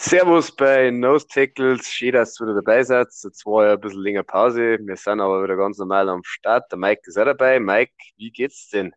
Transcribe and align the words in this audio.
Servus 0.00 0.54
bei 0.54 0.92
Nose 0.92 1.26
Tackles. 1.26 1.90
Schön, 1.90 2.12
dass 2.12 2.38
ihr 2.40 2.46
wieder 2.46 2.54
dabei 2.54 2.84
seid. 2.84 3.08
Jetzt 3.08 3.44
war 3.44 3.66
ja 3.66 3.72
ein 3.72 3.80
bisschen 3.80 4.00
länger 4.00 4.22
Pause. 4.22 4.78
Wir 4.80 4.96
sind 4.96 5.20
aber 5.20 5.42
wieder 5.42 5.56
ganz 5.56 5.76
normal 5.76 6.08
am 6.08 6.22
Start. 6.22 6.70
Der 6.70 6.78
Mike 6.78 7.02
ist 7.04 7.18
auch 7.18 7.24
dabei. 7.24 7.58
Mike, 7.58 7.92
wie 8.16 8.30
geht's 8.30 8.68
denn? 8.68 8.94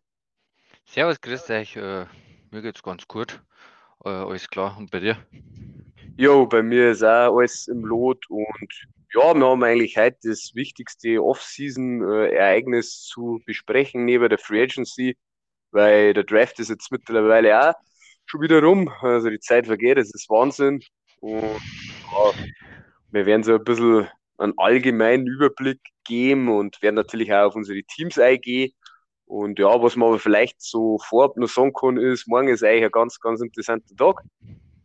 Servus, 0.86 1.20
grüß 1.20 1.50
euch. 1.50 1.74
Äh, 1.74 2.06
mir 2.52 2.62
geht's 2.62 2.84
ganz 2.84 3.08
gut. 3.08 3.42
Äh, 4.04 4.10
alles 4.10 4.48
klar. 4.48 4.76
Und 4.78 4.92
bei 4.92 5.00
dir? 5.00 5.18
Jo, 6.16 6.46
bei 6.46 6.62
mir 6.62 6.92
ist 6.92 7.02
auch 7.02 7.36
alles 7.36 7.66
im 7.66 7.84
Lot 7.84 8.24
und 8.30 8.86
ja, 9.12 9.34
wir 9.34 9.44
haben 9.44 9.64
eigentlich 9.64 9.96
heute 9.96 10.18
das 10.22 10.52
wichtigste 10.54 11.20
Off-Season-Ereignis 11.20 13.02
zu 13.08 13.40
besprechen 13.44 14.04
neben 14.04 14.28
der 14.28 14.38
Free 14.38 14.62
Agency, 14.62 15.16
weil 15.72 16.14
der 16.14 16.22
Draft 16.22 16.60
ist 16.60 16.70
jetzt 16.70 16.92
mittlerweile 16.92 17.70
auch 17.70 17.74
schon 18.26 18.40
wieder 18.40 18.62
rum. 18.62 18.88
Also 19.00 19.30
die 19.30 19.40
Zeit 19.40 19.66
vergeht, 19.66 19.98
es 19.98 20.14
ist 20.14 20.28
Wahnsinn. 20.30 20.80
Und 21.22 21.42
ja, 21.44 22.32
wir 23.12 23.26
werden 23.26 23.44
so 23.44 23.54
ein 23.54 23.62
bisschen 23.62 24.08
einen 24.38 24.54
allgemeinen 24.56 25.26
Überblick 25.28 25.78
geben 26.04 26.48
und 26.48 26.82
werden 26.82 26.96
natürlich 26.96 27.32
auch 27.32 27.46
auf 27.46 27.54
unsere 27.54 27.82
Teams 27.84 28.18
eingehen. 28.18 28.72
Und 29.26 29.58
ja, 29.60 29.80
was 29.80 29.94
man 29.94 30.08
aber 30.08 30.18
vielleicht 30.18 30.60
so 30.60 30.98
vorab 30.98 31.36
noch 31.36 31.48
sagen 31.48 31.72
kann, 31.72 31.96
ist, 31.96 32.26
morgen 32.26 32.48
ist 32.48 32.64
eigentlich 32.64 32.86
ein 32.86 32.90
ganz, 32.90 33.20
ganz 33.20 33.40
interessanter 33.40 33.94
Tag. 33.94 34.20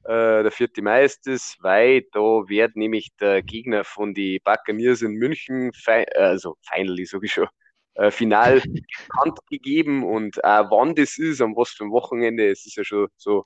Äh, 0.03 0.43
der 0.43 0.51
4. 0.51 0.69
Mai 0.81 1.05
ist 1.05 1.25
es, 1.27 1.57
weil 1.61 2.03
da 2.11 2.19
wird 2.19 2.75
nämlich 2.75 3.09
der 3.19 3.41
Gegner 3.41 3.83
von 3.83 4.13
den 4.13 4.39
Buccaneers 4.43 5.01
in 5.01 5.13
München, 5.13 5.71
also 6.15 6.55
finally 6.61 7.05
sage 7.05 7.25
ich 7.25 7.33
schon, 7.33 7.47
äh, 7.95 8.11
final 8.11 8.61
bekannt 8.61 9.39
gegeben 9.49 10.03
und 10.03 10.41
auch 10.43 10.69
wann 10.69 10.93
das 10.93 11.17
ist, 11.17 11.41
an 11.41 11.55
was 11.55 11.71
für 11.71 11.85
ein 11.85 11.91
Wochenende, 11.91 12.47
es 12.47 12.65
ist 12.67 12.77
ja 12.77 12.83
schon 12.83 13.07
so 13.17 13.45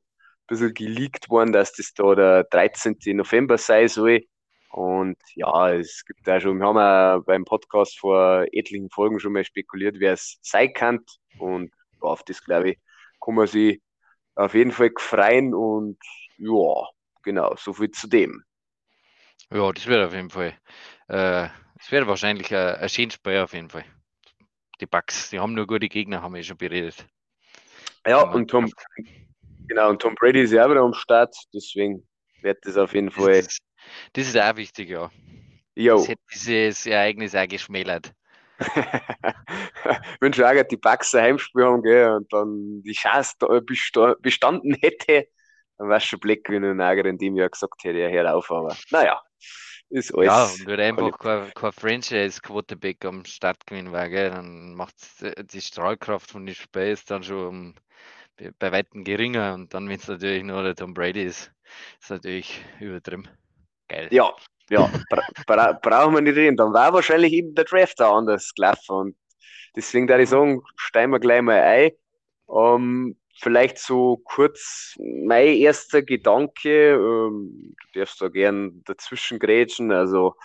bisschen 0.52 0.74
geleakt 0.74 1.30
worden, 1.30 1.52
dass 1.52 1.74
das 1.74 1.94
da 1.94 2.16
der 2.16 2.44
13. 2.46 2.98
November 3.16 3.58
sein 3.58 3.88
soll. 3.88 4.22
Und 4.70 5.18
ja, 5.36 5.72
es 5.74 6.06
gibt 6.06 6.26
da 6.28 6.40
schon, 6.40 6.60
wir 6.60 6.68
haben 6.68 6.78
ja 6.78 7.20
beim 7.20 7.44
Podcast 7.44 8.00
vor 8.00 8.46
etlichen 8.52 8.90
Folgen 8.90 9.20
schon 9.20 9.34
mal 9.34 9.44
spekuliert, 9.44 9.98
wer 10.00 10.14
es 10.14 10.38
sein 10.42 10.72
kann. 10.74 11.00
Und 11.40 11.72
auf 12.00 12.24
das, 12.24 12.44
glaube 12.44 12.72
ich, 12.72 12.80
kann 13.24 13.36
man 13.36 13.48
sich 13.48 13.82
auf 14.36 14.54
jeden 14.54 14.72
Fall 14.72 14.92
freuen. 14.98 15.54
Und 15.54 15.98
ja, 16.38 16.88
genau, 17.24 17.56
so 17.58 17.74
viel 17.74 17.92
zu 17.92 18.08
dem. 18.08 18.44
Ja, 19.52 19.72
das 19.72 19.88
wird 19.88 20.06
auf 20.06 20.14
jeden 20.14 20.30
Fall. 20.30 20.54
Äh, 21.10 21.50
es 21.80 21.92
wird 21.92 22.08
wahrscheinlich 22.08 22.56
ein, 22.56 22.76
ein 22.76 22.90
schönes 22.90 23.16
Spiel 23.16 23.40
auf 23.40 23.54
jeden 23.54 23.70
Fall 23.70 23.86
die 24.82 24.88
Bugs, 24.88 25.30
die 25.30 25.40
haben 25.40 25.54
nur 25.54 25.68
gute 25.68 25.88
Gegner, 25.88 26.22
haben 26.22 26.34
wir 26.34 26.44
schon 26.44 26.58
beredet. 26.58 27.06
Ja, 28.06 28.24
und 28.24 28.50
Tom, 28.50 28.72
genau, 29.72 29.90
und 29.90 30.02
Tom 30.02 30.16
Brady 30.16 30.42
ist 30.42 30.52
ja 30.52 30.66
auch 30.66 30.70
wieder 30.70 30.82
am 30.82 30.94
Start, 30.94 31.34
deswegen 31.54 32.06
wird 32.42 32.60
das 32.64 32.76
auf 32.76 32.94
jeden 32.94 33.10
Fall. 33.10 33.38
Das 33.38 33.48
ist, 33.48 33.60
das 34.14 34.28
ist 34.28 34.38
auch 34.38 34.56
wichtig, 34.58 34.90
ja. 34.90 35.10
Jo. 35.76 35.98
Das 35.98 36.10
hätte 36.10 36.22
dieses 36.34 36.86
Ereignis 36.86 37.34
auch 37.36 37.48
geschmälert. 37.48 38.12
Wenn 40.20 40.34
schon 40.34 40.46
auch 40.46 40.64
die 40.64 40.78
Bugs 40.78 41.16
ein 41.16 41.24
Heimspiel 41.24 41.64
haben 41.64 41.82
gell, 41.82 42.12
und 42.12 42.32
dann 42.34 42.84
die 42.84 42.92
Chance 42.92 43.36
bestanden 44.20 44.76
hätte, 44.82 45.28
dann 45.78 45.90
war 45.90 45.98
es 45.98 46.06
schon 46.06 46.20
Black, 46.20 46.42
wenn 46.50 46.66
ein 46.66 46.78
Nager 46.78 47.06
in 47.06 47.18
dem 47.18 47.36
Jahr 47.38 47.50
gesagt 47.50 47.84
hätte, 47.84 48.00
er 48.00 48.12
hört 48.12 48.28
auf, 48.28 48.52
aber 48.52 48.76
naja 48.92 49.22
ist 49.90 50.14
alles. 50.16 50.28
Ja, 50.28 50.44
und 50.46 50.66
wenn 50.68 50.80
einfach 50.80 51.18
kein, 51.18 51.54
kein 51.54 51.72
Franchise-Quarterback 51.72 53.04
am 53.06 53.26
Start 53.26 53.66
gewinnen 53.66 53.92
war, 53.92 54.10
gell, 54.10 54.32
dann 54.32 54.74
macht 54.76 54.96
die 55.22 55.62
Strahlkraft 55.62 56.32
von 56.32 56.46
den 56.46 56.56
Spiel 56.56 56.84
ist 56.84 57.10
dann 57.12 57.24
schon 57.24 57.48
um, 57.48 57.76
bei 58.60 58.72
weitem 58.72 59.04
geringer 59.04 59.54
und 59.54 59.74
dann, 59.74 59.88
wenn 59.90 60.00
es 60.00 60.08
natürlich 60.08 60.44
nur 60.44 60.64
der 60.64 60.76
Tom 60.76 60.94
Brady 60.94 61.24
ist, 61.24 61.52
ist 62.02 62.10
natürlich 62.10 62.64
übertrieben. 62.80 63.28
Geil. 63.88 64.08
Ja, 64.12 64.34
ja, 64.70 64.90
bra 65.10 65.22
bra 65.46 65.74
brauchen 65.74 66.16
wir 66.16 66.22
nicht 66.22 66.36
reden. 66.36 66.58
Dann 66.58 66.74
war 66.74 66.94
wahrscheinlich 66.94 67.34
eben 67.34 67.54
der 67.56 67.66
Draft 67.66 68.00
da 68.00 68.12
anders 68.12 68.54
gelaufen 68.54 68.96
und 68.96 69.16
deswegen 69.76 70.08
würde 70.08 70.24
ich 70.24 70.30
sagen, 70.30 70.62
steigen 70.76 71.12
wir 71.12 71.20
gleich 71.20 71.42
mal 71.42 71.62
ein. 71.62 71.92
Ähm, 72.50 73.18
vielleicht 73.40 73.80
so 73.80 74.18
kurz 74.24 74.96
mein 75.00 75.56
erster 75.56 76.02
Gedanke, 76.02 76.94
ähm, 76.94 77.76
du 77.94 78.00
darfst 78.00 78.22
da 78.22 78.30
gern 78.30 78.82
dazwischen 78.86 79.40
grätschen, 79.40 79.92
also 79.92 80.36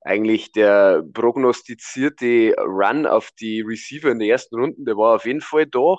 eigentlich 0.00 0.52
der 0.52 1.02
prognostizierte 1.12 2.54
Run 2.58 3.06
auf 3.06 3.30
die 3.40 3.60
Receiver 3.60 4.10
in 4.10 4.20
der 4.20 4.28
ersten 4.28 4.56
Runde, 4.56 4.76
der 4.78 4.96
war 4.96 5.16
auf 5.16 5.26
jeden 5.26 5.40
Fall 5.40 5.66
da. 5.66 5.96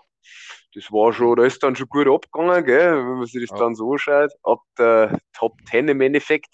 Das 0.75 0.91
war 0.91 1.11
schon, 1.13 1.35
da 1.35 1.45
ist 1.45 1.63
dann 1.63 1.75
schon 1.75 1.87
gut 1.87 2.07
abgegangen, 2.07 2.63
gell, 2.63 2.97
wenn 2.97 3.17
man 3.17 3.25
sich 3.25 3.41
das 3.47 3.57
ja. 3.57 3.65
dann 3.65 3.75
so 3.75 3.97
schaut. 3.97 4.31
Ab 4.43 4.59
der 4.77 5.19
Top 5.33 5.53
10 5.69 5.87
im 5.87 6.01
Endeffekt. 6.01 6.53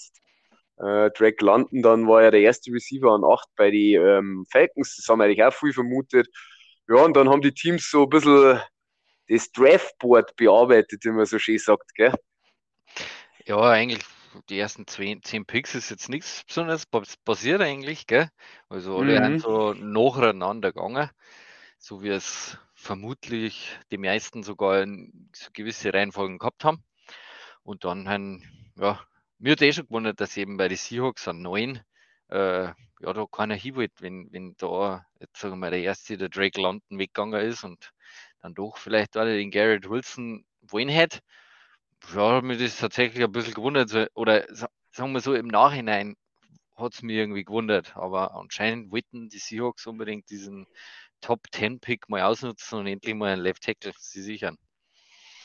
Äh, 0.77 1.09
Drake 1.11 1.43
London, 1.43 1.81
dann 1.81 2.07
war 2.07 2.23
ja 2.23 2.31
der 2.31 2.41
erste 2.41 2.71
Receiver 2.71 3.11
an 3.11 3.23
8 3.23 3.47
bei 3.55 3.71
den 3.71 4.01
ähm, 4.01 4.45
Falcons, 4.51 4.97
das 4.97 5.07
haben 5.07 5.19
wir 5.19 5.25
eigentlich 5.25 5.43
auch 5.43 5.53
viel 5.53 5.71
vermutet. 5.71 6.27
Ja, 6.89 6.97
und 6.97 7.15
dann 7.15 7.29
haben 7.29 7.41
die 7.41 7.53
Teams 7.53 7.89
so 7.89 8.03
ein 8.03 8.09
bisschen 8.09 8.59
das 9.29 9.51
Draftboard 9.51 10.35
bearbeitet, 10.35 11.03
wie 11.05 11.11
man 11.11 11.25
so 11.25 11.39
schön 11.39 11.57
sagt, 11.57 11.95
gell? 11.95 12.13
Ja, 13.45 13.61
eigentlich 13.61 14.03
die 14.49 14.59
ersten 14.59 14.85
zehn, 14.85 15.23
zehn 15.23 15.45
Picks 15.45 15.75
ist 15.75 15.89
jetzt 15.89 16.09
nichts 16.09 16.43
besonders 16.45 16.85
passiert 17.23 17.61
eigentlich, 17.61 18.05
gell? 18.05 18.29
Also 18.69 18.97
alle 18.97 19.19
mhm. 19.19 19.23
sind 19.23 19.41
so 19.41 19.73
nacheinander 19.73 20.73
gegangen, 20.73 21.09
so 21.77 22.03
wie 22.03 22.09
es 22.09 22.57
vermutlich 22.85 23.77
die 23.91 23.97
meisten 23.97 24.43
sogar 24.43 24.85
gewisse 25.53 25.93
Reihenfolgen 25.93 26.37
gehabt 26.37 26.63
haben. 26.63 26.83
Und 27.63 27.83
dann 27.83 28.07
haben, 28.07 28.43
ja, 28.77 28.99
mir 29.39 29.53
hat 29.53 29.61
eh 29.61 29.73
schon 29.73 29.87
gewundert, 29.87 30.21
dass 30.21 30.37
eben 30.37 30.57
bei 30.57 30.67
den 30.67 30.77
Seahawks 30.77 31.27
an 31.27 31.41
neun, 31.41 31.81
äh, 32.29 32.65
ja, 33.01 33.13
da 33.13 33.25
keiner 33.29 33.55
hin 33.55 33.75
wollte, 33.75 34.01
wenn, 34.01 34.31
wenn 34.31 34.55
da, 34.57 35.05
jetzt 35.19 35.37
sagen 35.37 35.53
wir 35.53 35.57
mal, 35.57 35.71
der 35.71 35.81
erste, 35.81 36.17
der 36.17 36.29
Drake 36.29 36.61
London 36.61 36.99
weggegangen 36.99 37.41
ist 37.41 37.63
und 37.63 37.91
dann 38.41 38.53
doch 38.53 38.77
vielleicht 38.77 39.17
alle 39.17 39.35
den 39.35 39.51
Garrett 39.51 39.89
Wilson 39.89 40.45
wollen 40.61 40.89
hätte. 40.89 41.19
Ja, 42.13 42.41
mich 42.41 42.59
das 42.59 42.77
tatsächlich 42.77 43.23
ein 43.23 43.31
bisschen 43.31 43.55
gewundert. 43.55 44.11
Oder 44.13 44.45
sagen 44.91 45.13
wir 45.13 45.21
so, 45.21 45.33
im 45.33 45.47
Nachhinein 45.47 46.15
hat 46.75 46.93
es 46.93 47.01
mir 47.01 47.15
irgendwie 47.21 47.43
gewundert. 47.43 47.95
Aber 47.97 48.35
anscheinend 48.35 48.91
wollten 48.91 49.29
die 49.29 49.39
Seahawks 49.39 49.87
unbedingt 49.87 50.29
diesen 50.29 50.67
Top 51.25 51.41
10 51.51 51.79
Pick 51.79 52.07
mal 52.07 52.21
ausnutzen 52.21 52.79
und 52.79 52.87
endlich 52.87 53.15
mal 53.15 53.33
einen 53.33 53.41
Left 53.41 53.63
Tackle 53.63 53.93
sie 53.97 54.21
sichern. 54.21 54.57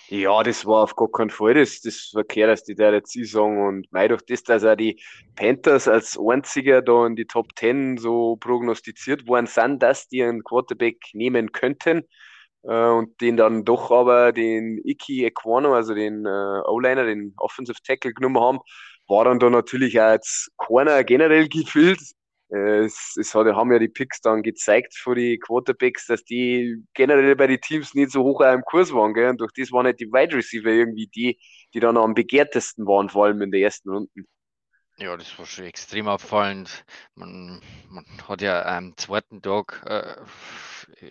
Ja, 0.09 0.43
das 0.43 0.67
war 0.67 0.83
auf 0.83 0.95
gar 0.95 1.11
keinen 1.11 1.31
Fall 1.31 1.55
das, 1.55 1.81
das 1.81 2.11
Verkehr, 2.13 2.49
dass 2.49 2.65
die 2.65 2.75
da 2.75 2.93
jetzt 2.93 3.13
sagen. 3.13 3.67
Und 3.67 3.91
mei 3.91 4.07
durch 4.07 4.23
das, 4.27 4.43
dass 4.43 4.65
auch 4.65 4.75
die 4.75 5.01
Panthers 5.37 5.89
als 5.89 6.19
einziger 6.19 6.83
da 6.83 7.07
in 7.07 7.17
die 7.17 7.25
Top 7.25 7.47
10 7.57 7.97
so 7.97 8.37
prognostiziert 8.37 9.27
worden 9.27 9.47
sind, 9.47 9.83
dass 9.83 10.07
die 10.09 10.23
einen 10.23 10.45
Quarterback 10.45 10.99
nehmen 11.15 11.53
könnten, 11.53 12.03
äh, 12.65 12.89
und 12.89 13.19
den 13.21 13.39
dann 13.39 13.65
doch 13.65 13.91
aber 13.91 14.33
den 14.33 14.79
Iki 14.85 15.25
Equano, 15.25 15.75
also 15.75 15.95
den 15.95 16.27
äh, 16.27 16.61
O-Liner, 16.69 17.05
den 17.05 17.33
Offensive 17.39 17.79
Tackle 17.83 18.13
genommen 18.13 18.41
haben, 18.41 18.59
war 19.09 19.25
dann 19.25 19.39
da 19.39 19.49
natürlich 19.49 19.99
auch 20.01 20.13
jetzt 20.13 20.51
keiner 20.59 21.05
generell 21.05 21.49
gefühlt. 21.49 22.01
Äh, 22.51 22.85
es, 22.85 23.17
es 23.19 23.35
hat, 23.35 23.47
haben 23.47 23.73
ja 23.73 23.79
die 23.79 23.89
Picks 23.89 24.21
dann 24.21 24.43
gezeigt 24.43 24.95
für 24.95 25.15
die 25.15 25.39
Quarterbacks, 25.39 26.07
dass 26.07 26.25
die 26.25 26.83
generell 26.95 27.37
bei 27.37 27.47
den 27.47 27.61
Teams 27.61 27.95
nicht 27.95 28.11
so 28.11 28.23
hoch 28.23 28.41
im 28.41 28.63
Kurs 28.63 28.93
waren. 28.93 29.15
Gell? 29.15 29.31
Und 29.31 29.41
durch 29.41 29.53
das 29.57 29.73
waren 29.73 29.87
nicht 29.87 30.01
die 30.01 30.13
Wide 30.13 30.37
Receiver 30.37 30.71
irgendwie 30.71 31.07
die, 31.07 31.39
die 31.75 31.81
dann 31.81 31.97
am 31.97 32.15
begehrtesten 32.15 32.87
waren, 32.87 33.09
vor 33.09 33.27
allem 33.27 33.43
in 33.43 33.51
der 33.51 33.61
ersten 33.61 33.91
Runde. 33.91 34.11
Ja, 35.01 35.17
das 35.17 35.39
war 35.39 35.47
schon 35.47 35.65
extrem 35.65 36.09
auffallend. 36.09 36.85
Man, 37.15 37.63
man 37.89 38.05
hat 38.29 38.43
ja 38.43 38.67
am 38.67 38.95
zweiten 38.99 39.41
Tag, 39.41 39.83
äh, 39.87 40.15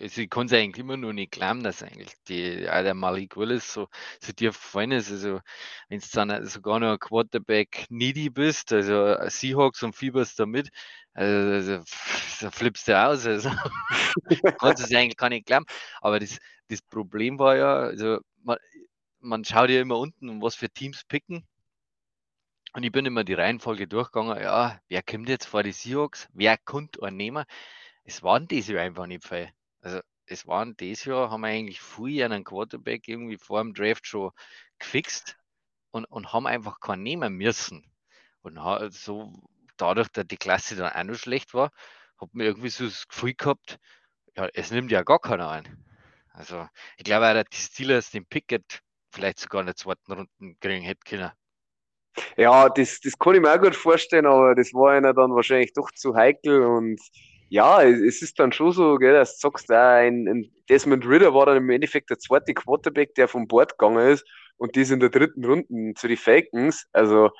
also 0.00 0.20
ich 0.20 0.30
kann 0.30 0.46
es 0.46 0.52
eigentlich 0.52 0.78
immer 0.84 0.96
nur 0.96 1.12
nicht 1.12 1.32
glauben, 1.32 1.64
dass 1.64 1.82
eigentlich 1.82 2.12
die, 2.28 2.68
auch 2.70 2.82
der 2.84 2.94
Malik 2.94 3.36
Willis 3.36 3.72
so, 3.72 3.88
so 4.20 4.32
tief 4.32 4.54
gefallen 4.54 4.92
ist. 4.92 5.10
Also, 5.10 5.40
wenn 5.88 5.98
du 5.98 6.06
dann 6.12 6.46
sogar 6.46 6.78
noch 6.78 6.92
ein 6.92 6.98
Quarterback 7.00 7.86
needy 7.90 8.30
bist, 8.30 8.72
also 8.72 9.16
Seahawks 9.28 9.82
und 9.82 9.96
fieberst 9.96 10.38
damit, 10.38 10.68
also, 11.14 11.72
also 11.72 11.84
da 12.40 12.50
flippst 12.50 12.88
du 12.88 12.98
aus. 12.98 13.26
Also, 13.26 13.50
kannst 14.58 14.84
es 14.84 14.94
eigentlich 14.94 15.16
gar 15.16 15.28
nicht 15.28 15.46
glauben. 15.46 15.66
Aber 16.00 16.20
das, 16.20 16.38
das 16.68 16.82
Problem 16.82 17.38
war 17.38 17.56
ja, 17.56 17.74
also 17.80 18.20
man, 18.42 18.58
man 19.20 19.44
schaut 19.44 19.70
ja 19.70 19.80
immer 19.80 19.98
unten, 19.98 20.40
was 20.42 20.54
für 20.54 20.70
Teams 20.70 21.04
picken. 21.04 21.46
Und 22.72 22.84
ich 22.84 22.92
bin 22.92 23.04
immer 23.04 23.24
die 23.24 23.34
Reihenfolge 23.34 23.88
durchgegangen, 23.88 24.40
ja, 24.40 24.80
wer 24.88 25.02
kommt 25.02 25.28
jetzt 25.28 25.46
vor 25.46 25.62
die 25.64 25.72
Seahawks? 25.72 26.28
Wer 26.32 26.56
kommt 26.56 27.02
einen 27.02 27.16
nehmen? 27.16 27.44
Es 28.04 28.22
waren 28.22 28.46
dieses 28.46 28.70
Jahr 28.70 28.82
einfach 28.82 29.06
nicht 29.06 29.26
viel. 29.26 29.50
Also 29.80 30.00
es 30.26 30.46
waren 30.46 30.76
dieses 30.76 31.04
Jahr, 31.04 31.30
haben 31.30 31.40
wir 31.40 31.48
eigentlich 31.48 31.80
früh 31.80 32.22
einen 32.22 32.44
Quarterback 32.44 33.08
irgendwie 33.08 33.38
vor 33.38 33.60
dem 33.60 33.74
Draft 33.74 34.06
schon 34.06 34.30
gefixt 34.78 35.36
und, 35.90 36.04
und 36.04 36.32
haben 36.32 36.46
einfach 36.46 36.78
keinen 36.78 37.02
nehmen 37.02 37.34
müssen. 37.34 37.84
Und 38.42 38.58
so 38.92 39.32
dadurch, 39.80 40.08
dass 40.08 40.26
die 40.26 40.36
Klasse 40.36 40.76
dann 40.76 40.92
auch 40.92 41.04
noch 41.04 41.18
schlecht 41.18 41.54
war, 41.54 41.70
hat 42.20 42.34
mir 42.34 42.44
irgendwie 42.44 42.68
so 42.70 42.84
das 42.84 43.08
Gefühl 43.08 43.34
gehabt, 43.34 43.78
ja, 44.36 44.48
es 44.54 44.70
nimmt 44.70 44.90
ja 44.90 45.02
gar 45.02 45.18
keiner 45.18 45.50
ein. 45.50 45.84
Also 46.32 46.66
ich 46.96 47.04
glaube 47.04 47.28
auch, 47.28 47.34
dass 47.34 47.44
die 47.50 47.56
Steelers 47.56 48.10
den 48.10 48.26
Picket 48.26 48.80
vielleicht 49.10 49.40
sogar 49.40 49.60
in 49.60 49.66
der 49.66 49.76
zweiten 49.76 50.12
Runde 50.12 50.30
kriegen 50.60 50.84
hätten 50.84 51.04
können. 51.04 51.30
Ja, 52.36 52.68
das, 52.68 53.00
das 53.00 53.18
kann 53.18 53.34
ich 53.34 53.40
mir 53.40 53.52
auch 53.52 53.60
gut 53.60 53.76
vorstellen, 53.76 54.26
aber 54.26 54.54
das 54.54 54.72
war 54.72 54.92
einer 54.92 55.14
dann 55.14 55.34
wahrscheinlich 55.34 55.72
doch 55.72 55.90
zu 55.92 56.14
heikel 56.14 56.62
und 56.62 57.00
ja, 57.48 57.82
es 57.82 58.22
ist 58.22 58.38
dann 58.38 58.52
schon 58.52 58.72
so, 58.72 58.96
gell, 58.96 59.12
dass 59.12 59.38
du 59.38 59.48
sagst, 59.48 59.70
ein, 59.72 60.28
ein 60.28 60.52
Desmond 60.68 61.04
Ritter 61.04 61.34
war 61.34 61.46
dann 61.46 61.56
im 61.56 61.70
Endeffekt 61.70 62.08
der 62.10 62.18
zweite 62.18 62.54
Quarterback, 62.54 63.14
der 63.16 63.26
vom 63.26 63.48
Board 63.48 63.76
gegangen 63.76 64.08
ist 64.08 64.24
und 64.56 64.76
das 64.76 64.90
in 64.90 65.00
der 65.00 65.08
dritten 65.08 65.44
Runde 65.44 65.94
zu 65.94 66.06
den 66.06 66.16
Falcons. 66.16 66.86
Also 66.92 67.30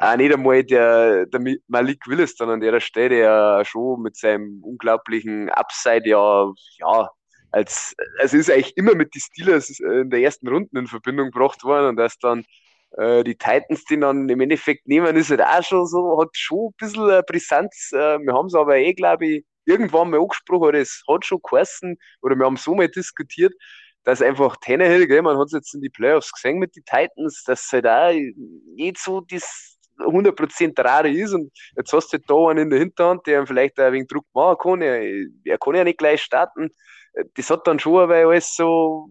auch 0.00 0.16
nicht 0.16 0.32
einmal 0.32 0.64
der, 0.64 1.26
der 1.26 1.56
Malik 1.66 2.06
Willis 2.06 2.36
dann 2.36 2.50
an 2.50 2.60
der 2.60 2.80
Stelle, 2.80 3.16
der 3.16 3.64
schon 3.64 4.02
mit 4.02 4.16
seinem 4.16 4.62
unglaublichen 4.62 5.50
Upside 5.50 6.08
ja, 6.08 6.52
ja, 6.78 7.08
als, 7.50 7.94
es 8.20 8.34
ist 8.34 8.50
eigentlich 8.50 8.76
immer 8.76 8.94
mit 8.94 9.14
den 9.14 9.20
Steelers 9.20 9.80
in 9.80 10.10
der 10.10 10.20
ersten 10.20 10.48
Runde 10.48 10.78
in 10.78 10.86
Verbindung 10.86 11.30
gebracht 11.30 11.64
worden 11.64 11.88
und 11.88 11.96
dass 11.96 12.18
dann 12.18 12.44
äh, 12.96 13.24
die 13.24 13.36
Titans 13.36 13.84
den 13.84 14.02
dann 14.02 14.28
im 14.28 14.40
Endeffekt 14.40 14.86
nehmen, 14.86 15.16
ist 15.16 15.30
halt 15.30 15.42
auch 15.42 15.62
schon 15.62 15.86
so, 15.86 16.20
hat 16.20 16.30
schon 16.32 16.68
ein 16.68 16.74
bisschen 16.78 17.22
Brisanz. 17.26 17.90
Äh, 17.92 18.18
wir 18.20 18.32
haben 18.34 18.46
es 18.46 18.54
aber 18.54 18.76
eh, 18.76 18.92
glaube 18.92 19.26
ich, 19.26 19.44
irgendwann 19.66 20.10
mal 20.10 20.20
angesprochen, 20.20 20.68
oder 20.68 20.78
es 20.78 21.02
hat 21.08 21.24
schon 21.24 21.40
geheißen, 21.42 21.96
oder 22.22 22.36
wir 22.36 22.46
haben 22.46 22.56
so 22.56 22.74
mal 22.74 22.88
diskutiert, 22.88 23.54
dass 24.04 24.22
einfach 24.22 24.56
Tannehill, 24.64 25.06
gell, 25.06 25.22
man 25.22 25.38
hat 25.38 25.46
es 25.46 25.52
jetzt 25.52 25.74
in 25.74 25.82
die 25.82 25.90
Playoffs 25.90 26.32
gesehen 26.32 26.58
mit 26.58 26.74
den 26.76 26.84
Titans, 26.84 27.42
dass 27.44 27.68
halt 27.72 27.86
auch 27.86 28.12
nicht 28.74 28.98
so 28.98 29.20
das 29.20 29.77
100% 29.98 30.78
Rare 30.82 31.10
ist 31.10 31.34
und 31.34 31.50
jetzt 31.76 31.92
hast 31.92 32.12
du 32.12 32.18
halt 32.18 32.24
da 32.28 32.50
einen 32.50 32.64
in 32.64 32.70
der 32.70 32.78
Hinterhand, 32.78 33.26
der 33.26 33.46
vielleicht 33.46 33.78
ein 33.78 33.92
wenig 33.92 34.08
Druck 34.08 34.26
machen 34.32 34.56
kann, 34.62 34.82
er, 34.82 35.02
er 35.44 35.58
kann 35.58 35.74
ja 35.74 35.84
nicht 35.84 35.98
gleich 35.98 36.22
starten, 36.22 36.70
das 37.34 37.50
hat 37.50 37.66
dann 37.66 37.78
schon 37.78 37.98
aber 38.02 38.16
alles 38.16 38.54
so, 38.54 39.08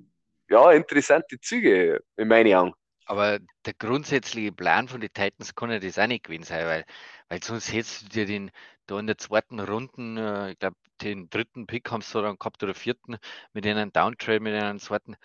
ja, 0.50 0.72
interessante 0.72 1.40
Züge, 1.40 2.00
in 2.16 2.28
meinen 2.28 2.54
Augen. 2.54 2.74
Aber 3.06 3.40
der 3.66 3.74
grundsätzliche 3.74 4.52
Plan 4.52 4.88
von 4.88 5.00
den 5.00 5.14
Titans 5.14 5.56
kann 5.56 5.72
ja 5.72 5.80
das 5.80 5.98
auch 5.98 6.08
nicht 6.08 6.26
gewesen 6.26 6.44
sein, 6.44 6.66
weil, 6.66 6.86
weil 7.30 7.42
sonst 7.42 7.72
hättest 7.72 8.04
du 8.04 8.10
dir 8.10 8.26
den 8.26 8.52
da 8.86 9.00
in 9.00 9.08
der 9.08 9.18
zweiten 9.18 9.60
Runde, 9.60 10.48
äh, 10.48 10.52
ich 10.52 10.60
glaube, 10.60 10.78
den 11.02 11.30
dritten 11.30 11.68
Pick 11.68 11.92
haben 11.92 12.02
sie 12.02 12.22
dann 12.22 12.38
gehabt 12.38 12.64
oder 12.64 12.74
vierten 12.74 13.18
mit 13.54 13.66
einem 13.68 13.92
Downtrade, 13.92 14.40
mit 14.40 14.54
einem 14.56 14.80
zweiten, 14.80 15.16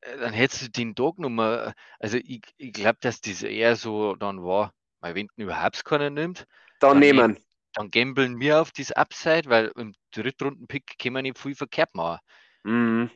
äh, 0.00 0.18
dann 0.18 0.32
hättest 0.32 0.62
du 0.62 0.70
den 0.70 0.94
da 0.94 1.10
genommen. 1.10 1.72
Also 1.98 2.18
ich, 2.18 2.42
ich 2.56 2.72
glaube, 2.72 2.98
dass 3.00 3.20
das 3.20 3.42
eher 3.42 3.76
so 3.76 4.16
dann 4.16 4.42
war, 4.42 4.72
weil 5.00 5.14
wenn 5.14 5.28
überhaupt 5.36 5.84
keiner 5.84 6.10
nimmt, 6.10 6.46
dann, 6.80 6.92
dann 6.92 6.98
nehmen. 7.00 7.38
Dann 7.74 7.90
gambeln 7.90 8.40
wir 8.40 8.60
auf 8.60 8.72
das 8.72 8.90
Upside, 8.90 9.48
weil 9.48 9.70
im 9.76 9.94
Drittrunden-Pick 10.12 10.98
können 10.98 11.14
wir 11.14 11.22
nicht 11.22 11.38
viel 11.38 11.54
verkehrt 11.54 11.94
machen. 11.94 12.18
Mhm. 12.64 13.10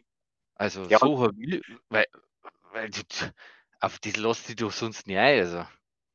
Also 0.55 0.85
ja. 0.85 0.99
so 0.99 1.21
habe 1.21 1.35
ich, 1.39 1.61
weil, 1.89 2.07
weil 2.73 2.91
auf 3.81 3.99
das 3.99 4.17
lässt 4.17 4.49
dich 4.49 4.57
doch 4.57 4.71
sonst 4.71 5.07
nicht 5.07 5.19
ein. 5.19 5.41
Also. 5.41 5.65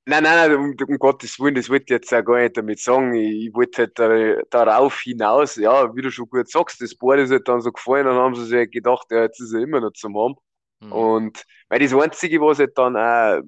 Nein, 0.06 0.24
nein, 0.24 0.50
nein, 0.50 0.56
um, 0.56 0.76
um, 0.88 0.98
Gottes 0.98 1.40
Willen, 1.40 1.56
das 1.56 1.70
wollte 1.70 1.84
ich 1.84 1.90
jetzt 1.92 2.14
auch 2.14 2.24
gar 2.24 2.40
nicht 2.40 2.58
damit 2.58 2.80
sagen. 2.80 3.14
Ich, 3.14 3.48
ich 3.48 3.54
wollte 3.54 3.84
halt 3.84 4.00
da, 4.00 4.42
darauf 4.50 5.02
hinaus, 5.02 5.56
ja, 5.58 5.94
wie 5.96 6.02
du 6.02 6.10
schon 6.10 6.30
gut 6.30 6.50
sagst, 6.50 6.82
das 6.82 6.96
Board 6.96 7.20
ist 7.20 7.32
halt 7.32 7.48
dann 7.48 7.62
so 7.62 7.72
gefallen, 7.72 8.06
dann 8.06 8.16
haben 8.16 8.34
sie 8.34 8.46
sich 8.46 8.56
halt 8.56 8.72
gedacht, 8.72 9.08
ja, 9.12 9.24
jetzt 9.24 9.40
ist 9.40 9.54
er 9.54 9.62
immer 9.62 9.82
noch 9.82 9.92
zum 9.92 10.18
haben. 10.18 10.36
Mhm. 10.80 10.92
Und 10.92 11.44
weil 11.68 11.80
das 11.80 11.94
Einzige, 11.94 12.42
was 12.42 12.58
halt 12.60 12.76
dann 12.78 12.96
auch, 12.96 13.42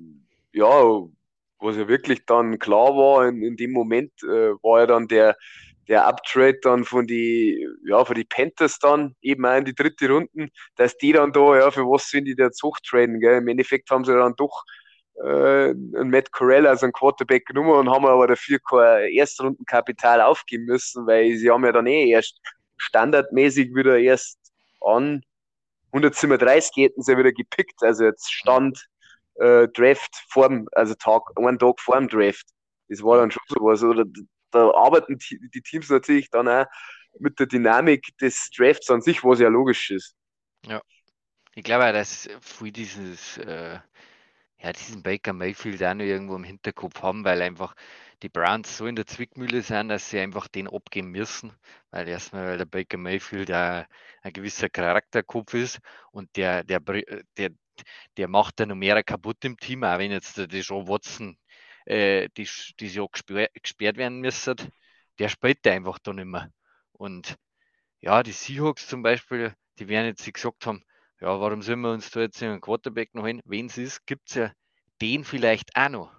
ja, 0.53 1.01
was 1.61 1.77
ja 1.77 1.87
wirklich 1.87 2.25
dann 2.25 2.59
klar 2.59 2.95
war 2.95 3.27
in, 3.27 3.41
in 3.43 3.55
dem 3.55 3.71
Moment, 3.71 4.11
äh, 4.23 4.51
war 4.63 4.81
ja 4.81 4.87
dann 4.87 5.07
der, 5.07 5.37
der 5.87 6.07
Uptrade 6.07 6.59
dann 6.61 6.83
von 6.83 7.07
die, 7.07 7.67
ja, 7.85 8.03
von 8.03 8.15
die 8.15 8.23
Panthers 8.23 8.79
dann 8.79 9.15
eben 9.21 9.45
auch 9.45 9.57
in 9.57 9.65
die 9.65 9.75
dritte 9.75 10.09
Runden, 10.09 10.49
dass 10.75 10.97
die 10.97 11.13
dann 11.13 11.33
da, 11.33 11.57
ja, 11.57 11.71
für 11.71 11.83
was 11.83 12.09
sind 12.09 12.25
die 12.25 12.35
da 12.35 12.45
jetzt 12.45 12.63
hochtraden, 12.63 13.19
gell? 13.19 13.37
Im 13.37 13.47
Endeffekt 13.47 13.89
haben 13.89 14.05
sie 14.05 14.13
dann 14.13 14.35
doch 14.37 14.63
äh, 15.23 15.69
einen 15.69 16.09
Matt 16.09 16.31
Corell 16.31 16.67
als 16.67 16.83
einen 16.83 16.93
Quarterback 16.93 17.45
genommen 17.45 17.71
und 17.71 17.89
haben 17.89 18.05
aber 18.05 18.27
dafür 18.27 18.59
kein 18.59 19.11
Erstrundenkapital 19.11 20.21
aufgeben 20.21 20.65
müssen, 20.65 21.05
weil 21.05 21.35
sie 21.35 21.49
haben 21.49 21.65
ja 21.65 21.71
dann 21.71 21.87
eh 21.87 22.09
erst 22.09 22.39
standardmäßig 22.77 23.75
wieder 23.75 23.99
erst 23.99 24.39
an 24.81 25.23
137 25.93 26.85
hätten 26.85 27.01
sie 27.01 27.17
wieder 27.17 27.33
gepickt, 27.33 27.83
also 27.83 28.05
jetzt 28.05 28.31
stand 28.31 28.87
äh, 29.35 29.67
Draft 29.69 30.23
vorm, 30.29 30.67
also 30.73 30.93
Tag, 30.95 31.23
einen 31.35 31.59
Tag 31.59 31.79
vor 31.79 31.97
dem 31.97 32.07
Draft. 32.07 32.45
Das 32.87 33.03
war 33.03 33.17
dann 33.17 33.31
schon 33.31 33.43
sowas. 33.47 33.83
Oder 33.83 34.05
da 34.51 34.71
arbeiten 34.71 35.17
die 35.17 35.61
Teams 35.61 35.89
natürlich 35.89 36.29
dann 36.29 36.47
auch 36.47 36.65
mit 37.19 37.39
der 37.39 37.47
Dynamik 37.47 38.17
des 38.19 38.49
Drafts 38.55 38.89
an 38.89 39.01
sich, 39.01 39.23
was 39.23 39.39
ja 39.39 39.49
logisch 39.49 39.91
ist. 39.91 40.15
Ja. 40.65 40.81
Ich 41.53 41.63
glaube 41.63 41.91
dass 41.91 42.29
viel 42.39 42.71
dieses 42.71 43.37
äh, 43.37 43.79
ja, 44.61 44.73
diesen 44.73 45.03
Baker 45.03 45.33
Mayfield 45.33 45.83
auch 45.83 45.93
noch 45.93 46.05
irgendwo 46.05 46.35
im 46.35 46.43
Hinterkopf 46.43 47.01
haben, 47.01 47.23
weil 47.25 47.41
einfach 47.41 47.75
die 48.21 48.29
Browns 48.29 48.77
so 48.77 48.85
in 48.85 48.95
der 48.95 49.07
Zwickmühle 49.07 49.61
sind, 49.63 49.89
dass 49.89 50.09
sie 50.09 50.19
einfach 50.19 50.47
den 50.47 50.67
abgeben 50.67 51.09
müssen, 51.09 51.53
weil 51.89 52.07
erstmal, 52.07 52.47
weil 52.47 52.57
der 52.59 52.65
Baker 52.65 52.97
Mayfield 52.97 53.49
ein, 53.51 53.85
ein 54.21 54.33
gewisser 54.33 54.69
Charakterkopf 54.69 55.53
ist 55.55 55.79
und 56.11 56.35
der, 56.37 56.63
der, 56.63 56.79
der, 57.37 57.49
der 58.17 58.27
macht 58.27 58.59
dann 58.59 58.69
noch 58.69 58.75
mehr 58.75 59.03
kaputt 59.03 59.43
im 59.45 59.57
Team, 59.57 59.83
auch 59.83 59.97
wenn 59.97 60.11
jetzt 60.11 60.37
der 60.37 60.47
John 60.47 60.87
Watson 60.87 61.37
äh, 61.85 62.29
die, 62.37 62.47
die 62.79 62.87
Jahr 62.87 63.07
gesperrt, 63.11 63.51
gesperrt 63.61 63.97
werden 63.97 64.19
müsste, 64.19 64.55
der 65.19 65.29
spielt 65.29 65.63
der 65.65 65.73
einfach 65.73 65.99
da 65.99 66.13
nicht 66.13 66.25
mehr. 66.25 66.51
Und 66.93 67.35
ja, 67.99 68.23
die 68.23 68.31
Seahawks 68.31 68.87
zum 68.87 69.03
Beispiel, 69.03 69.53
die 69.79 69.87
werden 69.87 70.07
jetzt 70.07 70.31
gesagt 70.31 70.65
haben, 70.65 70.83
ja, 71.19 71.39
warum 71.39 71.61
sollen 71.61 71.81
wir 71.81 71.91
uns 71.91 72.09
da 72.09 72.21
jetzt 72.21 72.41
einen 72.41 72.61
Quarterback 72.61 73.13
noch 73.13 73.27
hin? 73.27 73.41
Wenn 73.45 73.67
es 73.67 73.77
ist, 73.77 74.05
gibt 74.07 74.29
es 74.29 74.35
ja 74.35 74.51
den 75.01 75.23
vielleicht 75.23 75.75
auch 75.75 75.89
noch. 75.89 76.13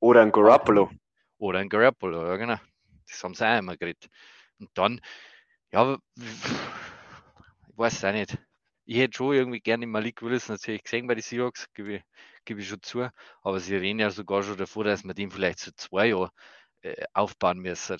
Oder 0.00 0.22
ein 0.22 0.32
Garoppolo. 0.32 0.90
Oder 1.38 1.60
ein 1.60 1.68
Garoppolo, 1.68 2.26
ja 2.26 2.36
genau. 2.36 2.58
Das 3.08 3.22
haben 3.24 3.34
sie 3.34 3.46
auch 3.46 3.58
immer 3.58 3.76
geredet. 3.76 4.08
Und 4.58 4.70
dann, 4.74 5.00
ja, 5.72 5.98
ich 6.16 7.76
weiß 7.76 7.94
es 7.94 8.04
auch 8.04 8.12
nicht. 8.12 8.38
Ich 8.84 8.96
hätte 8.96 9.16
schon 9.16 9.34
irgendwie 9.34 9.60
gerne 9.60 9.86
Malik 9.86 10.22
Willis 10.22 10.48
natürlich 10.48 10.82
gesehen 10.82 11.06
bei 11.06 11.14
den 11.14 11.22
Seahawks, 11.22 11.66
gebe 11.74 12.02
gebe 12.44 12.60
ich 12.60 12.68
schon 12.68 12.82
zu. 12.82 13.08
Aber 13.42 13.60
sie 13.60 13.76
reden 13.76 14.00
ja 14.00 14.10
sogar 14.10 14.42
schon 14.42 14.56
davor, 14.56 14.84
dass 14.84 15.04
man 15.04 15.14
den 15.14 15.30
vielleicht 15.30 15.60
so 15.60 15.70
zwei 15.76 16.08
Jahre 16.08 16.30
äh, 16.82 17.04
aufbauen 17.12 17.58
müssen. 17.58 17.98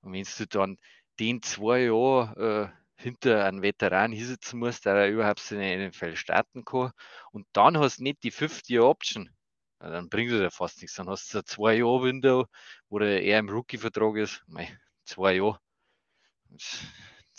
Und 0.00 0.12
wenn 0.12 0.24
du 0.24 0.46
dann 0.46 0.78
den 1.18 1.42
zwei 1.42 1.84
Jahre 1.84 2.72
äh, 2.72 2.80
hinter 3.00 3.44
einem 3.44 3.62
Veteran 3.62 4.12
hinsetzen 4.12 4.58
muss, 4.58 4.80
der 4.80 5.10
überhaupt 5.10 5.50
in 5.50 5.58
der 5.58 5.88
NFL 5.88 6.16
starten 6.16 6.64
kann. 6.64 6.92
Und 7.32 7.46
dann 7.52 7.78
hast 7.78 7.98
du 7.98 8.02
nicht 8.04 8.22
die 8.22 8.32
50-Year-Option. 8.32 9.30
dann 9.78 10.08
bringt 10.10 10.32
ja 10.32 10.50
fast 10.50 10.80
nichts. 10.80 10.96
Dann 10.96 11.08
hast 11.08 11.32
du 11.32 11.38
ein 11.38 11.46
Zwei-Jahr-Window, 11.46 12.46
wo 12.88 12.98
der 12.98 13.22
eher 13.22 13.38
im 13.38 13.48
Rookie-Vertrag 13.48 14.16
ist. 14.16 14.42
Mei, 14.46 14.78
zwei 15.04 15.34
Jahre. 15.36 15.58
Das, 16.50 16.84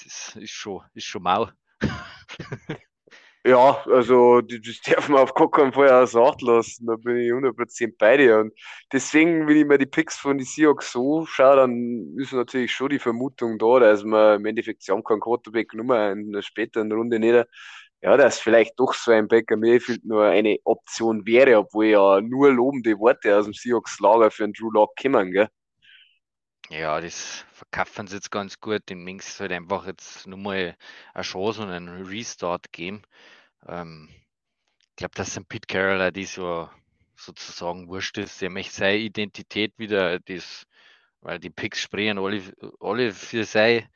das, 0.04 0.36
ist 0.36 0.52
schon, 0.52 0.84
ist 0.94 1.06
schon 1.06 1.24
mau. 1.24 1.50
Ja, 3.46 3.84
also 3.88 4.42
das 4.42 4.82
darf 4.86 5.10
man 5.10 5.22
auf 5.22 5.34
gar 5.34 5.50
keinen 5.50 5.74
Fall 5.74 5.90
außer 5.90 6.22
Acht 6.22 6.42
lassen. 6.44 6.86
Da 6.88 6.96
bin 6.98 7.18
ich 7.18 7.32
100% 7.32 7.98
bei 7.98 8.18
dir. 8.18 8.40
Und 8.40 8.54
deswegen, 8.92 9.48
wenn 9.48 9.58
ich 9.58 9.66
mir 9.66 9.80
die 9.80 9.88
Picks 9.88 10.18
von 10.18 10.38
den 10.38 10.46
Seahawks 10.46 10.92
so 10.92 11.26
schaue, 11.26 11.56
dann 11.58 12.16
ist 12.20 12.34
natürlich 12.34 12.72
schon 12.74 12.90
die 12.90 13.00
Vermutung 13.00 13.58
da, 13.58 13.80
dass 13.80 14.04
man 14.04 14.40
im 14.42 14.46
Endeffekt, 14.46 14.84
sie 14.84 14.92
haben 14.92 15.04
keinen 15.04 15.22
Quarterback 15.22 15.70
genommen 15.70 16.20
in 16.28 16.32
der 16.34 16.44
späteren 16.44 16.92
Runde 16.92 17.20
nicht. 17.20 17.48
Ja, 18.02 18.18
dass 18.18 18.40
vielleicht 18.40 18.80
doch 18.80 18.94
so 18.94 19.12
ein 19.12 19.28
Baker 19.28 19.58
Mayfield 19.58 20.06
nur 20.06 20.26
eine 20.26 20.58
Option 20.66 21.26
wäre, 21.26 21.58
obwohl 21.60 21.86
ja 21.88 22.22
nur 22.22 22.52
lobende 22.54 22.98
Worte 23.00 23.38
aus 23.38 23.46
dem 23.46 23.54
Seahawks-Lager 23.54 24.32
für 24.32 24.44
einen 24.46 24.54
Drew 24.54 24.72
Lock 24.72 24.92
kommen, 25.02 25.32
gell? 25.32 25.50
Ja, 26.72 27.02
das 27.02 27.46
verkaufen 27.52 28.08
sie 28.08 28.16
jetzt 28.16 28.32
ganz 28.32 28.60
gut. 28.62 28.88
Den 28.90 29.04
Minx 29.04 29.40
halt 29.42 29.52
einfach 29.52 29.86
jetzt 29.86 30.26
nochmal 30.26 30.78
eine 31.14 31.24
Chance 31.24 31.62
und 31.64 31.70
einen 31.70 32.06
Restart 32.06 32.72
geben. 32.72 33.02
Ähm, 33.68 34.10
ich 34.80 34.96
glaube, 34.96 35.16
dass 35.16 35.38
ein 35.38 35.46
Pete 35.46 35.68
Carroll 35.68 36.12
die 36.14 36.26
so 36.26 36.70
sozusagen 37.18 37.90
wurscht 37.90 38.18
ist. 38.20 38.42
Er 38.42 38.50
möchte 38.52 38.76
seine 38.76 39.00
Identität 39.00 39.74
wieder, 39.80 40.20
das, 40.20 40.66
weil 41.22 41.40
die 41.40 41.50
Picks 41.50 41.82
sprechen 41.82 42.20
alle, 42.20 42.42
alle 42.80 43.12
für 43.14 43.44
sein 43.46 43.90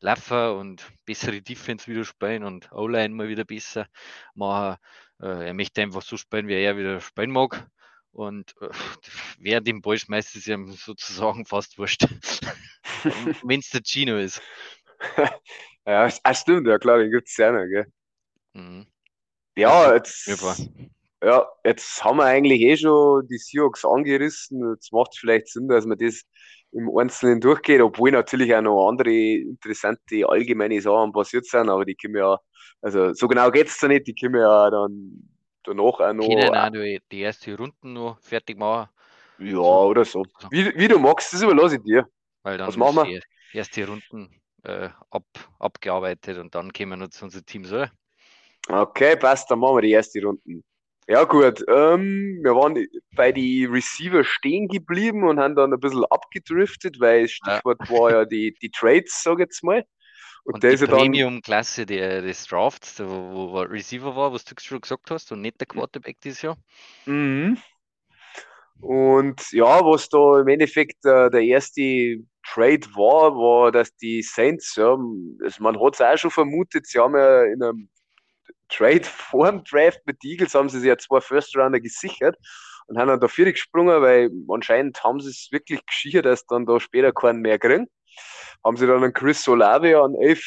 Laufen 0.00 0.58
und 0.58 0.90
bessere 1.04 1.42
Defense 1.42 1.86
wieder 1.86 2.04
spielen 2.04 2.44
und 2.44 2.72
O-Line 2.72 3.14
mal 3.14 3.28
wieder 3.28 3.44
besser 3.44 3.86
machen. 4.34 4.78
Äh, 5.20 5.48
er 5.48 5.54
möchte 5.54 5.82
einfach 5.82 6.02
so 6.02 6.16
spielen, 6.16 6.48
wie 6.48 6.54
er 6.54 6.78
wieder 6.78 7.00
spielen 7.00 7.30
mag. 7.30 7.68
Und 8.12 8.54
äh, 8.60 8.68
wer 9.38 9.60
den 9.60 9.80
Ball 9.80 9.98
schmeißt, 9.98 10.36
ist 10.36 10.46
ihm 10.46 10.72
sozusagen 10.72 11.44
fast 11.44 11.78
wurscht. 11.78 12.02
Wenn 13.42 13.60
es 13.60 13.70
der 13.70 13.82
Gino 13.84 14.18
ist. 14.18 14.40
ja, 15.86 16.08
ah, 16.22 16.34
stimmt, 16.34 16.68
ja 16.68 16.78
klar, 16.78 16.98
den 16.98 17.10
gibt 17.10 17.28
es 17.28 17.36
ja 17.36 17.50
noch, 17.50 17.66
gell? 17.66 17.86
Mhm. 18.52 18.86
Ja, 19.56 19.94
jetzt, 19.94 20.26
ja, 21.22 21.46
jetzt 21.64 22.02
haben 22.02 22.16
wir 22.18 22.24
eigentlich 22.24 22.60
eh 22.62 22.76
schon 22.76 23.26
die 23.28 23.36
Seahawks 23.36 23.84
angerissen. 23.84 24.72
Jetzt 24.72 24.92
macht 24.92 25.10
es 25.12 25.18
vielleicht 25.18 25.48
Sinn, 25.48 25.68
dass 25.68 25.84
man 25.84 25.98
das 25.98 26.22
im 26.72 26.90
Einzelnen 26.96 27.40
durchgeht, 27.40 27.82
obwohl 27.82 28.10
natürlich 28.12 28.54
auch 28.54 28.62
noch 28.62 28.88
andere 28.88 29.12
interessante 29.12 30.26
allgemeine 30.26 30.80
Sachen 30.80 31.12
passiert 31.12 31.44
sind, 31.46 31.68
aber 31.68 31.84
die 31.84 31.94
können 31.94 32.16
ja, 32.16 32.38
also 32.80 33.12
so 33.12 33.28
genau 33.28 33.50
geht 33.50 33.68
es 33.68 33.78
da 33.78 33.88
nicht, 33.88 34.06
die 34.06 34.14
können 34.14 34.40
ja 34.40 34.70
dann 34.70 35.31
danach 35.64 36.00
auch 36.00 36.12
noch. 36.12 36.28
Können 36.28 36.54
auch 36.54 36.70
die, 36.70 37.00
die 37.10 37.20
erste 37.20 37.56
Runde 37.56 37.76
noch 37.82 38.18
fertig 38.20 38.58
machen. 38.58 38.88
Ja, 39.38 39.52
so. 39.52 39.64
oder 39.64 40.04
so. 40.04 40.24
Wie, 40.50 40.76
wie 40.76 40.88
du 40.88 40.98
magst, 40.98 41.32
das 41.32 41.42
überlasse 41.42 41.76
ich 41.76 41.82
dir. 41.82 42.06
Weil 42.42 42.58
dann 42.58 42.68
Was 42.68 42.76
machen 42.76 43.08
wir? 43.08 43.20
die 43.52 43.82
Runden 43.82 44.40
äh, 44.64 44.88
ab, 45.10 45.24
abgearbeitet 45.58 46.38
und 46.38 46.54
dann 46.54 46.72
kommen 46.72 46.90
wir 46.90 46.96
noch 46.96 47.08
zu 47.08 47.24
unseren 47.24 47.44
Teams, 47.44 47.72
oder? 47.72 47.90
Okay, 48.68 49.16
passt, 49.16 49.50
dann 49.50 49.58
machen 49.58 49.76
wir 49.76 49.82
die 49.82 49.90
erste 49.90 50.22
Runde. 50.22 50.62
Ja, 51.08 51.24
gut. 51.24 51.64
Ähm, 51.68 52.38
wir 52.42 52.54
waren 52.54 52.86
bei 53.16 53.32
die 53.32 53.64
Receiver 53.64 54.22
stehen 54.22 54.68
geblieben 54.68 55.24
und 55.24 55.40
haben 55.40 55.56
dann 55.56 55.72
ein 55.72 55.80
bisschen 55.80 56.04
abgedriftet, 56.06 57.00
weil 57.00 57.22
das 57.22 57.32
Stichwort 57.32 57.78
ja. 57.84 57.90
war 57.90 58.10
ja 58.12 58.24
die, 58.24 58.54
die 58.62 58.70
Trades, 58.70 59.20
sag 59.22 59.34
ich 59.34 59.40
jetzt 59.40 59.64
mal. 59.64 59.84
Und, 60.44 60.54
und 60.54 60.62
die 60.64 60.86
Premium-Klasse 60.86 61.86
des 61.86 62.46
Drafts, 62.46 62.98
wo, 63.00 63.52
wo, 63.52 63.60
Receiver 63.60 64.16
war, 64.16 64.32
was 64.32 64.44
du 64.44 64.54
schon 64.58 64.80
gesagt 64.80 65.10
hast, 65.10 65.30
und 65.30 65.40
nicht 65.40 65.60
der 65.60 65.68
Quarterback 65.68 66.20
dieses 66.20 66.42
Jahr. 66.42 66.56
Mhm. 67.06 67.58
Und 68.80 69.52
ja, 69.52 69.84
was 69.84 70.08
da 70.08 70.40
im 70.40 70.48
Endeffekt 70.48 71.04
äh, 71.04 71.30
der 71.30 71.42
erste 71.42 72.16
Trade 72.44 72.84
war, 72.94 73.32
war, 73.36 73.70
dass 73.70 73.94
die 73.96 74.22
Saints, 74.22 74.74
ja, 74.74 74.96
also 75.44 75.62
man 75.62 75.80
hat 75.80 75.94
es 75.94 76.00
auch 76.00 76.16
schon 76.16 76.32
vermutet, 76.32 76.86
sie 76.86 76.98
haben 76.98 77.14
ja 77.14 77.44
in 77.44 77.62
einem 77.62 77.88
Trade 78.68 79.04
vor 79.04 79.48
dem 79.48 79.62
Draft 79.62 80.00
mit 80.06 80.16
Eagles 80.24 80.54
haben 80.54 80.68
sie 80.68 80.80
sich 80.80 80.88
ja 80.88 80.98
zwei 80.98 81.20
First 81.20 81.56
Rounder 81.56 81.78
gesichert 81.78 82.36
und 82.86 82.98
haben 82.98 83.08
dann 83.08 83.20
da 83.20 83.28
vier 83.28 83.52
gesprungen, 83.52 84.02
weil 84.02 84.30
anscheinend 84.48 85.02
haben 85.04 85.20
sie 85.20 85.30
es 85.30 85.48
wirklich 85.52 85.84
geschiert, 85.86 86.26
dass 86.26 86.44
dann 86.46 86.66
da 86.66 86.80
später 86.80 87.12
keinen 87.12 87.40
mehr 87.40 87.60
kriegen. 87.60 87.86
Haben 88.64 88.76
sie 88.76 88.86
dann 88.86 89.02
einen 89.02 89.12
Chris 89.12 89.42
Solave 89.42 90.00
an 90.00 90.14
elf 90.14 90.42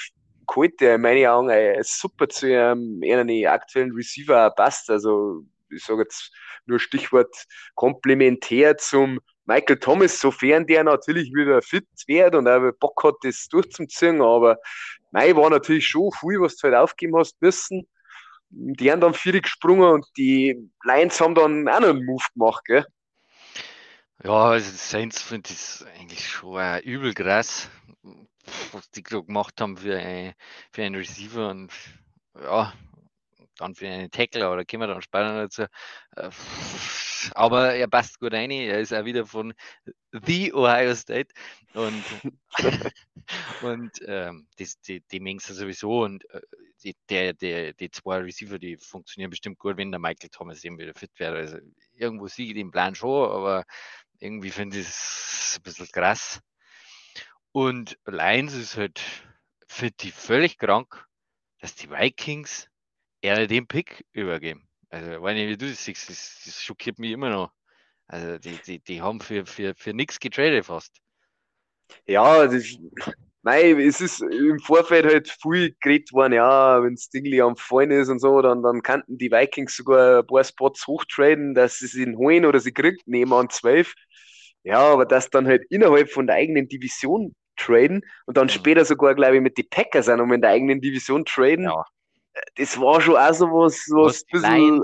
geholt, 0.48 0.79
der 0.79 0.95
in 0.95 1.01
meinen 1.01 1.25
Augen 1.27 1.50
super 1.84 2.29
zu 2.29 2.48
einen 2.48 3.45
aktuellen 3.48 3.91
Receiver 3.93 4.51
passt. 4.51 4.89
Also 4.89 5.43
ich 5.69 5.84
sage 5.84 6.03
jetzt 6.03 6.31
nur 6.65 6.79
Stichwort 6.79 7.36
komplementär 7.75 8.77
zum 8.77 9.19
Michael 9.45 9.77
Thomas, 9.77 10.19
sofern 10.19 10.65
der 10.65 10.84
natürlich 10.84 11.31
wieder 11.34 11.62
fit 11.62 11.86
wird 12.07 12.36
und 12.36 12.48
auch 12.48 12.72
Bock 12.79 13.03
hat, 13.03 13.15
das 13.22 13.48
durchzuziehen. 13.48 14.22
Aber 14.22 14.57
nein, 15.12 15.36
war 15.36 15.50
natürlich 15.50 15.88
schon 15.88 16.12
viel, 16.19 16.41
was 16.41 16.55
du 16.57 16.67
halt 16.67 16.75
aufgeben 16.75 17.15
hast 17.17 17.39
müssen. 17.41 17.88
Die 18.50 18.91
haben 18.91 19.01
dann 19.01 19.13
vier 19.13 19.41
gesprungen 19.41 19.91
und 19.91 20.05
die 20.17 20.69
Lions 20.84 21.19
haben 21.19 21.36
dann 21.36 21.67
auch 21.67 21.79
noch 21.79 21.89
einen 21.89 22.05
Move 22.05 22.24
gemacht, 22.34 22.63
gell? 22.65 22.86
Ja, 24.24 24.45
also 24.51 24.72
Saints 24.72 25.22
finde 25.22 25.51
ich 25.51 25.86
eigentlich 26.00 26.27
schon 26.27 26.60
äh, 26.60 26.79
übel 26.79 27.13
krass, 27.13 27.69
was 28.72 28.89
die 28.91 29.03
gemacht 29.03 29.60
haben 29.60 29.77
für, 29.77 29.98
ein, 29.98 30.34
für 30.72 30.84
einen 30.84 30.95
Receiver 30.95 31.50
und 31.50 31.72
ja, 32.41 32.74
dann 33.57 33.75
für 33.75 33.88
einen 33.88 34.12
Tackler, 34.12 34.51
oder 34.51 34.65
können 34.65 34.81
wir 34.84 34.88
dann 34.88 35.01
später 35.01 35.34
dazu. 35.43 35.63
Äh, 36.15 36.29
aber 37.34 37.74
er 37.75 37.88
passt 37.88 38.19
gut 38.19 38.34
rein. 38.34 38.51
Er 38.51 38.79
ist 38.79 38.93
auch 38.93 39.05
wieder 39.05 39.25
von 39.25 39.53
The 40.12 40.53
Ohio 40.53 40.95
State 40.95 41.34
und, 41.74 42.03
und 43.63 43.91
ähm, 44.05 44.48
das, 44.57 44.79
die, 44.81 45.01
die 45.12 45.19
Mengste 45.19 45.53
sowieso 45.53 46.03
und 46.03 46.29
äh, 46.31 46.41
die, 46.84 46.95
der, 47.10 47.34
der, 47.34 47.74
die 47.74 47.89
zwei 47.89 48.17
Receiver, 48.19 48.60
die 48.60 48.77
funktionieren 48.77 49.31
bestimmt 49.31 49.57
gut, 49.57 49.77
wenn 49.77 49.91
der 49.91 50.00
Michael 50.00 50.29
Thomas 50.29 50.63
eben 50.63 50.77
wieder 50.77 50.93
fit 50.93 51.12
wäre. 51.17 51.38
Also 51.38 51.57
irgendwo 51.93 52.27
sehe 52.27 52.48
ich 52.48 52.53
den 52.53 52.72
Plan 52.72 52.93
schon, 52.95 53.29
aber 53.31 53.65
irgendwie 54.19 54.51
finde 54.51 54.79
ich 54.79 54.88
es 54.88 55.55
ein 55.57 55.63
bisschen 55.63 55.88
krass. 55.91 56.41
Und 57.51 57.98
Lions 58.05 58.53
ist 58.53 58.77
halt 58.77 59.01
für 59.67 59.91
die 59.91 60.12
völlig 60.12 60.57
krank, 60.57 61.05
dass 61.60 61.75
die 61.75 61.89
Vikings 61.89 62.69
eher 63.22 63.48
den 63.48 63.67
Pick 63.67 64.05
übergeben. 64.12 64.67
Also, 64.89 65.24
wenn 65.24 65.38
ich, 65.38 65.50
wie 65.50 65.57
du 65.57 65.69
das 65.69 65.84
siehst, 65.84 66.10
das, 66.10 66.41
das 66.45 66.62
schockiert 66.62 67.00
mich 67.00 67.12
immer 67.12 67.29
noch. 67.29 67.51
Also, 68.07 68.38
die, 68.38 68.57
die, 68.65 68.79
die 68.79 69.01
haben 69.01 69.19
für, 69.19 69.45
für, 69.45 69.74
für 69.75 69.93
nichts 69.93 70.19
getradet 70.19 70.65
fast. 70.65 71.01
Ja, 72.05 72.45
das, 72.48 72.77
nein, 73.41 73.79
es 73.79 74.01
ist 74.01 74.22
im 74.22 74.60
Vorfeld 74.60 75.05
halt 75.05 75.29
viel 75.29 75.75
geredet 75.79 76.12
worden, 76.13 76.34
ja, 76.34 76.84
wenn 76.84 76.98
Stingley 76.98 77.41
am 77.41 77.55
Fallen 77.55 77.91
ist 77.91 78.10
und 78.10 78.19
so, 78.19 78.41
dann, 78.41 78.63
dann 78.63 78.81
könnten 78.81 79.17
die 79.17 79.31
Vikings 79.31 79.75
sogar 79.75 80.19
ein 80.19 80.27
paar 80.27 80.43
Spots 80.43 80.88
hochtraden, 80.88 81.53
dass 81.55 81.79
sie 81.79 82.03
ihn 82.03 82.17
holen 82.17 82.45
oder 82.45 82.60
sie 82.60 82.74
kriegt, 82.74 83.07
nehmen 83.07 83.34
an 83.34 83.50
12. 83.50 83.93
Ja, 84.65 84.79
aber 84.79 85.05
das 85.05 85.29
dann 85.29 85.48
halt 85.48 85.63
innerhalb 85.69 86.10
von 86.10 86.27
der 86.27 86.36
eigenen 86.36 86.67
Division 86.67 87.34
traden 87.55 88.03
und 88.25 88.36
dann 88.36 88.48
mhm. 88.48 88.51
später 88.51 88.84
sogar, 88.84 89.15
glaube 89.15 89.38
ich, 89.38 89.41
mit 89.41 89.57
den 89.57 89.69
Packers 89.69 90.10
auch 90.10 90.17
noch 90.17 90.29
in 90.29 90.41
der 90.41 90.50
eigenen 90.50 90.81
Division 90.81 91.24
traden. 91.24 91.65
Ja 91.65 91.86
das 92.55 92.79
war 92.79 93.01
schon 93.01 93.15
auch 93.15 93.34
so 93.34 93.45
was, 93.48 93.88
was 93.89 94.25
die, 94.25 94.38
Lions, 94.38 94.84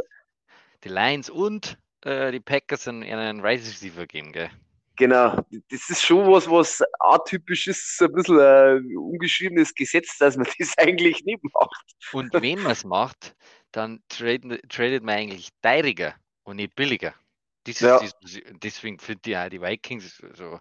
die 0.84 0.90
Lions 0.90 1.30
und 1.30 1.78
äh, 2.04 2.32
die 2.32 2.40
Packers 2.40 2.88
einen, 2.88 3.04
einen 3.04 3.42
Rise 3.42 3.70
Receiver 3.70 4.08
geben, 4.08 4.32
gell? 4.32 4.50
Genau, 4.98 5.44
das 5.70 5.90
ist 5.90 6.04
schon 6.04 6.32
was, 6.32 6.50
was 6.50 6.84
atypisch 7.00 7.68
ist, 7.68 8.02
ein 8.02 8.12
bisschen 8.12 8.40
ein 8.40 8.98
ungeschriebenes 8.98 9.74
Gesetz, 9.74 10.18
dass 10.18 10.38
man 10.38 10.46
das 10.60 10.78
eigentlich 10.78 11.24
nicht 11.24 11.42
macht. 11.54 11.86
Und 12.12 12.34
wenn 12.34 12.62
man 12.62 12.74
es 12.74 12.84
macht, 12.84 13.36
dann 13.72 14.04
traden, 14.10 14.60
tradet 14.70 15.04
man 15.04 15.16
eigentlich 15.16 15.50
teuriger 15.62 16.16
und 16.44 16.58
nicht 16.58 16.76
billiger. 16.76 17.14
Das 17.64 17.76
ist, 17.76 17.82
ja. 17.82 18.00
das, 18.00 18.40
deswegen 18.64 19.00
finde 19.00 19.30
ich 19.30 19.38
auch 19.38 19.50
die 19.50 19.62
Vikings, 19.62 20.22
also 20.24 20.60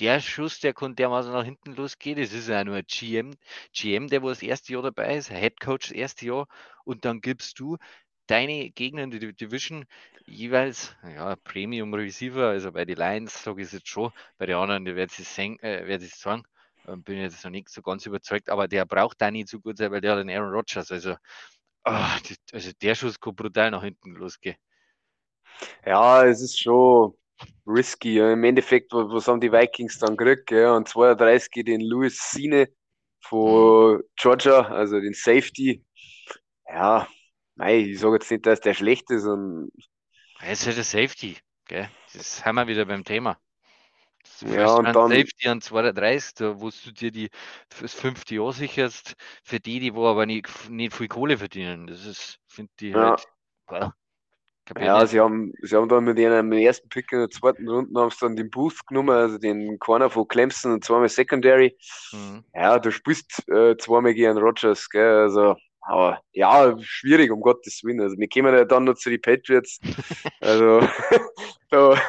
der 0.00 0.20
Schuss, 0.20 0.58
der 0.58 0.74
kann 0.74 0.96
dermaßen 0.96 1.32
nach 1.32 1.44
hinten 1.44 1.74
losgehen. 1.74 2.18
Es 2.18 2.32
ist 2.32 2.48
ja 2.48 2.64
nur 2.64 2.76
ein 2.76 2.84
GM, 2.86 3.34
GM, 3.72 4.08
der 4.08 4.22
wo 4.22 4.28
das 4.28 4.42
erste 4.42 4.72
Jahr 4.72 4.82
dabei 4.82 5.16
ist, 5.16 5.30
Head 5.30 5.60
Coach 5.60 5.88
das 5.88 5.96
erste 5.96 6.26
Jahr 6.26 6.48
und 6.84 7.04
dann 7.04 7.20
gibst 7.20 7.60
du 7.60 7.76
deine 8.26 8.70
Gegner 8.70 9.02
in 9.04 9.10
die 9.10 9.34
Division 9.34 9.84
jeweils 10.26 10.96
ja, 11.02 11.36
Premium 11.36 11.92
Receiver, 11.94 12.48
also 12.48 12.72
bei 12.72 12.84
den 12.84 12.96
Lions 12.96 13.42
sage 13.42 13.62
ich 13.62 13.68
es 13.68 13.72
jetzt 13.72 13.88
schon, 13.88 14.10
bei 14.38 14.46
den 14.46 14.56
anderen, 14.56 14.84
die 14.84 14.96
werden 14.96 15.10
es 15.16 15.38
äh, 15.38 15.98
sagen, 16.08 16.42
ähm, 16.86 17.02
bin 17.02 17.16
ich 17.16 17.22
jetzt 17.22 17.44
noch 17.44 17.50
nicht 17.50 17.68
so 17.68 17.82
ganz 17.82 18.06
überzeugt, 18.06 18.48
aber 18.48 18.68
der 18.68 18.86
braucht 18.86 19.20
da 19.20 19.30
nicht 19.30 19.48
so 19.48 19.60
gut 19.60 19.78
sein, 19.78 19.90
weil 19.90 20.00
der 20.00 20.12
hat 20.12 20.20
einen 20.20 20.30
Aaron 20.30 20.52
Rodgers, 20.54 20.90
also, 20.90 21.16
oh, 21.84 22.06
also 22.52 22.70
der 22.80 22.94
Schuss 22.94 23.20
kann 23.20 23.36
brutal 23.36 23.70
nach 23.70 23.82
hinten 23.82 24.14
losgehen. 24.14 24.56
Ja, 25.84 26.24
es 26.24 26.42
ist 26.42 26.60
schon, 26.60 27.14
risky. 27.66 28.18
Im 28.18 28.44
Endeffekt, 28.44 28.92
was 28.92 29.28
haben 29.28 29.40
die 29.40 29.52
Vikings 29.52 29.98
dann 29.98 30.16
gekriegt? 30.16 30.50
Ja? 30.50 30.76
Und 30.76 30.88
32 30.88 31.64
den 31.64 31.80
Louis 31.80 32.30
Sine 32.30 32.68
von 33.20 34.02
Georgia, 34.16 34.60
also 34.68 35.00
den 35.00 35.14
Safety. 35.14 35.84
Ja, 36.68 37.08
nein, 37.54 37.80
ich 37.86 37.98
sage 37.98 38.14
jetzt 38.14 38.30
nicht, 38.30 38.46
dass 38.46 38.60
der 38.60 38.74
schlecht 38.74 39.10
ist. 39.10 39.24
Und 39.24 39.70
er 40.40 40.52
ist 40.52 40.66
ja 40.66 40.72
der 40.72 40.84
Safety, 40.84 41.36
gell? 41.66 41.88
Das 42.12 42.44
haben 42.44 42.56
wir 42.56 42.66
wieder 42.66 42.84
beim 42.84 43.04
Thema. 43.04 43.38
ja, 44.40 44.74
und 44.74 44.84
dann 44.84 45.10
Safety 45.10 45.48
an 45.48 45.60
32, 45.60 46.34
da 46.34 46.60
wo 46.60 46.70
du 46.70 46.92
dir 46.92 47.10
die 47.10 47.30
das 47.80 47.94
fünfte 47.94 48.34
Jahr 48.34 48.52
sicherst, 48.52 49.14
für 49.42 49.60
die, 49.60 49.80
die 49.80 49.94
wo 49.94 50.06
aber 50.06 50.26
nicht, 50.26 50.68
nicht 50.68 50.94
viel 50.94 51.08
Kohle 51.08 51.38
verdienen. 51.38 51.86
Das 51.86 52.04
ist, 52.04 52.38
finde 52.46 52.72
ich 52.80 52.94
ja. 52.94 53.10
halt, 53.10 53.26
well, 53.68 53.92
ja, 54.78 55.06
sie 55.06 55.20
haben, 55.20 55.52
sie 55.62 55.76
haben 55.76 55.88
dann 55.88 56.04
mit 56.04 56.18
ihrem 56.18 56.52
ersten 56.52 56.88
Pick 56.88 57.12
in 57.12 57.18
der 57.18 57.30
zweiten 57.30 57.68
Runde 57.68 58.00
haben 58.00 58.10
sie 58.10 58.18
dann 58.20 58.36
den 58.36 58.50
Boost 58.50 58.86
genommen, 58.86 59.10
also 59.10 59.38
den 59.38 59.78
Corner 59.78 60.10
von 60.10 60.26
Clemson 60.26 60.72
und 60.72 60.84
zweimal 60.84 61.08
Secondary. 61.08 61.76
Mhm. 62.12 62.44
Ja, 62.54 62.78
du 62.78 62.90
spielst 62.90 63.46
äh, 63.48 63.76
zweimal 63.76 64.14
gegen 64.14 64.38
Rogers, 64.38 64.88
gell, 64.88 65.18
also, 65.18 65.56
aber 65.82 66.20
ja, 66.32 66.74
schwierig, 66.80 67.30
um 67.30 67.40
Gottes 67.40 67.82
Willen. 67.84 68.00
Also, 68.00 68.16
wir 68.18 68.28
kommen 68.28 68.54
ja 68.54 68.64
dann 68.64 68.84
noch 68.84 68.94
zu 68.94 69.10
den 69.10 69.20
Patriots. 69.20 69.78
also, 70.40 70.80
da, 71.70 72.00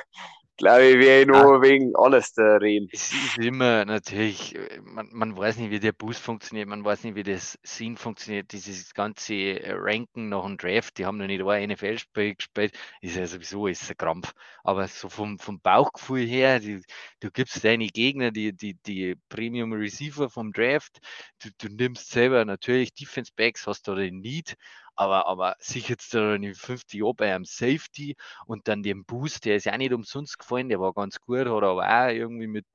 glaube 0.57 0.85
ich, 0.85 0.99
wäre 0.99 1.21
ich 1.21 1.27
nur 1.27 1.55
ja. 1.55 1.61
wegen 1.61 1.95
alles 1.95 2.33
da 2.33 2.57
reden. 2.57 2.87
Es 2.91 3.11
ist 3.13 3.37
immer 3.37 3.85
natürlich, 3.85 4.57
man, 4.83 5.09
man 5.11 5.37
weiß 5.37 5.57
nicht, 5.57 5.71
wie 5.71 5.79
der 5.79 5.91
Boost 5.91 6.21
funktioniert, 6.21 6.67
man 6.67 6.83
weiß 6.83 7.03
nicht, 7.03 7.15
wie 7.15 7.23
das 7.23 7.57
Sinn 7.63 7.97
funktioniert, 7.97 8.51
dieses 8.51 8.93
ganze 8.93 9.59
Ranken 9.65 10.29
nach 10.29 10.45
dem 10.45 10.57
Draft, 10.57 10.97
die 10.97 11.05
haben 11.05 11.17
noch 11.17 11.27
nicht 11.27 11.43
ein 11.43 11.69
NFL-Spiel 11.69 12.35
gespielt, 12.35 12.77
ist 13.01 13.15
ja 13.15 13.25
sowieso 13.25 13.67
ist 13.67 13.89
ein 13.89 13.97
Krampf. 13.97 14.33
Aber 14.63 14.87
so 14.87 15.09
vom, 15.09 15.39
vom 15.39 15.59
Bauchgefühl 15.59 16.25
her, 16.25 16.59
die, 16.59 16.81
du 17.19 17.31
gibst 17.31 17.63
deine 17.63 17.87
Gegner 17.87 18.31
die, 18.31 18.53
die, 18.53 18.75
die 18.75 19.15
Premium 19.29 19.73
Receiver 19.73 20.29
vom 20.29 20.51
Draft, 20.51 20.99
du, 21.43 21.49
du 21.57 21.73
nimmst 21.73 22.11
selber 22.11 22.45
natürlich 22.45 22.93
Defense 22.93 23.31
Backs, 23.35 23.67
hast 23.67 23.87
du 23.87 23.95
den 23.95 24.19
Need, 24.19 24.55
aber, 24.95 25.27
aber 25.27 25.55
sich 25.59 25.89
jetzt 25.89 26.13
in 26.13 26.55
50 26.55 26.99
Jahren 26.99 27.15
bei 27.15 27.33
einem 27.33 27.45
Safety 27.45 28.15
und 28.47 28.67
dann 28.67 28.83
den 28.83 29.05
Boost, 29.05 29.45
der 29.45 29.57
ist 29.57 29.65
ja 29.65 29.77
nicht 29.77 29.93
umsonst 29.93 30.39
gefallen, 30.39 30.69
der 30.69 30.79
war 30.79 30.93
ganz 30.93 31.19
gut, 31.19 31.39
hat 31.39 31.47
aber 31.47 31.83
auch 31.83 32.09
irgendwie 32.09 32.47
mit 32.47 32.65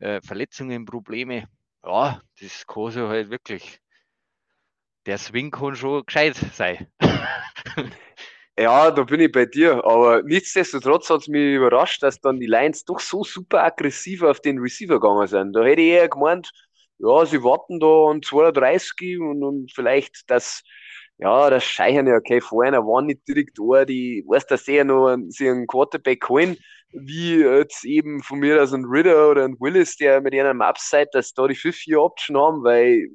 äh, 0.00 0.20
Verletzungen 0.22 0.84
Probleme. 0.84 1.48
Ja, 1.84 2.20
das 2.40 2.66
kann 2.66 2.90
so 2.90 3.08
halt 3.08 3.30
wirklich. 3.30 3.80
Der 5.06 5.18
Swing 5.18 5.50
kann 5.50 5.74
schon 5.76 6.04
gescheit 6.04 6.36
sein. 6.54 6.88
Ja, 8.58 8.90
da 8.90 9.04
bin 9.04 9.20
ich 9.20 9.32
bei 9.32 9.46
dir. 9.46 9.82
Aber 9.86 10.22
nichtsdestotrotz 10.22 11.08
hat 11.08 11.22
es 11.22 11.28
mich 11.28 11.54
überrascht, 11.54 12.02
dass 12.02 12.20
dann 12.20 12.38
die 12.38 12.46
Lions 12.46 12.84
doch 12.84 13.00
so 13.00 13.24
super 13.24 13.64
aggressiv 13.64 14.22
auf 14.22 14.40
den 14.40 14.58
Receiver 14.58 15.00
gegangen 15.00 15.26
sind. 15.28 15.54
Da 15.54 15.64
hätte 15.64 15.80
ich 15.80 15.88
eher 15.88 16.10
gemeint, 16.10 16.50
ja, 16.98 17.24
sie 17.24 17.42
warten 17.42 17.80
da 17.80 18.10
an 18.10 18.20
32 18.22 19.18
und, 19.18 19.42
und 19.42 19.72
vielleicht, 19.72 20.28
dass 20.28 20.62
ja, 21.20 21.50
das 21.50 21.64
scheichern 21.64 22.06
ja, 22.06 22.16
okay, 22.16 22.40
vorher 22.40 22.72
waren 22.72 23.06
nicht 23.06 23.28
direkt 23.28 23.58
da, 23.58 23.84
die, 23.84 24.24
weißt 24.26 24.50
du, 24.50 24.56
sie 24.56 24.76
ja 24.76 24.84
noch 24.84 25.08
einen, 25.08 25.30
sie 25.30 25.50
einen 25.50 25.66
Quarterback 25.66 26.26
holen, 26.28 26.56
wie 26.92 27.42
jetzt 27.42 27.84
eben 27.84 28.22
von 28.22 28.38
mir 28.38 28.62
aus 28.62 28.72
ein 28.72 28.86
Ritter 28.86 29.30
oder 29.30 29.44
ein 29.44 29.56
Willis, 29.60 29.96
der 29.96 30.22
mit 30.22 30.34
einem 30.34 30.62
Upside, 30.62 31.08
dass 31.12 31.34
da 31.34 31.46
die 31.46 31.54
5-4-Option 31.54 32.36
haben, 32.38 32.64
weil 32.64 33.08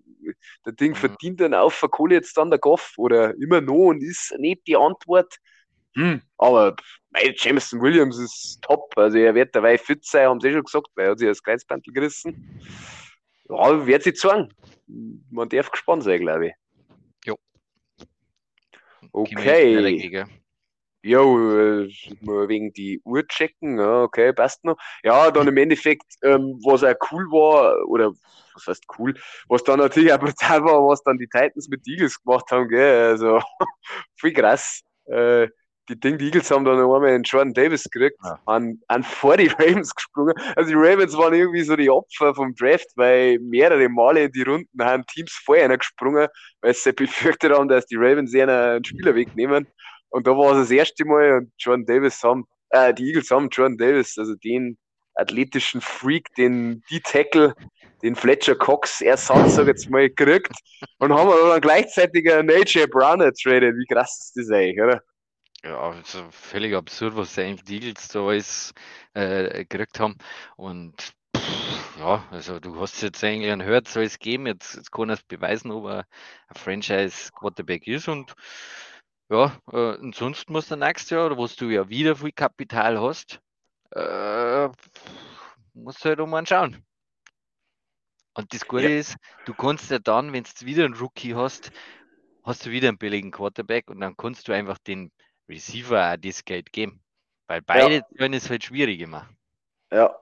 der 0.65 0.73
Ding 0.73 0.91
mhm. 0.91 0.95
verdient 0.95 1.41
dann 1.41 1.55
auf 1.55 1.73
für 1.73 1.89
Kohle 1.89 2.15
jetzt 2.15 2.37
dann 2.37 2.51
der 2.51 2.59
Goff 2.59 2.93
oder 2.97 3.33
immer 3.41 3.61
noch 3.61 3.89
und 3.89 4.03
ist 4.03 4.35
nicht 4.37 4.67
die 4.67 4.77
Antwort. 4.77 5.37
Hm, 5.95 6.21
aber 6.37 6.75
mein 7.09 7.33
Jameson 7.35 7.81
Williams 7.81 8.19
ist 8.19 8.59
top. 8.61 8.93
Also 8.97 9.17
er 9.17 9.33
wird 9.33 9.55
dabei 9.55 9.77
fit 9.77 10.05
sein, 10.05 10.27
haben 10.27 10.41
sie 10.41 10.51
schon 10.51 10.63
gesagt, 10.63 10.89
weil 10.95 11.05
er 11.05 11.11
hat 11.11 11.19
sich 11.19 11.27
das 11.27 11.41
Kreuzbandel 11.41 11.93
gerissen. 11.93 12.61
Ja, 13.49 13.85
wird 13.85 14.03
sich 14.03 14.15
zeigen. 14.15 14.53
Man 15.31 15.49
darf 15.49 15.71
gespannt 15.71 16.03
sein, 16.03 16.19
glaube 16.19 16.47
ich. 16.47 16.53
Okay. 19.15 20.27
Jo, 21.01 21.37
äh, 21.55 21.87
wegen 22.49 22.73
die 22.73 22.99
Uhr 23.05 23.25
checken, 23.27 23.77
ja, 23.77 24.01
okay, 24.01 24.33
passt 24.33 24.65
noch. 24.65 24.75
Ja, 25.03 25.29
dann 25.31 25.47
im 25.47 25.55
Endeffekt, 25.55 26.15
ähm, 26.23 26.59
was 26.65 26.83
auch 26.83 26.95
cool 27.11 27.25
war, 27.31 27.87
oder 27.87 28.11
was 28.55 28.67
heißt 28.67 28.85
cool, 28.97 29.13
was 29.47 29.63
dann 29.63 29.79
natürlich 29.79 30.11
auch 30.11 30.19
brutal 30.19 30.63
war, 30.63 30.85
was 30.87 31.01
dann 31.03 31.17
die 31.17 31.27
Titans 31.27 31.69
mit 31.69 31.87
Eagles 31.87 32.21
gemacht 32.21 32.49
haben, 32.51 32.67
gell, 32.67 33.11
also 33.11 33.39
viel 34.19 34.33
krass. 34.33 34.81
Äh, 35.05 35.47
die 35.89 35.99
Ding, 35.99 36.17
die 36.17 36.25
Eagles 36.25 36.49
haben 36.51 36.65
dann 36.65 36.77
noch 36.77 36.95
einmal 36.95 37.11
einen 37.11 37.23
Jordan 37.23 37.53
Davis 37.53 37.83
gekriegt, 37.83 38.17
ja. 38.23 38.39
an, 38.45 38.79
an 38.87 39.03
vor 39.03 39.37
die 39.37 39.47
Ravens 39.59 39.93
gesprungen. 39.93 40.33
Also 40.55 40.69
die 40.69 40.75
Ravens 40.75 41.15
waren 41.17 41.33
irgendwie 41.33 41.63
so 41.63 41.75
die 41.75 41.89
Opfer 41.89 42.33
vom 42.33 42.55
Draft, 42.55 42.87
weil 42.95 43.39
mehrere 43.39 43.87
Male 43.89 44.25
in 44.25 44.31
die 44.31 44.43
Runden 44.43 44.83
haben 44.83 45.05
Teams 45.05 45.31
vorher 45.43 45.77
gesprungen, 45.77 46.27
weil 46.61 46.73
sie 46.73 46.93
befürchtet 46.93 47.53
haben, 47.53 47.67
dass 47.67 47.85
die 47.85 47.95
Ravens 47.97 48.33
einen 48.35 48.83
Spieler 48.83 49.15
wegnehmen. 49.15 49.67
Und 50.09 50.27
da 50.27 50.31
war 50.31 50.53
es 50.53 50.69
das 50.69 50.71
erste 50.71 51.05
Mal 51.05 51.37
und 51.37 51.51
Jordan 51.57 51.85
Davis 51.85 52.23
haben, 52.23 52.45
äh, 52.69 52.93
die 52.93 53.07
Eagles 53.07 53.29
haben 53.31 53.49
Jordan 53.49 53.77
Davis, 53.77 54.17
also 54.17 54.33
den 54.35 54.77
athletischen 55.15 55.81
Freak, 55.81 56.33
den 56.35 56.83
die 56.89 56.99
Tackle, 56.99 57.53
den 58.01 58.15
Fletcher 58.15 58.55
Cox 58.55 59.01
Ersatz, 59.01 59.55
sag 59.55 59.67
jetzt 59.67 59.89
mal, 59.89 60.09
gekriegt 60.09 60.51
und 60.99 61.13
haben 61.13 61.29
dann 61.29 61.61
gleichzeitig 61.61 62.31
einen 62.31 62.49
AJ 62.49 62.87
Brown 62.87 63.21
ertradet. 63.21 63.75
Wie 63.75 63.85
krass 63.93 64.19
ist 64.19 64.33
das 64.35 64.55
eigentlich, 64.55 64.81
oder? 64.81 65.01
Ja, 65.63 65.79
also 65.79 66.29
völlig 66.31 66.75
absurd, 66.75 67.15
was 67.15 67.35
die 67.35 67.41
Eagles 67.41 68.07
da 68.09 68.27
alles 68.27 68.73
äh, 69.13 69.65
gekriegt 69.65 69.99
haben. 69.99 70.15
Und 70.57 71.13
pff, 71.35 71.99
ja, 71.99 72.27
also 72.29 72.59
du 72.59 72.79
hast 72.79 73.01
jetzt 73.01 73.23
eigentlich 73.23 73.51
ein 73.51 73.63
Hört, 73.63 73.87
soll 73.87 74.03
es 74.03 74.19
geben. 74.19 74.47
Jetzt, 74.47 74.75
jetzt 74.75 74.91
kann 74.91 75.09
er 75.09 75.13
es 75.13 75.23
beweisen, 75.23 75.71
ob 75.71 75.85
er 75.85 76.07
ein 76.47 76.55
Franchise-Quarterback 76.55 77.87
ist. 77.87 78.07
Und 78.07 78.35
ja, 79.29 79.57
äh, 79.71 79.97
ansonsten 79.99 80.53
muss 80.53 80.67
der 80.67 80.77
nächste 80.77 81.15
Jahr, 81.15 81.35
wo 81.37 81.47
du 81.47 81.69
ja 81.69 81.89
wieder 81.89 82.15
viel 82.15 82.31
Kapital 82.31 82.99
hast, 82.99 83.39
äh, 83.91 84.69
musst 85.73 86.03
du 86.03 86.09
halt 86.09 86.19
um 86.19 86.33
anschauen. 86.33 86.85
Und 88.35 88.53
das 88.53 88.67
Gute 88.67 88.89
ja. 88.89 88.99
ist, 88.99 89.15
du 89.45 89.53
kannst 89.53 89.89
ja 89.89 89.99
dann, 89.99 90.33
wenn 90.33 90.43
du 90.43 90.65
wieder 90.65 90.85
einen 90.85 90.93
Rookie 90.93 91.33
hast, 91.33 91.71
hast 92.43 92.65
du 92.65 92.71
wieder 92.71 92.89
einen 92.89 92.97
billigen 92.97 93.31
Quarterback 93.31 93.89
und 93.89 94.01
dann 94.01 94.17
kannst 94.17 94.47
du 94.47 94.51
einfach 94.51 94.77
den 94.77 95.11
Receiver 95.49 96.13
auch 96.13 96.17
das 96.17 96.43
Geld 96.43 96.71
geben. 96.71 97.01
Weil 97.47 97.61
beide 97.61 97.95
ja. 97.95 98.01
können 98.17 98.33
es 98.33 98.49
halt 98.49 98.63
schwierig 98.63 99.05
machen. 99.07 99.37
Ja, 99.91 100.15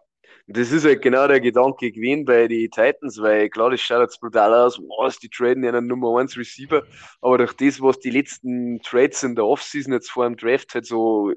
das 0.48 0.72
ist 0.72 0.84
halt 0.84 1.02
genau 1.02 1.28
der 1.28 1.40
Gedanke 1.40 1.92
gewesen 1.92 2.26
bei 2.26 2.48
den 2.48 2.70
Titans, 2.70 3.22
weil 3.22 3.50
klar, 3.50 3.70
das 3.70 3.80
schaut 3.80 4.02
jetzt 4.02 4.20
brutal 4.20 4.54
aus, 4.54 4.78
was 5.00 5.18
die 5.18 5.30
traden 5.30 5.66
einen 5.66 5.88
Nummer 5.88 6.20
1 6.20 6.38
Receiver, 6.38 6.84
aber 7.22 7.38
durch 7.38 7.54
das, 7.54 7.82
was 7.82 8.00
die 8.00 8.10
letzten 8.10 8.82
Trades 8.82 9.24
in 9.24 9.36
der 9.36 9.46
Offseason 9.46 9.94
jetzt 9.94 10.12
vor 10.12 10.26
dem 10.26 10.36
Draft 10.36 10.74
halt 10.74 10.86
so 10.86 11.32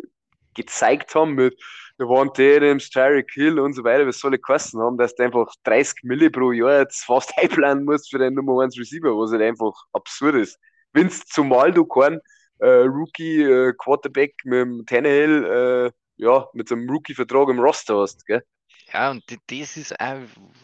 gezeigt 0.55 1.14
haben 1.14 1.35
mit 1.35 1.57
Devontae 2.01 2.57
Adams, 2.57 2.90
Tyreek 2.90 3.31
Hill 3.33 3.61
und 3.61 3.75
so 3.75 3.85
weiter, 3.85 4.07
was 4.07 4.18
soll 4.18 4.37
kosten 4.38 4.81
haben, 4.81 4.99
dass 4.99 5.14
du 5.14 5.22
einfach 5.22 5.53
30 5.62 6.03
Milli 6.03 6.29
pro 6.29 6.51
Jahr 6.51 6.81
jetzt 6.81 7.05
fast 7.05 7.33
einplanen 7.38 7.85
musst 7.85 8.11
für 8.11 8.18
den 8.18 8.35
Nummer 8.35 8.62
1 8.62 8.77
Receiver, 8.77 9.16
was 9.16 9.31
halt 9.31 9.42
einfach 9.42 9.72
absurd 9.92 10.35
ist. 10.35 10.59
Wenn 10.92 11.11
zumal 11.11 11.72
du 11.72 11.85
keinen 11.85 12.20
äh, 12.59 12.66
Rookie 12.66 13.42
äh, 13.42 13.73
Quarterback 13.77 14.35
mit 14.45 14.61
dem 14.61 14.87
Tannehill, 14.87 15.45
äh, 15.45 16.23
ja, 16.23 16.47
mit 16.55 16.71
einem 16.73 16.88
Rookie-Vertrag 16.88 17.49
im 17.51 17.61
Roster 17.61 17.99
hast, 18.01 18.27
gell? 18.27 18.42
Ja, 18.92 19.11
und 19.11 19.25
das 19.49 19.77
ist 19.77 20.01
auch, 20.01 20.21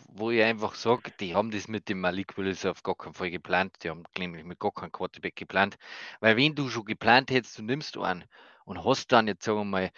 wo 0.08 0.30
ich 0.30 0.42
einfach 0.42 0.74
sage, 0.74 1.10
die 1.18 1.34
haben 1.34 1.50
das 1.50 1.66
mit 1.66 1.88
dem 1.88 2.00
Malik 2.00 2.36
Willis 2.36 2.64
auf 2.64 2.82
gar 2.82 2.94
keinen 2.94 3.14
Fall 3.14 3.30
geplant. 3.30 3.74
Die 3.82 3.90
haben 3.90 4.04
nämlich 4.16 4.44
mit 4.44 4.60
gar 4.60 4.72
keinem 4.72 4.92
Quarterback 4.92 5.34
geplant. 5.34 5.76
Weil 6.20 6.36
wenn 6.36 6.54
du 6.54 6.68
schon 6.68 6.84
geplant 6.84 7.30
hättest, 7.30 7.58
du 7.58 7.62
nimmst 7.62 7.98
einen 7.98 8.24
und 8.64 8.84
hast 8.84 9.10
dann 9.10 9.26
jetzt, 9.26 9.44
sagen 9.44 9.58
wir 9.58 9.64
mal, 9.64 9.90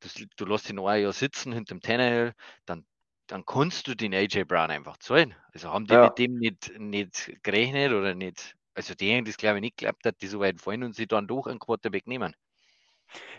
das, 0.00 0.14
du 0.14 0.44
lässt 0.46 0.70
ihn 0.70 0.78
ein 0.78 1.02
Jahr 1.02 1.12
sitzen 1.12 1.52
hinter 1.52 1.74
dem 1.74 1.80
Tannehill, 1.80 2.34
dann, 2.66 2.86
dann 3.26 3.44
kannst 3.44 3.88
du 3.88 3.96
den 3.96 4.14
AJ 4.14 4.44
Brown 4.44 4.70
einfach 4.70 4.98
zahlen. 4.98 5.34
Also 5.52 5.72
haben 5.72 5.86
die 5.86 5.94
ja. 5.94 6.04
mit 6.04 6.18
dem 6.18 6.38
nicht, 6.38 6.78
nicht 6.78 7.42
gerechnet 7.42 7.92
oder 7.92 8.14
nicht 8.14 8.56
also 8.74 8.94
die 8.94 9.14
haben 9.14 9.24
das 9.24 9.36
glaube 9.36 9.56
ich 9.58 9.62
nicht 9.62 9.78
geglaubt, 9.78 10.04
dass 10.04 10.16
die 10.16 10.26
so 10.26 10.40
weit 10.40 10.60
fallen 10.60 10.82
und 10.82 10.94
sie 10.94 11.06
dann 11.06 11.26
doch 11.26 11.46
einen 11.46 11.58
Quarterback 11.58 12.06
nehmen. 12.06 12.34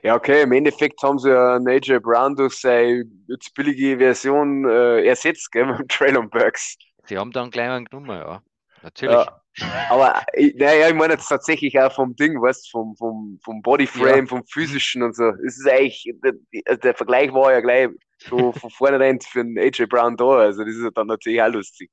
Ja, 0.04 0.16
okay, 0.16 0.44
im 0.44 0.52
Endeffekt 0.52 1.02
haben 1.02 1.18
sie 1.18 1.30
ja 1.30 1.56
AJ 1.56 2.00
Brown 2.00 2.36
durch 2.36 2.60
seine 2.60 3.06
jetzt 3.28 3.54
billige 3.56 3.98
Version 3.98 4.70
äh, 4.70 5.06
ersetzt, 5.06 5.52
gell, 5.52 5.66
mit 5.78 5.90
Traylon 5.90 6.30
Burks. 6.30 6.76
Sie 7.06 7.18
haben 7.18 7.32
dann 7.32 7.50
gleich 7.50 7.70
einen 7.70 7.86
genommen, 7.86 8.10
ja. 8.10 8.42
Natürlich. 8.82 9.16
Ja, 9.16 9.42
aber 9.90 10.22
naja, 10.56 10.90
ich 10.90 10.94
meine 10.94 11.14
jetzt 11.14 11.28
tatsächlich 11.28 11.80
auch 11.80 11.94
vom 11.94 12.16
Ding, 12.16 12.42
weißt 12.42 12.70
vom, 12.70 12.96
vom, 12.98 13.40
vom 13.42 13.62
Bodyframe, 13.62 14.26
ja. 14.26 14.26
vom 14.26 14.46
physischen 14.46 15.04
und 15.04 15.16
so. 15.16 15.30
Es 15.46 15.58
ist 15.58 15.70
eigentlich, 15.70 16.14
der, 16.22 16.78
der, 16.78 16.94
Vergleich 16.94 17.32
war 17.34 17.54
ja 17.54 17.62
gleich 17.62 17.90
so 18.18 18.52
von 18.52 18.70
vornherein 18.72 19.22
für 19.22 19.40
einen 19.40 19.58
AJ 19.58 19.86
Brown 19.86 20.18
da. 20.18 20.40
Also 20.40 20.66
das 20.66 20.76
ist 20.76 20.92
dann 20.98 21.08
natürlich 21.08 21.42
auch 21.42 21.54
lustig. 21.54 21.90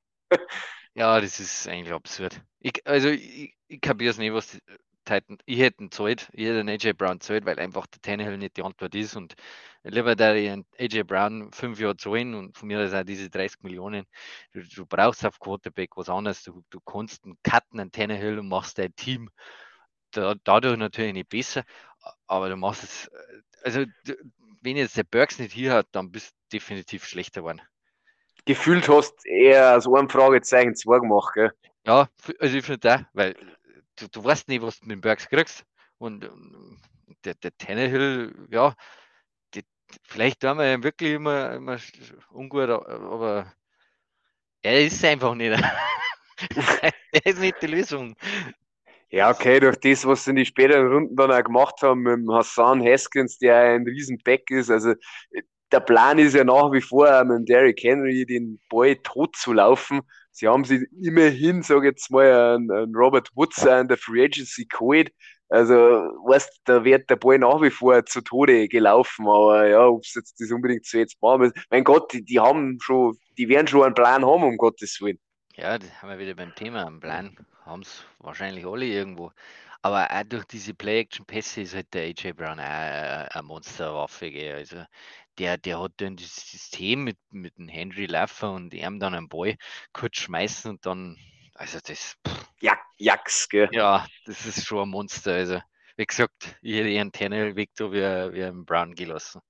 Ja, 0.94 1.20
das 1.20 1.38
ist 1.38 1.68
eigentlich 1.68 1.94
absurd. 1.94 2.42
Ich, 2.60 2.86
also 2.86 3.08
ich, 3.08 3.54
ich 3.68 3.80
kapiere 3.80 4.10
es 4.10 4.18
nicht, 4.18 4.32
was 4.32 4.50
die 4.50 4.60
Titan, 5.04 5.38
ich 5.46 5.58
hätte 5.58 5.82
ihn 5.82 5.90
zahlt, 5.90 6.28
ich 6.32 6.46
hätte 6.46 6.70
AJ 6.70 6.92
Brown 6.92 7.20
zahlt, 7.20 7.46
weil 7.46 7.58
einfach 7.58 7.86
der 7.86 8.02
Tannehill 8.02 8.36
nicht 8.36 8.56
die 8.56 8.62
Antwort 8.62 8.94
ist 8.94 9.16
und 9.16 9.34
lieber 9.82 10.14
der 10.14 10.62
AJ 10.78 11.02
Brown 11.04 11.50
fünf 11.52 11.80
Jahre 11.80 11.96
zahlen 11.96 12.34
und 12.34 12.56
von 12.56 12.68
mir 12.68 12.80
aus 12.80 12.92
auch 12.92 13.02
diese 13.02 13.30
30 13.30 13.62
Millionen. 13.62 14.04
Du, 14.52 14.62
du 14.62 14.86
brauchst 14.86 15.24
auf 15.24 15.40
Quarterback 15.40 15.96
was 15.96 16.10
anderes, 16.10 16.42
du, 16.42 16.62
du 16.70 16.80
kannst 16.80 17.24
einen 17.24 17.38
Cutten, 17.42 17.80
einen 17.80 17.92
Tannehill 17.92 18.38
und 18.38 18.48
machst 18.48 18.78
dein 18.78 18.94
Team 18.94 19.30
da, 20.12 20.34
dadurch 20.44 20.76
natürlich 20.76 21.14
nicht 21.14 21.30
besser, 21.30 21.64
aber 22.26 22.50
du 22.50 22.56
machst 22.56 22.84
es, 22.84 23.10
also 23.64 23.84
wenn 24.62 24.76
jetzt 24.76 24.96
der 24.96 25.04
Burks 25.04 25.38
nicht 25.38 25.52
hier 25.52 25.72
hat, 25.72 25.88
dann 25.92 26.10
bist 26.12 26.32
du 26.32 26.58
definitiv 26.58 27.06
schlechter 27.06 27.40
geworden 27.40 27.62
gefühlt 28.44 28.88
hast, 28.88 29.24
eher 29.26 29.70
als 29.70 29.86
ein 29.86 30.08
Fragezeichen 30.08 30.74
zwei 30.74 30.98
gemacht. 30.98 31.34
Gell? 31.34 31.52
Ja, 31.86 32.08
also 32.38 32.56
ich 32.56 32.64
finde 32.64 32.78
da, 32.78 33.06
weil 33.12 33.34
du, 33.96 34.08
du 34.08 34.24
weißt 34.24 34.48
nicht, 34.48 34.62
was 34.62 34.80
du 34.80 34.86
mit 34.86 34.96
dem 34.96 35.00
Bergs 35.00 35.28
kriegst. 35.28 35.64
Und 35.98 36.28
der, 37.24 37.34
der 37.34 37.56
Tannehill, 37.58 38.34
ja, 38.50 38.74
die, 39.54 39.64
vielleicht 40.08 40.40
tun 40.40 40.58
wir 40.58 40.82
wirklich 40.82 41.12
immer, 41.14 41.54
immer 41.54 41.78
ungut, 42.32 42.70
aber 42.70 43.52
er 44.62 44.84
ist 44.86 45.04
einfach 45.04 45.34
nicht. 45.34 45.60
er 47.12 47.26
ist 47.26 47.40
nicht 47.40 47.62
die 47.62 47.66
Lösung. 47.66 48.14
Ja, 49.10 49.30
okay, 49.30 49.60
durch 49.60 49.76
das, 49.80 50.06
was 50.06 50.24
sie 50.24 50.30
in 50.30 50.36
die 50.36 50.46
späteren 50.46 50.88
Runden 50.88 51.16
dann 51.16 51.32
auch 51.32 51.44
gemacht 51.44 51.82
haben, 51.82 52.02
mit 52.02 52.20
Hassan 52.32 52.82
Haskins, 52.84 53.38
der 53.38 53.56
ein 53.74 53.84
Riesenback 53.84 54.50
ist, 54.50 54.70
also 54.70 54.94
der 55.72 55.80
Plan 55.80 56.18
ist 56.18 56.34
ja 56.34 56.44
nach 56.44 56.72
wie 56.72 56.80
vor, 56.80 57.24
mit 57.24 57.48
Derrick 57.48 57.82
Henry 57.82 58.26
den 58.26 58.60
Ball 58.68 58.96
tot 58.96 59.36
zu 59.36 59.52
laufen. 59.52 60.00
Sie 60.32 60.48
haben 60.48 60.64
sich 60.64 60.82
immerhin, 61.00 61.62
sage 61.62 61.88
ich 61.88 61.92
jetzt 61.92 62.10
mal, 62.10 62.56
einen, 62.56 62.94
Robert 62.94 63.28
Woods 63.34 63.66
an 63.66 63.88
der 63.88 63.96
Free 63.96 64.24
Agency 64.24 64.66
geholt. 64.66 65.12
Also, 65.48 65.74
weißt, 65.74 66.60
da 66.64 66.84
wird 66.84 67.10
der 67.10 67.16
Ball 67.16 67.38
nach 67.38 67.60
wie 67.60 67.70
vor 67.70 68.04
zu 68.06 68.20
Tode 68.20 68.68
gelaufen, 68.68 69.26
aber 69.26 69.66
ja, 69.66 69.84
ob 69.86 70.02
es 70.04 70.14
jetzt 70.14 70.40
das 70.40 70.52
unbedingt 70.52 70.86
so 70.86 70.98
jetzt 70.98 71.20
machen 71.20 71.52
Mein 71.70 71.82
Gott, 71.82 72.12
die, 72.12 72.24
die 72.24 72.38
haben 72.38 72.78
schon, 72.80 73.18
die 73.36 73.48
werden 73.48 73.66
schon 73.66 73.82
einen 73.82 73.94
Plan 73.94 74.24
haben, 74.24 74.44
um 74.44 74.56
Gottes 74.56 75.00
Willen. 75.00 75.18
Ja, 75.56 75.76
da 75.76 75.86
haben 76.00 76.10
wir 76.10 76.18
wieder 76.20 76.34
beim 76.34 76.54
Thema. 76.54 76.86
Einen 76.86 77.00
Plan 77.00 77.36
haben 77.66 77.82
es 77.82 78.04
wahrscheinlich 78.20 78.64
alle 78.64 78.86
irgendwo. 78.86 79.32
Aber 79.82 80.10
auch 80.10 80.24
durch 80.24 80.44
diese 80.44 80.74
Play-Action-Pässe 80.74 81.62
ist 81.62 81.74
halt 81.74 81.92
der 81.94 82.02
AJ 82.02 82.34
Brown 82.34 82.60
auch 82.60 82.62
eine 82.62 83.42
Monsterwaffe. 83.42 84.30
Also 84.54 84.84
der, 85.38 85.58
der 85.58 85.80
hat 85.80 85.92
dann 85.98 86.16
das 86.16 86.34
System 86.34 87.04
mit, 87.04 87.18
mit 87.30 87.56
dem 87.58 87.68
Henry 87.68 88.06
Laffer 88.06 88.52
und 88.52 88.74
ihm 88.74 89.00
dann 89.00 89.14
einen 89.14 89.28
Ball 89.28 89.56
kurz 89.92 90.16
schmeißen 90.16 90.70
und 90.70 90.86
dann, 90.86 91.16
also 91.54 91.78
das. 91.86 92.16
Ja, 92.60 92.78
Jacks, 92.98 93.48
gell? 93.48 93.68
Ja, 93.72 94.06
das 94.26 94.44
ist 94.44 94.66
schon 94.66 94.82
ein 94.82 94.88
Monster. 94.90 95.32
Also, 95.32 95.60
wie 95.96 96.06
gesagt, 96.06 96.56
ich 96.62 96.76
hätte 96.76 96.88
ihren 96.88 97.12
weg 97.56 97.70
da 97.76 97.90
wie, 97.90 98.34
wie 98.34 98.44
einen 98.44 98.64
Brown 98.64 98.94
gelassen. 98.94 99.40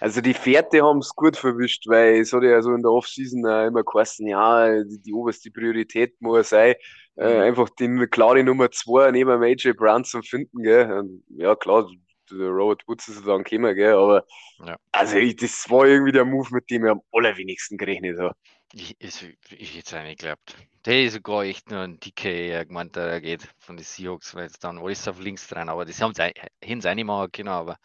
Also 0.00 0.20
die 0.20 0.34
Fährte 0.34 0.82
haben 0.82 0.98
es 0.98 1.14
gut 1.14 1.36
verwischt, 1.36 1.88
weil 1.88 2.20
es 2.20 2.32
hat 2.32 2.44
ja 2.44 2.62
so 2.62 2.72
in 2.72 2.82
der 2.82 2.92
Offseason 2.92 3.44
äh, 3.44 3.66
immer 3.66 3.82
geheißen, 3.82 4.26
ja, 4.28 4.82
die, 4.84 5.00
die, 5.00 5.12
oberste 5.12 5.50
Priorität 5.50 6.14
muss 6.20 6.50
sein, 6.50 6.74
Äh, 7.16 7.34
mhm. 7.34 7.40
einfach 7.40 7.68
die 7.70 8.06
klare 8.06 8.44
Nummer 8.44 8.70
2 8.70 9.10
neben 9.10 9.42
AJ 9.42 9.72
Brown 9.72 10.04
zu 10.04 10.22
finden, 10.22 10.62
gell? 10.62 10.92
Und 10.92 11.24
ja, 11.30 11.56
klar, 11.56 11.88
der 12.30 12.48
Robert 12.48 12.86
Woods 12.86 13.08
ist 13.08 13.26
dann 13.26 13.44
gekommen, 13.44 13.74
gell? 13.74 13.94
Aber 13.94 14.24
ja. 14.64 14.76
also 14.92 15.16
ich, 15.16 15.36
das 15.36 15.68
war 15.70 15.86
irgendwie 15.86 16.12
der 16.12 16.24
Move, 16.24 16.48
mit 16.52 16.70
dem 16.70 16.84
ich 16.84 16.90
am 16.90 17.02
allerwenigsten 17.12 17.76
gerechnet 17.76 18.18
habe. 18.18 18.34
Ich, 18.74 18.96
ich, 18.98 19.36
ich 19.50 19.76
hätte 19.76 19.86
es 19.86 19.94
auch 19.94 20.02
nicht 20.02 20.20
geglaubt. 20.20 20.56
Der 20.84 21.04
ist 21.04 21.14
sogar 21.14 21.44
echt 21.44 21.70
nur 21.70 21.80
ein 21.80 21.98
DK 21.98 22.66
gemeint, 22.66 22.96
der 22.96 23.20
geht 23.20 23.48
von 23.58 23.76
den 23.76 23.84
Seahawks, 23.84 24.34
weil 24.34 24.44
jetzt 24.44 24.62
dann 24.62 24.78
alles 24.78 25.08
auf 25.08 25.20
links 25.20 25.48
dran. 25.48 25.68
Aber 25.68 25.84
das 25.84 26.00
haben 26.02 26.14
sie 26.14 26.32
hin 26.62 26.78
nicht 26.78 27.04
machen 27.04 27.32
können, 27.32 27.48
aber, 27.48 27.78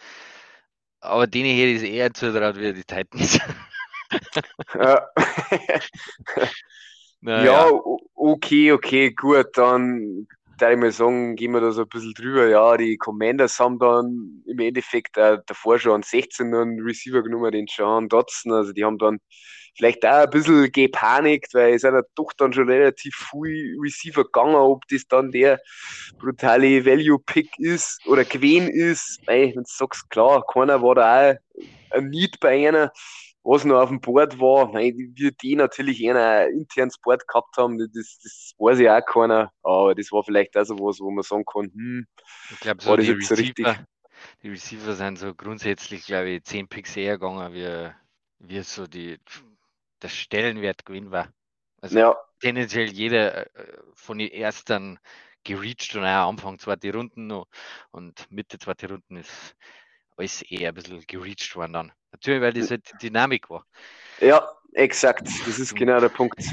aber 1.00 1.28
denen 1.28 1.56
hätte 1.56 1.70
ich 1.70 1.78
es 1.78 1.84
eher 1.84 2.14
zutraut 2.14 2.58
wie 2.58 2.74
die 2.74 2.84
Titans. 2.84 3.40
ja. 4.74 5.08
naja. 7.22 7.46
ja, 7.46 7.72
okay, 8.16 8.74
okay, 8.74 9.12
gut, 9.12 9.48
dann 9.54 10.28
da 10.58 10.72
ich 10.72 10.78
mal 10.78 10.92
sagen, 10.92 11.36
gehen 11.36 11.52
wir 11.52 11.62
da 11.62 11.72
so 11.72 11.82
ein 11.82 11.88
bisschen 11.88 12.13
drüber. 12.13 12.48
Ja, 12.48 12.78
die 12.78 12.98
Commanders 12.98 13.60
haben 13.60 13.80
dann 13.80 14.44
im 14.46 14.60
Endeffekt 14.60 15.18
äh, 15.18 15.38
davor 15.46 15.80
schon 15.80 15.94
einen 15.94 16.04
16 16.04 16.54
einen 16.54 16.80
Receiver 16.82 17.24
genommen, 17.24 17.52
den 17.52 17.68
Sean 17.68 18.08
Dotson. 18.10 18.54
Also 18.54 18.72
die 18.72 18.84
haben 18.84 18.98
dann 18.98 19.20
vielleicht 19.76 20.06
auch 20.06 20.24
ein 20.24 20.30
bisschen 20.30 20.72
gepanikt, 20.72 21.54
weil 21.54 21.74
es 21.74 21.82
sind 21.82 21.96
ja 21.96 22.02
doch 22.16 22.32
dann 22.38 22.54
schon 22.54 22.70
relativ 22.70 23.16
viel 23.32 23.76
Receiver 23.82 24.24
gegangen, 24.24 24.56
ob 24.56 24.88
das 24.88 25.08
dann 25.08 25.32
der 25.32 25.60
brutale 26.20 26.86
Value-Pick 26.86 27.60
ist 27.60 28.06
oder 28.06 28.24
gewesen 28.24 28.70
ist. 28.70 29.22
Wenn 29.26 29.54
du 29.54 29.63
sagst, 29.66 30.10
klar, 30.10 30.44
keiner 30.46 30.82
war 30.82 30.96
da 30.96 31.32
auch 31.32 31.36
ein 31.92 32.10
Need 32.10 32.39
bei 32.39 32.68
einer 32.68 32.92
was 33.44 33.66
noch 33.66 33.82
auf 33.82 33.90
dem 33.90 34.00
Board 34.00 34.40
war, 34.40 34.74
weil 34.74 34.94
wir 34.96 35.32
die 35.32 35.56
natürlich 35.56 36.02
eher 36.02 36.50
internes 36.50 36.98
Board 36.98 37.28
gehabt 37.28 37.58
haben, 37.58 37.78
das, 37.78 38.20
das 38.24 38.54
weiß 38.58 38.80
ich 38.80 38.90
auch 38.90 39.06
keiner, 39.06 39.52
aber 39.62 39.96
das 39.96 40.12
war 40.12 40.24
vielleicht 40.24 40.58
auch 40.58 40.64
so 40.64 40.76
was, 40.80 41.00
wo 41.00 41.12
man 41.12 41.24
sagen 41.24 41.44
kann, 41.46 41.72
hm, 41.74 42.08
ich 42.52 42.60
glaube, 42.60 42.82
so 42.82 42.96
die 42.96 43.12
Receiver, 43.12 43.40
richtig? 43.40 43.68
die 44.44 44.50
Receiver 44.50 44.94
sind 44.94 45.20
so 45.20 45.34
grundsätzlich, 45.36 46.06
glaube 46.06 46.30
ich, 46.30 46.44
10 46.44 46.68
Picks 46.70 46.96
eher 46.96 47.18
gegangen, 47.18 47.54
wie, 47.54 47.92
wie 48.40 48.62
so 48.62 48.88
die, 48.88 49.20
der 50.02 50.10
Stellenwert 50.10 50.86
gewinn 50.86 51.12
war. 51.12 51.28
Also 51.82 52.00
ja. 52.00 52.16
tendenziell 52.40 52.90
jeder 52.90 53.48
äh, 53.56 53.78
von 53.94 54.18
den 54.18 54.32
ersten 54.32 55.00
gereached 55.44 55.96
und 55.96 56.06
auch 56.06 56.30
Anfang 56.30 56.58
zweite 56.60 56.94
Runden 56.94 57.28
noch 57.28 57.48
und 57.92 58.32
Mitte 58.32 58.58
zweite 58.58 58.88
Runden 58.88 59.18
ist 59.18 59.58
alles 60.17 60.41
eher 60.43 60.69
ein 60.69 60.76
bisschen 60.76 61.04
gereached 61.08 61.56
worden 61.56 61.73
dann. 61.73 61.91
Natürlich, 62.12 62.41
weil 62.41 62.54
das 62.54 62.69
halt 62.69 62.91
Dynamik 63.02 63.49
war. 63.49 63.65
Ja, 64.19 64.47
exakt. 64.73 65.28
Das 65.45 65.60
ist 65.60 65.76
genau 65.76 65.99
der 65.99 66.10
Punkt. 66.10 66.43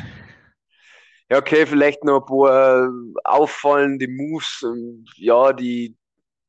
Ja, 1.30 1.38
okay, 1.38 1.64
vielleicht 1.64 2.02
noch 2.02 2.22
ein 2.22 2.26
paar 2.26 2.86
äh, 2.86 2.88
auffallende 3.24 4.08
Moves. 4.08 4.62
Ähm, 4.64 5.04
ja, 5.16 5.52
die, 5.52 5.96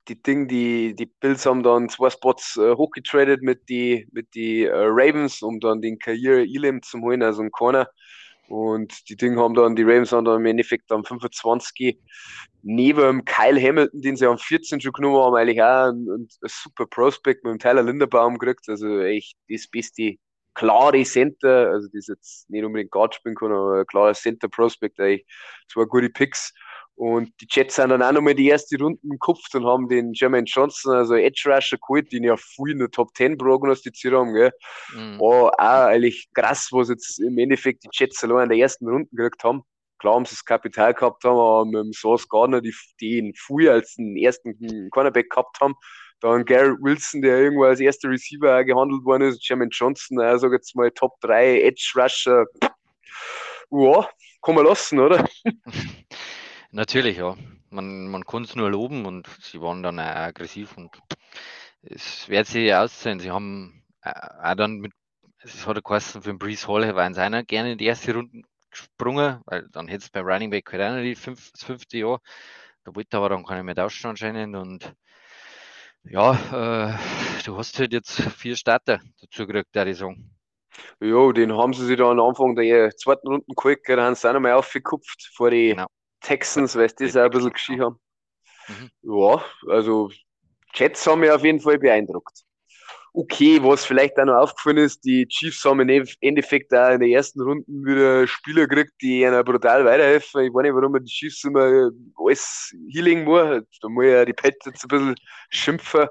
die 0.08 0.22
Ding, 0.22 0.48
die, 0.48 0.96
die 0.96 1.06
Bills 1.06 1.46
haben 1.46 1.62
dann 1.62 1.88
zwei 1.88 2.10
Spots 2.10 2.58
äh, 2.58 2.74
hochgetradet 2.76 3.44
mit 3.44 3.70
die, 3.70 4.08
mit 4.12 4.34
die 4.34 4.64
äh, 4.64 4.72
Ravens, 4.74 5.44
um 5.44 5.60
dann 5.60 5.82
den 5.82 6.00
Karriere 6.00 6.42
Elam 6.42 6.82
zu 6.82 7.00
holen, 7.00 7.22
also 7.22 7.44
ein 7.44 7.52
Corner. 7.52 7.88
Und 8.52 9.10
die 9.10 9.16
Dinge 9.16 9.42
haben 9.42 9.54
dann, 9.54 9.76
die 9.76 9.84
Ravens 9.84 10.12
haben 10.12 10.26
dann 10.26 10.42
im 10.42 10.46
Endeffekt 10.46 10.92
am 10.92 11.06
25 11.06 12.00
neben 12.64 13.24
Kyle 13.26 13.60
Hamilton, 13.60 14.02
den 14.02 14.16
sie 14.18 14.26
am 14.28 14.38
14 14.38 14.82
schon 14.82 14.92
genommen 14.92 15.18
haben, 15.18 15.36
eigentlich 15.36 15.62
auch 15.62 15.92
ein, 15.92 16.08
ein 16.10 16.28
super 16.48 16.86
Prospect 16.86 17.44
mit 17.44 17.54
dem 17.54 17.60
Tyler 17.60 17.84
Linderbaum 17.84 18.38
gekriegt. 18.38 18.68
Also 18.68 19.00
echt 19.00 19.38
das 19.50 19.68
beste 19.68 20.16
klare 20.54 21.04
Center, 21.04 21.70
also 21.72 21.88
das 21.94 22.08
jetzt 22.08 22.50
nicht 22.50 22.64
unbedingt 22.66 22.92
Guard 22.92 23.16
spielen 23.16 23.36
kann, 23.36 23.54
aber 23.54 23.80
ein 23.80 23.86
klarer 23.86 24.14
Center 24.14 24.50
Prospect, 24.50 25.00
eigentlich 25.00 25.26
zwei 25.72 25.86
gute 25.86 26.10
Picks. 26.10 26.54
Und 26.96 27.32
die 27.42 27.48
Jets 27.50 27.76
sind 27.76 27.90
dann 27.90 28.04
auch 28.04 28.12
nochmal 28.12 28.36
die 28.36 28.48
erste 28.48 28.78
Runde 28.78 29.00
gekupft 29.02 29.56
und 29.56 29.66
haben 29.66 29.88
den 29.88 30.14
Jermaine 30.14 30.46
Johnson, 30.46 30.94
also 30.94 31.16
Edge 31.16 31.44
Rusher, 31.48 31.78
geholt, 31.78 32.12
den 32.12 32.24
ja 32.24 32.38
viel 32.38 32.72
in 32.72 32.80
der 32.80 32.92
Top 32.92 33.16
10 33.16 33.38
prognostiziert 33.38 34.14
haben. 34.14 34.34
Gell. 34.34 34.52
Mhm. 34.94 35.20
War 35.20 35.52
auch 35.58 35.88
eigentlich 35.88 36.30
krass, 36.34 36.70
was 36.72 36.90
jetzt 36.90 37.20
im 37.20 37.38
Endeffekt 37.38 37.84
die 37.84 37.90
Jets 37.92 38.24
allein 38.24 38.44
in 38.44 38.50
der 38.50 38.58
ersten 38.60 38.88
Runde 38.88 39.10
gekriegt 39.12 39.44
haben. 39.44 39.64
Klar 39.98 40.16
haben 40.16 40.26
sie 40.26 40.36
das 40.36 40.46
Kapital 40.46 40.94
gehabt 40.94 41.24
haben, 41.24 41.38
aber 41.38 41.66
mit 41.66 41.76
dem 41.76 41.94
Sauce 41.94 42.28
Gardner, 42.28 42.62
die, 42.62 42.76
die 43.00 43.18
ihn 43.18 43.34
früher 43.36 43.74
als 43.74 43.96
den 43.96 44.18
ersten 44.18 44.90
Cornerback 44.90 45.30
gehabt 45.30 45.60
haben. 45.60 45.76
Dann 46.22 46.46
Garrett 46.46 46.78
Wilson, 46.82 47.22
der 47.24 47.40
irgendwo 47.40 47.64
als 47.64 47.80
erster 47.80 48.10
Receiver 48.10 48.64
gehandelt 48.64 49.04
worden 49.06 49.24
ist, 49.24 49.48
Jermaine 49.48 49.72
Johnson, 49.72 50.20
also 50.20 50.52
jetzt 50.52 50.76
mal 50.76 50.92
Top 50.92 51.20
3 51.22 51.62
Edge 51.62 51.94
Rusher. 51.96 52.46
Ja, 53.72 54.08
kann 54.44 54.56
man 54.56 54.66
lassen, 54.66 55.00
oder? 55.00 55.26
Natürlich, 56.72 57.18
ja. 57.18 57.36
Man, 57.70 58.08
man 58.08 58.26
kann 58.26 58.44
es 58.44 58.56
nur 58.56 58.70
loben 58.70 59.06
und 59.06 59.28
sie 59.42 59.62
waren 59.62 59.84
dann 59.84 60.00
auch 60.00 60.04
aggressiv 60.04 60.78
und 60.78 60.98
es 61.82 62.30
wird 62.30 62.48
sich 62.48 62.74
aussehen. 62.74 63.20
Sie 63.20 63.32
haben 63.32 63.84
äh, 64.04 64.12
auch 64.12 64.56
dann 64.56 64.78
mit, 64.80 64.94
es 65.40 65.68
hat 65.68 65.84
geheißen, 65.84 66.22
für 66.22 66.30
den 66.30 66.40
Breeze 66.40 66.68
Hall 66.68 66.96
waren 66.96 67.14
sie 67.14 67.22
einer 67.22 67.44
gerne 67.44 67.74
in 67.74 67.78
die 67.78 67.86
erste 67.86 68.14
Runde 68.14 68.42
gesprungen, 68.70 69.42
weil 69.46 69.68
dann 69.72 69.88
hätte 69.88 70.06
es 70.06 70.10
beim 70.10 70.26
Running 70.26 70.50
Back 70.50 70.72
halt 70.72 70.82
auch 70.82 70.96
noch 70.96 71.02
die 71.04 71.16
fünf, 71.16 71.52
das 71.52 71.64
fünfte 71.64 71.98
Jahr. 71.98 72.20
Da 72.86 72.96
wollte 72.96 73.18
aber 73.18 73.30
dann 73.30 73.46
keine 73.46 73.64
mehr 73.64 73.76
tauschen 73.76 74.08
anscheinend 74.10 74.56
und 74.56 74.94
ja, 76.04 76.34
äh, 76.94 77.44
du 77.46 77.58
hast 77.58 77.78
halt 77.80 77.94
jetzt 77.94 78.22
vier 78.22 78.56
Starter 78.56 79.02
dazu 79.22 79.46
gekriegt, 79.46 79.76
der 79.76 79.88
ich 79.88 79.98
sagen. 79.98 80.32
Ja, 81.02 81.32
den 81.34 81.56
haben 81.56 81.74
sie 81.74 81.86
sich 81.86 81.98
da 81.98 82.10
am 82.12 82.20
Anfang 82.20 82.56
der 82.56 82.96
zweiten 82.96 83.28
Runde 83.28 83.46
geholt, 83.56 83.80
da 83.88 84.06
haben 84.06 84.16
sie 84.16 84.30
auch 84.30 84.34
nochmal 84.34 84.54
aufgekupft 84.54 85.30
vor 85.36 85.52
die 85.52 85.70
genau. 85.70 85.88
Texans, 86.22 86.76
weil 86.76 86.90
sie 86.90 87.08
das 87.08 87.18
auch 87.18 87.24
ein 87.24 87.32
bisschen 87.32 87.54
geschehen 87.54 87.82
haben. 87.82 88.00
Mhm. 88.68 88.90
Ja, 89.02 89.44
also 89.68 90.12
Jets 90.74 91.06
haben 91.06 91.22
mich 91.22 91.32
auf 91.32 91.44
jeden 91.44 91.60
Fall 91.60 91.78
beeindruckt. 91.78 92.44
Okay, 93.14 93.62
was 93.62 93.84
vielleicht 93.84 94.18
auch 94.20 94.26
noch 94.26 94.36
aufgefallen 94.36 94.78
ist, 94.78 95.04
die 95.04 95.28
Chiefs 95.28 95.66
haben 95.66 95.82
im 95.82 96.06
Endeffekt 96.22 96.74
auch 96.74 96.92
in 96.92 97.02
der 97.02 97.10
ersten 97.10 97.42
Runde 97.42 97.66
wieder 97.68 98.26
Spieler 98.26 98.68
gekriegt, 98.68 98.94
die 99.02 99.22
ihnen 99.22 99.44
brutal 99.44 99.84
weiterhelfen. 99.84 100.46
Ich 100.46 100.54
weiß 100.54 100.64
nicht, 100.64 100.74
warum 100.74 100.94
man 100.94 101.04
die 101.04 101.12
Chiefs 101.12 101.44
immer 101.44 101.92
alles 102.16 102.74
healing 102.90 103.26
muss. 103.26 103.64
Da 103.82 103.90
muss 103.90 104.06
ich 104.06 104.12
ja 104.12 104.24
die 104.24 104.32
Patriots 104.32 104.84
ein 104.84 104.88
bisschen 104.88 105.16
schimpfen, 105.50 106.08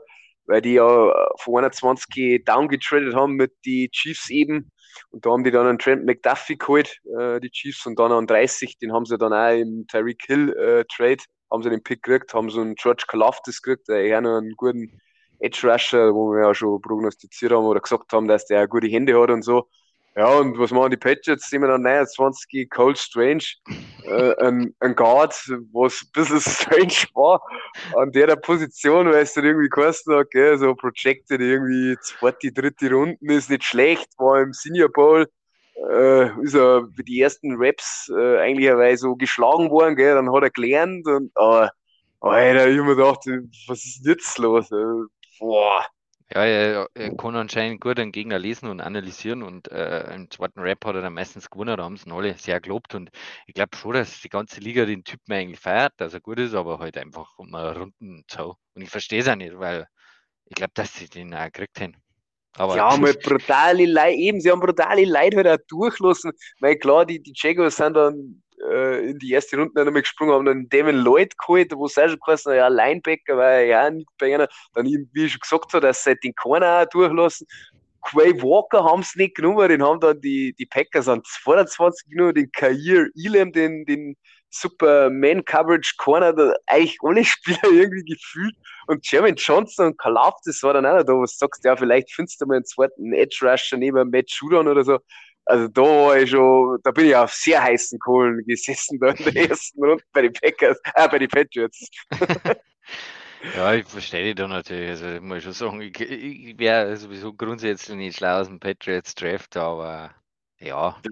weil 0.50 0.60
die 0.60 0.74
ja 0.74 1.28
von 1.38 1.64
21 1.64 2.44
downgetradet 2.44 3.14
haben 3.14 3.34
mit 3.34 3.52
den 3.64 3.90
Chiefs 3.90 4.28
eben. 4.30 4.70
Und 5.10 5.24
da 5.24 5.30
haben 5.30 5.44
die 5.44 5.52
dann 5.52 5.66
einen 5.66 5.78
Trent 5.78 6.04
McDuffie 6.04 6.58
geholt, 6.58 6.98
äh, 7.18 7.38
die 7.40 7.50
Chiefs, 7.50 7.86
und 7.86 7.98
dann 7.98 8.10
an 8.10 8.26
30, 8.26 8.76
den 8.78 8.92
haben 8.92 9.06
sie 9.06 9.16
dann 9.16 9.32
auch 9.32 9.56
im 9.56 9.86
Tyreek 9.86 10.22
Hill 10.26 10.52
äh, 10.54 10.84
Trade, 10.92 11.22
haben 11.50 11.62
sie 11.62 11.70
den 11.70 11.82
Pick 11.82 12.02
gekriegt, 12.02 12.34
haben 12.34 12.50
so 12.50 12.60
einen 12.60 12.74
George 12.74 13.04
Kalafdis 13.06 13.62
gekriegt, 13.62 13.88
der 13.88 14.02
eher 14.02 14.20
noch 14.20 14.38
einen 14.38 14.56
guten 14.56 15.00
Edge 15.38 15.70
Rusher, 15.70 16.12
wo 16.14 16.32
wir 16.32 16.42
ja 16.48 16.54
schon 16.54 16.80
prognostiziert 16.82 17.52
haben 17.52 17.64
oder 17.64 17.80
gesagt 17.80 18.12
haben, 18.12 18.26
dass 18.26 18.46
der 18.46 18.66
gute 18.66 18.88
Hände 18.88 19.18
hat 19.20 19.30
und 19.30 19.42
so. 19.42 19.68
Ja, 20.16 20.26
und 20.38 20.58
was 20.58 20.72
machen 20.72 20.90
die 20.90 20.96
Patriots? 20.96 21.52
Wir 21.52 21.60
dann 21.60 21.82
29 21.82 22.68
Cold 22.68 22.98
Strange, 22.98 23.44
äh, 24.04 24.34
ein, 24.44 24.74
ein 24.80 24.96
Guard, 24.96 25.32
was 25.72 26.02
ein 26.02 26.10
bisschen 26.12 26.40
strange 26.40 27.06
war 27.14 27.40
an 27.96 28.10
der 28.10 28.34
Position, 28.34 29.06
weil 29.06 29.22
es 29.22 29.34
dann 29.34 29.44
irgendwie 29.44 29.68
geheißen 29.68 30.12
hat, 30.14 30.30
gell, 30.32 30.58
so 30.58 30.74
projected 30.74 31.40
irgendwie 31.40 31.96
zweite, 32.02 32.50
dritte 32.50 32.90
Runden 32.90 33.30
ist 33.30 33.50
nicht 33.50 33.62
schlecht, 33.62 34.08
war 34.18 34.40
im 34.42 34.52
Senior 34.52 34.90
Bowl, 34.90 35.28
äh, 35.88 36.42
ist 36.42 36.54
er 36.54 36.88
für 36.94 37.04
die 37.04 37.20
ersten 37.20 37.54
Raps 37.56 38.10
äh, 38.12 38.38
eigentlich 38.38 38.98
so 38.98 39.14
geschlagen 39.14 39.70
worden, 39.70 39.94
gell, 39.94 40.16
dann 40.16 40.32
hat 40.32 40.42
er 40.42 40.50
gelernt 40.50 41.06
und, 41.06 41.30
aber, 41.36 41.70
Alter, 42.18 42.68
ich 42.68 42.78
hab 42.78 42.86
mir 42.86 42.96
gedacht, 42.96 43.24
was 43.68 43.78
ist 43.78 44.04
jetzt 44.04 44.36
los? 44.38 44.72
Äh, 44.72 45.06
boah, 45.38 45.86
ja, 46.32 46.44
er, 46.44 46.88
er 46.94 47.16
kann 47.16 47.34
anscheinend 47.34 47.80
gut 47.80 47.98
einen 47.98 48.12
Gegner 48.12 48.38
lesen 48.38 48.68
und 48.68 48.80
analysieren 48.80 49.42
und 49.42 49.70
äh, 49.72 50.14
im 50.14 50.30
zweiten 50.30 50.60
Rap 50.60 50.84
hat 50.84 50.94
er 50.94 51.02
dann 51.02 51.14
meistens 51.14 51.50
gewonnen, 51.50 51.76
da 51.76 51.82
haben 51.82 51.96
sie 51.96 52.08
ihn 52.08 52.12
alle 52.12 52.34
sehr 52.34 52.60
gelobt 52.60 52.94
und 52.94 53.10
ich 53.46 53.54
glaube 53.54 53.76
schon, 53.76 53.94
dass 53.94 54.20
die 54.20 54.28
ganze 54.28 54.60
Liga 54.60 54.84
den 54.84 55.02
Typen 55.02 55.32
eigentlich 55.32 55.60
feiert, 55.60 55.92
dass 55.96 56.14
er 56.14 56.20
gut 56.20 56.38
ist, 56.38 56.54
aber 56.54 56.78
halt 56.78 56.96
einfach 56.96 57.36
um 57.36 57.54
einen 57.54 57.76
runden 57.76 58.24
Zau. 58.28 58.56
Und 58.74 58.82
ich 58.82 58.90
verstehe 58.90 59.20
es 59.20 59.28
auch 59.28 59.34
nicht, 59.34 59.58
weil 59.58 59.86
ich 60.46 60.54
glaube, 60.54 60.72
dass 60.74 60.94
sie 60.94 61.08
den 61.08 61.34
auch 61.34 61.44
gekriegt 61.46 61.80
haben. 61.80 61.96
Aber 62.56 62.76
ja, 62.76 62.96
mal 62.96 63.14
brutale 63.22 63.86
Leute, 63.86 64.16
eben, 64.16 64.40
sie 64.40 64.50
haben 64.50 64.60
brutale 64.60 65.04
Leute 65.04 65.36
halt 65.36 65.48
auch 65.48 65.66
durchlassen, 65.68 66.32
weil 66.60 66.76
klar, 66.76 67.06
die, 67.06 67.20
die 67.20 67.32
Jaguars 67.34 67.76
sind 67.76 67.94
dann 67.94 68.42
äh, 68.68 69.10
in 69.10 69.18
die 69.18 69.32
erste 69.32 69.56
Runde 69.56 69.84
nochmal 69.84 70.02
gesprungen, 70.02 70.34
haben 70.34 70.44
dann 70.44 70.68
Devin 70.68 70.96
Lloyd 70.96 71.36
geholt, 71.38 71.72
wo 71.74 71.86
es 71.86 71.98
auch 71.98 72.08
schon 72.08 72.18
geheißen 72.24 72.54
ja, 72.54 72.68
Linebacker 72.68 73.36
war 73.36 73.60
ja 73.60 73.90
nicht 73.90 74.08
bei 74.18 74.34
einer. 74.34 74.48
Dann, 74.74 74.86
wie 74.86 75.24
ich 75.24 75.32
schon 75.32 75.40
gesagt 75.40 75.72
habe, 75.72 75.86
dass 75.86 76.04
sie 76.04 76.16
den 76.16 76.34
Corner 76.34 76.82
auch 76.82 76.88
durchlassen. 76.90 77.46
Quay 78.02 78.42
Walker 78.42 78.82
haben 78.82 79.00
es 79.00 79.14
nicht 79.14 79.36
genommen, 79.36 79.68
den 79.68 79.82
haben 79.82 80.00
dann 80.00 80.20
die, 80.20 80.54
die 80.54 80.66
Packers 80.66 81.06
an 81.08 81.22
22 81.24 82.08
genommen, 82.08 82.34
den 82.34 82.50
Kair 82.50 83.08
Elam, 83.14 83.52
den, 83.52 83.84
den 83.84 84.16
super 84.50 85.10
Man-Coverage 85.10 85.94
Corner, 85.98 86.32
da 86.32 86.54
eigentlich 86.66 86.98
alle 87.02 87.24
Spieler 87.26 87.70
irgendwie 87.70 88.04
gefühlt. 88.04 88.54
Und 88.86 89.08
Jermaine 89.10 89.36
Johnson 89.36 89.86
und 89.86 89.98
Kalaf, 89.98 90.34
das 90.44 90.62
war 90.62 90.74
dann 90.74 90.86
auch 90.86 90.96
noch 90.96 91.04
da, 91.04 91.12
was 91.14 91.36
du 91.36 91.38
sagst, 91.44 91.64
ja, 91.64 91.76
vielleicht 91.76 92.10
findest 92.10 92.40
du 92.40 92.46
mal 92.46 92.56
einen 92.56 92.64
zweiten 92.64 93.12
Edge 93.12 93.38
Rusher 93.42 93.76
neben 93.76 94.10
Matt 94.10 94.30
Judon 94.30 94.66
oder 94.66 94.82
so. 94.82 94.98
Also 95.50 95.66
da 95.66 95.82
war 95.82 96.16
ich 96.16 96.30
schon, 96.30 96.78
da 96.84 96.92
bin 96.92 97.06
ich 97.06 97.16
auf 97.16 97.32
sehr 97.32 97.60
heißen 97.60 97.98
Kohlen 97.98 98.44
gesessen 98.46 99.00
da 99.00 99.08
in 99.08 99.24
der 99.34 99.50
ersten 99.50 99.84
Runde 99.84 100.04
bei 100.12 100.22
den 100.22 100.32
Packers, 100.32 100.78
äh, 100.94 101.08
bei 101.08 101.18
den 101.18 101.28
Patriots. 101.28 101.90
ja, 103.56 103.74
ich 103.74 103.84
verstehe 103.86 104.26
dich 104.26 104.36
da 104.36 104.46
natürlich. 104.46 104.90
Also 104.90 105.08
ich 105.08 105.20
muss 105.20 105.42
schon 105.42 105.52
sagen, 105.52 105.80
ich, 105.80 106.00
ich 106.00 106.56
wäre 106.56 106.96
sowieso 106.96 107.32
grundsätzlich 107.32 107.96
nicht 107.96 108.18
schlau 108.18 108.38
aus 108.40 108.46
dem 108.46 108.60
Patriots 108.60 109.16
Draft, 109.16 109.56
aber 109.56 110.14
ja. 110.60 111.02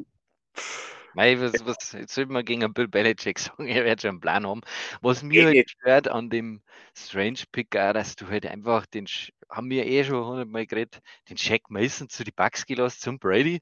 Mei, 1.18 1.40
was, 1.40 1.66
was, 1.66 1.90
jetzt 1.94 2.14
sollte 2.14 2.30
man 2.30 2.44
gegen 2.44 2.62
einen 2.62 2.72
Bill 2.72 2.86
Belichick 2.86 3.38
sagen, 3.40 3.66
er 3.66 3.84
wird 3.84 4.02
schon 4.02 4.10
einen 4.10 4.20
Plan 4.20 4.46
haben. 4.46 4.60
Was 5.02 5.24
mir 5.24 5.46
halt 5.46 5.68
stört 5.68 6.06
an 6.06 6.30
dem 6.30 6.62
Strange 6.96 7.40
Pick 7.50 7.74
auch, 7.76 7.92
dass 7.92 8.14
du 8.14 8.28
halt 8.28 8.46
einfach 8.46 8.86
den, 8.86 9.06
haben 9.50 9.68
wir 9.68 9.84
eh 9.84 10.04
schon 10.04 10.24
hundertmal 10.24 10.64
geredet, 10.64 11.00
den 11.28 11.36
Shaq 11.36 11.70
Mason 11.70 12.08
zu 12.08 12.22
die 12.22 12.30
Bucks 12.30 12.66
gelassen 12.66 13.00
zum 13.00 13.18
Brady 13.18 13.58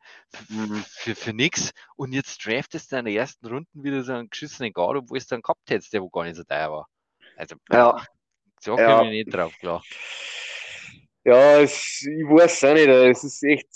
mhm. 0.51 0.85
für, 0.87 1.15
für 1.15 1.33
nix 1.33 1.73
und 1.97 2.13
jetzt 2.13 2.45
draftest 2.45 2.93
du 2.93 2.97
in 2.99 3.07
der 3.07 3.15
ersten 3.15 3.47
Runde 3.47 3.71
wieder 3.73 4.03
so 4.03 4.13
einen 4.13 4.29
geschissenen 4.29 4.75
Guard, 4.75 4.99
obwohl 4.99 5.17
es 5.17 5.27
dann 5.27 5.41
gehabt 5.41 5.71
hättest, 5.71 5.95
der 5.95 6.03
wo 6.03 6.11
gar 6.11 6.25
nicht 6.25 6.37
so 6.37 6.45
teuer 6.45 6.71
war. 6.71 6.89
Also, 7.39 7.57
ja. 7.73 8.05
so 8.61 8.77
ja. 8.77 9.03
ich 9.03 9.09
nicht 9.09 9.35
drauf, 9.35 9.57
klar. 9.59 9.83
Ja, 11.27 11.61
ich 11.61 12.07
weiß 12.07 12.63
auch 12.65 12.75
nicht, 12.75 12.87
es 12.87 13.25
ist 13.25 13.43
echt 13.43 13.67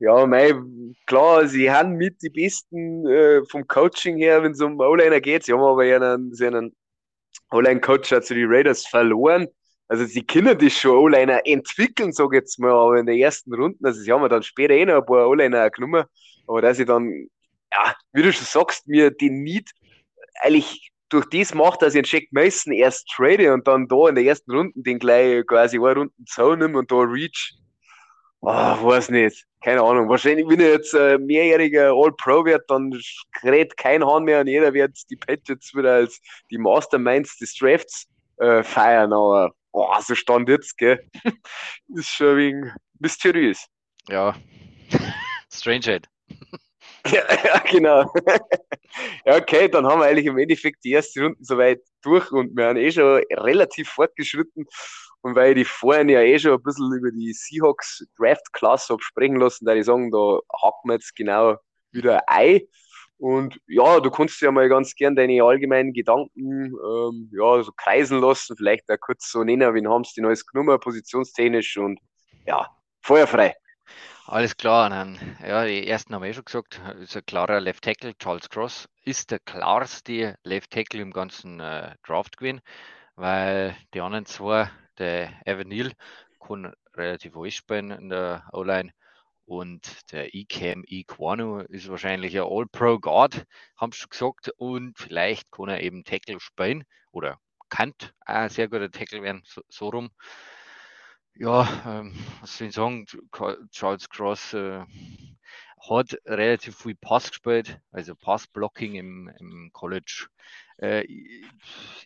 ja, 0.00 0.26
mei, 0.26 0.52
klar, 1.06 1.46
sie 1.46 1.70
haben 1.70 1.92
mit 1.92 2.20
die 2.20 2.30
Besten 2.30 3.06
äh, 3.06 3.42
vom 3.48 3.64
Coaching 3.68 4.16
her, 4.16 4.42
wenn 4.42 4.50
es 4.50 4.60
um 4.60 4.80
O-Liner 4.80 5.20
geht. 5.20 5.44
Sie 5.44 5.52
haben 5.52 5.60
aber 5.60 5.82
einen, 5.82 6.32
einen 6.40 6.74
O-Line-Coach 7.52 8.08
zu 8.08 8.34
den 8.34 8.48
Raiders 8.48 8.88
verloren. 8.88 9.46
Also 9.86 10.04
sie 10.04 10.26
können 10.26 10.58
das 10.58 10.72
schon 10.72 10.96
O-Liner 10.96 11.46
entwickeln, 11.46 12.12
sage 12.12 12.38
ich 12.38 12.40
jetzt 12.42 12.58
mal, 12.58 12.72
aber 12.72 12.98
in 12.98 13.06
der 13.06 13.14
ersten 13.14 13.54
Runde, 13.54 13.78
also 13.84 14.00
sie 14.00 14.10
haben 14.10 14.28
dann 14.28 14.42
später 14.42 14.74
eh 14.74 14.84
noch 14.84 14.96
ein 14.96 15.06
paar 15.06 15.28
O-Liner 15.28 15.70
genommen, 15.70 16.06
aber 16.48 16.60
dass 16.60 16.80
ich 16.80 16.86
dann, 16.86 17.28
ja, 17.72 17.94
wie 18.14 18.22
du 18.24 18.32
schon 18.32 18.46
sagst, 18.46 18.88
mir 18.88 19.12
den 19.12 19.44
Need 19.44 19.70
eigentlich 20.42 20.90
durch 21.08 21.26
das 21.30 21.54
macht, 21.54 21.82
dass 21.82 21.94
ich 21.94 21.98
einen 21.98 22.06
Jack 22.06 22.32
Mason 22.32 22.72
erst 22.72 23.08
trade 23.14 23.52
und 23.52 23.66
dann 23.66 23.88
da 23.88 24.08
in 24.08 24.14
der 24.14 24.24
ersten 24.24 24.50
Runde 24.50 24.72
den 24.76 24.98
gleich 24.98 25.46
quasi 25.46 25.78
eine 25.78 25.94
Runden 25.94 26.26
Zaun 26.26 26.58
nehme 26.58 26.78
und 26.78 26.90
da 26.90 26.96
Reach 26.96 27.56
Oh, 28.48 28.48
weiß 28.48 29.10
nicht. 29.10 29.44
Keine 29.60 29.82
Ahnung. 29.82 30.08
Wahrscheinlich, 30.08 30.46
wenn 30.48 30.60
er 30.60 30.72
jetzt 30.72 30.94
äh, 30.94 31.18
mehrjähriger 31.18 31.90
All-Pro 31.92 32.44
wird, 32.44 32.62
dann 32.70 32.92
kräht 33.32 33.76
kein 33.76 34.04
Hahn 34.06 34.22
mehr 34.22 34.40
und 34.40 34.46
jeder 34.46 34.72
wird 34.72 34.96
die 35.10 35.16
Patriots 35.16 35.74
wieder 35.74 35.94
als 35.94 36.20
die 36.50 36.58
Masterminds 36.58 37.38
des 37.38 37.56
Drafts 37.56 38.06
äh, 38.36 38.62
feiern. 38.62 39.12
Aber 39.12 39.52
oh, 39.72 39.88
so 40.00 40.14
stand 40.14 40.48
jetzt, 40.48 40.78
gell? 40.78 41.04
ist 41.88 42.10
schon 42.10 42.28
ein 42.28 42.36
wenig 42.36 42.72
mysteriös. 43.00 43.66
Ja. 44.08 44.36
Strangehead. 45.52 46.06
Ja, 47.10 47.22
ja, 47.44 47.58
genau. 47.70 48.12
ja, 49.24 49.36
okay, 49.36 49.68
dann 49.68 49.86
haben 49.86 50.00
wir 50.00 50.06
eigentlich 50.06 50.26
im 50.26 50.38
Endeffekt 50.38 50.84
die 50.84 50.92
erste 50.92 51.22
Runde 51.22 51.38
soweit 51.40 51.80
durch 52.02 52.30
und 52.32 52.56
wir 52.56 52.66
haben 52.66 52.76
eh 52.76 52.90
schon 52.90 53.22
relativ 53.32 53.88
fortgeschritten. 53.88 54.66
Und 55.22 55.34
weil 55.34 55.50
ich 55.50 55.56
die 55.56 55.64
vorhin 55.64 56.08
ja 56.08 56.20
eh 56.20 56.38
schon 56.38 56.52
ein 56.52 56.62
bisschen 56.62 56.92
über 56.92 57.10
die 57.10 57.32
Seahawks 57.32 58.06
Draft 58.16 58.52
Class 58.52 58.88
habe 58.88 59.02
sprechen 59.02 59.36
lassen, 59.36 59.64
da 59.64 59.74
ich 59.74 59.84
sagen, 59.84 60.10
da 60.10 60.38
hacken 60.62 60.90
wir 60.90 60.94
jetzt 60.94 61.16
genau 61.16 61.56
wieder 61.90 62.22
ein. 62.28 62.60
Und 63.18 63.58
ja, 63.66 63.98
du 64.00 64.10
kannst 64.10 64.40
ja 64.42 64.52
mal 64.52 64.68
ganz 64.68 64.94
gern 64.94 65.16
deine 65.16 65.42
allgemeinen 65.42 65.92
Gedanken 65.92 66.74
ähm, 66.74 67.30
ja, 67.32 67.62
so 67.62 67.72
kreisen 67.72 68.20
lassen, 68.20 68.56
vielleicht 68.56 68.90
auch 68.90 69.00
kurz 69.00 69.30
so 69.30 69.42
nennen, 69.42 69.74
wen 69.74 69.88
haben 69.88 70.04
sie 70.04 70.12
die 70.16 70.20
neues 70.20 70.46
genommen, 70.46 70.78
positionstechnisch 70.78 71.78
und 71.78 71.98
ja, 72.46 72.68
feuerfrei. 73.00 73.54
Alles 74.28 74.56
klar, 74.56 74.90
dann, 74.90 75.18
ja, 75.40 75.64
die 75.64 75.86
ersten 75.86 76.12
haben 76.12 76.22
wir 76.22 76.30
eh 76.30 76.34
schon 76.34 76.44
gesagt, 76.44 76.80
ist 76.98 77.16
ein 77.16 77.24
klarer 77.26 77.60
Left 77.60 77.84
Tackle, 77.84 78.12
Charles 78.18 78.48
Cross 78.50 78.88
ist 79.04 79.30
der 79.30 79.38
klarste 79.38 80.36
Left 80.42 80.72
Tackle 80.72 81.00
im 81.00 81.12
ganzen 81.12 81.60
äh, 81.60 81.94
Draft 82.04 82.36
gewesen, 82.36 82.60
weil 83.14 83.76
die 83.94 84.00
anderen 84.00 84.26
zwei 84.26 84.68
der 84.98 85.32
Evan 85.46 85.68
Neal 85.68 85.92
kann 86.40 86.72
relativ 86.94 87.36
alles 87.36 87.54
spielen 87.54 87.92
in 87.92 88.08
der 88.08 88.48
O-Line. 88.52 88.92
Und 89.44 90.10
der 90.10 90.34
Ecam 90.34 90.82
Equano 90.88 91.60
ist 91.60 91.88
wahrscheinlich 91.88 92.36
ein 92.36 92.46
All-Pro 92.48 92.98
Guard, 92.98 93.44
haben 93.76 93.92
sie 93.92 93.98
schon 94.00 94.10
gesagt. 94.10 94.50
Und 94.56 94.98
vielleicht 94.98 95.52
kann 95.52 95.68
er 95.68 95.80
eben 95.82 96.02
Tackle 96.02 96.40
spielen 96.40 96.82
oder 97.12 97.38
kann 97.68 97.92
ein 98.24 98.48
sehr 98.48 98.68
guter 98.68 98.90
Tackle 98.90 99.22
werden, 99.22 99.42
so, 99.46 99.62
so 99.68 99.88
rum. 99.88 100.10
Ja, 101.38 101.68
ähm, 101.86 102.14
was 102.40 102.56
soll 102.58 102.68
ich 102.68 102.74
sagen? 102.74 103.06
Charles 103.70 104.08
Cross 104.08 104.54
äh, 104.54 104.84
hat 105.88 106.18
relativ 106.24 106.78
viel 106.78 106.94
Pass 106.96 107.28
gespielt, 107.30 107.80
also 107.92 108.14
Passblocking 108.14 108.94
im, 108.94 109.28
im 109.38 109.70
College 109.72 110.28
äh, 110.78 111.04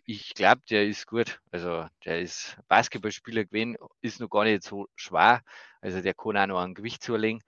ich 0.05 0.35
glaube, 0.35 0.63
der 0.71 0.87
ist 0.87 1.07
gut. 1.07 1.41
Also 1.51 1.87
der 2.05 2.21
ist 2.21 2.57
Basketballspieler 2.69 3.45
gewesen, 3.45 3.77
ist 4.01 4.21
noch 4.21 4.29
gar 4.31 4.45
nicht 4.45 4.63
so 4.63 4.89
schwer. 4.97 5.43
Also 5.81 6.01
der 6.01 6.15
kann 6.15 6.37
auch 6.37 6.47
noch 6.47 6.61
ein 6.61 6.75
Gewicht 6.75 7.03
zulegen. 7.03 7.43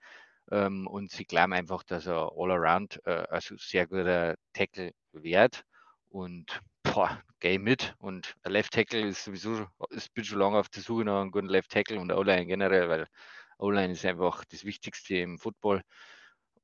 Ähm, 0.51 0.87
und 0.87 1.11
sie 1.11 1.25
glauben 1.25 1.53
einfach, 1.53 1.83
dass 1.83 2.05
er 2.07 2.31
all 2.35 2.51
around 2.51 2.99
äh, 3.05 3.25
also 3.29 3.55
sehr 3.57 3.87
guter 3.87 4.35
Tackle 4.53 4.91
wird. 5.13 5.63
Und 6.09 6.61
boah, 6.93 7.21
geh 7.39 7.57
mit. 7.57 7.95
Und 7.99 8.35
ein 8.43 8.51
Left 8.51 8.73
Tackle 8.73 9.07
ist 9.07 9.23
sowieso, 9.25 9.67
ich 9.91 10.11
bin 10.13 10.23
schon 10.23 10.39
lange 10.39 10.57
auf 10.57 10.69
der 10.69 10.83
Suche 10.83 11.05
nach 11.05 11.21
einem 11.21 11.31
guten 11.31 11.47
Left 11.47 11.71
Tackle 11.71 11.99
und 11.99 12.11
O-Line 12.11 12.45
generell, 12.45 12.89
weil 12.89 13.07
O-Line 13.57 13.93
ist 13.93 14.05
einfach 14.05 14.45
das 14.45 14.63
Wichtigste 14.63 15.17
im 15.17 15.39
Football. 15.39 15.81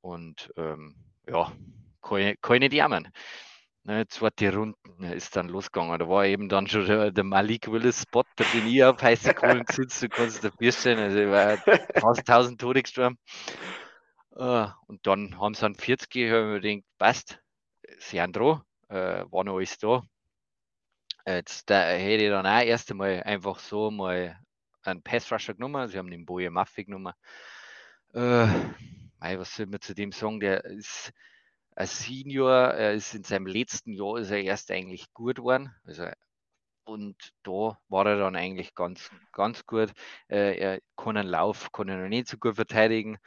Und 0.01 0.51
ähm, 0.57 0.95
ja, 1.27 1.51
ich 2.17 2.59
nicht 2.59 2.73
jammern 2.73 3.11
ne, 3.89 4.07
zweite 4.07 4.53
Runden 4.53 5.03
ist 5.03 5.35
dann 5.35 5.49
losgegangen. 5.49 5.99
Da 5.99 6.07
war 6.07 6.25
eben 6.25 6.49
dann 6.49 6.67
schon 6.67 6.85
der, 6.85 7.11
der 7.11 7.23
Malik 7.23 7.71
Willis 7.71 8.03
Spot, 8.03 8.23
da 8.35 8.45
bin 8.53 8.67
ich 8.67 8.83
auf 8.83 9.01
heiße 9.01 9.33
Kohlen 9.33 9.65
gesetzt, 9.65 10.03
du 10.03 10.09
kannst 10.09 10.43
dir 10.43 10.51
vorstellen, 10.51 10.99
also 10.99 11.19
ich 11.19 11.29
war 11.29 11.57
fast 11.99 12.29
1000 12.29 12.61
Tode 12.61 12.83
gestorben. 12.83 13.17
Uh, 14.35 14.67
und 14.87 15.05
dann 15.05 15.37
haben 15.39 15.53
sie 15.53 15.65
an 15.65 15.75
40 15.75 16.31
haben 16.31 16.53
wir 16.53 16.59
gedacht, 16.61 16.85
passt, 16.97 17.39
dran, 18.11 18.61
uh, 18.89 19.25
war 19.31 19.43
noch 19.43 19.57
alles 19.57 19.77
da. 19.79 20.03
Jetzt 21.35 21.69
da 21.69 21.83
hätte 21.83 22.23
ich 22.23 22.29
dann 22.31 22.47
auch 22.47 22.61
erst 22.61 22.89
einmal 22.89 23.21
einfach 23.21 23.59
so 23.59 23.91
mal 23.91 24.35
einen 24.81 25.03
Passrusher 25.03 25.53
genommen, 25.53 25.87
sie 25.87 25.99
haben 25.99 26.09
den 26.09 26.25
Boje 26.25 26.49
Maffi 26.49 26.85
genommen. 26.85 27.13
Uh, 28.15 28.47
was 29.19 29.55
soll 29.55 29.67
man 29.67 29.79
zu 29.79 29.93
dem 29.93 30.11
sagen, 30.11 30.39
der 30.39 30.65
ist 30.65 31.13
als 31.75 31.99
Senior, 31.99 32.73
er 32.73 32.93
ist 32.93 33.13
in 33.13 33.23
seinem 33.23 33.45
letzten 33.45 33.93
Jahr 33.93 34.17
ist 34.17 34.31
er 34.31 34.41
erst 34.41 34.71
eigentlich 34.71 35.13
gut 35.13 35.35
geworden. 35.35 35.71
Also, 35.85 36.07
und 36.85 37.15
da 37.43 37.77
war 37.89 38.07
er 38.07 38.17
dann 38.17 38.35
eigentlich 38.35 38.73
ganz, 38.73 39.11
ganz 39.31 39.67
gut. 39.67 39.91
Äh, 40.29 40.57
er 40.57 40.79
kann 40.97 41.15
einen 41.15 41.29
Lauf, 41.29 41.71
kann 41.71 41.89
er 41.89 41.97
noch 41.97 42.09
nicht 42.09 42.27
so 42.27 42.37
gut 42.37 42.55
verteidigen. 42.55 43.19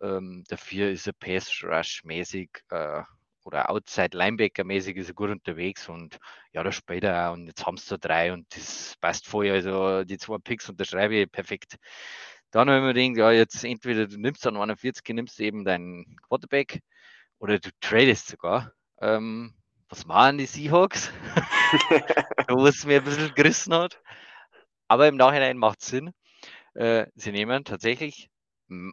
Ähm, 0.00 0.44
dafür 0.48 0.90
ist 0.90 1.08
er 1.08 1.12
Pass 1.12 1.64
Rush 1.64 2.04
mäßig 2.04 2.50
äh, 2.70 3.02
oder 3.48 3.70
Outside 3.70 4.16
Linebacker 4.16 4.62
mäßig 4.62 4.98
ist 4.98 5.08
er 5.08 5.14
gut 5.14 5.30
unterwegs 5.30 5.88
und 5.88 6.18
ja, 6.52 6.62
da 6.62 6.70
später 6.70 7.30
auch. 7.30 7.32
Und 7.32 7.46
jetzt 7.46 7.64
haben 7.64 7.78
sie 7.78 7.88
da 7.88 7.96
drei 7.96 8.32
und 8.32 8.46
das 8.54 8.94
passt 9.00 9.26
voll. 9.26 9.50
Also 9.50 10.04
die 10.04 10.18
zwei 10.18 10.36
Picks 10.38 10.68
unterschreibe 10.68 11.16
ich 11.16 11.32
perfekt. 11.32 11.76
Dann 12.50 12.68
haben 12.68 12.84
wir 12.84 12.92
gedacht, 12.92 13.16
ja, 13.16 13.32
jetzt 13.32 13.64
entweder 13.64 14.06
du 14.06 14.18
nimmst 14.18 14.44
dann 14.44 14.56
41, 14.56 15.02
nimmst 15.14 15.40
eben 15.40 15.64
deinen 15.64 16.16
Quarterback 16.28 16.80
oder 17.38 17.58
du 17.58 17.70
tradest 17.80 18.28
sogar. 18.28 18.72
Ähm, 19.00 19.54
was 19.88 20.04
machen 20.04 20.36
die 20.36 20.46
Seahawks? 20.46 21.10
Wo 22.48 22.66
es 22.66 22.84
mir 22.84 22.98
ein 22.98 23.04
bisschen 23.04 23.34
gerissen 23.34 23.72
hat. 23.72 23.98
Aber 24.88 25.08
im 25.08 25.16
Nachhinein 25.16 25.56
macht 25.56 25.80
es 25.80 25.88
Sinn. 25.88 26.10
Äh, 26.74 27.06
sie 27.14 27.32
nehmen 27.32 27.64
tatsächlich 27.64 28.28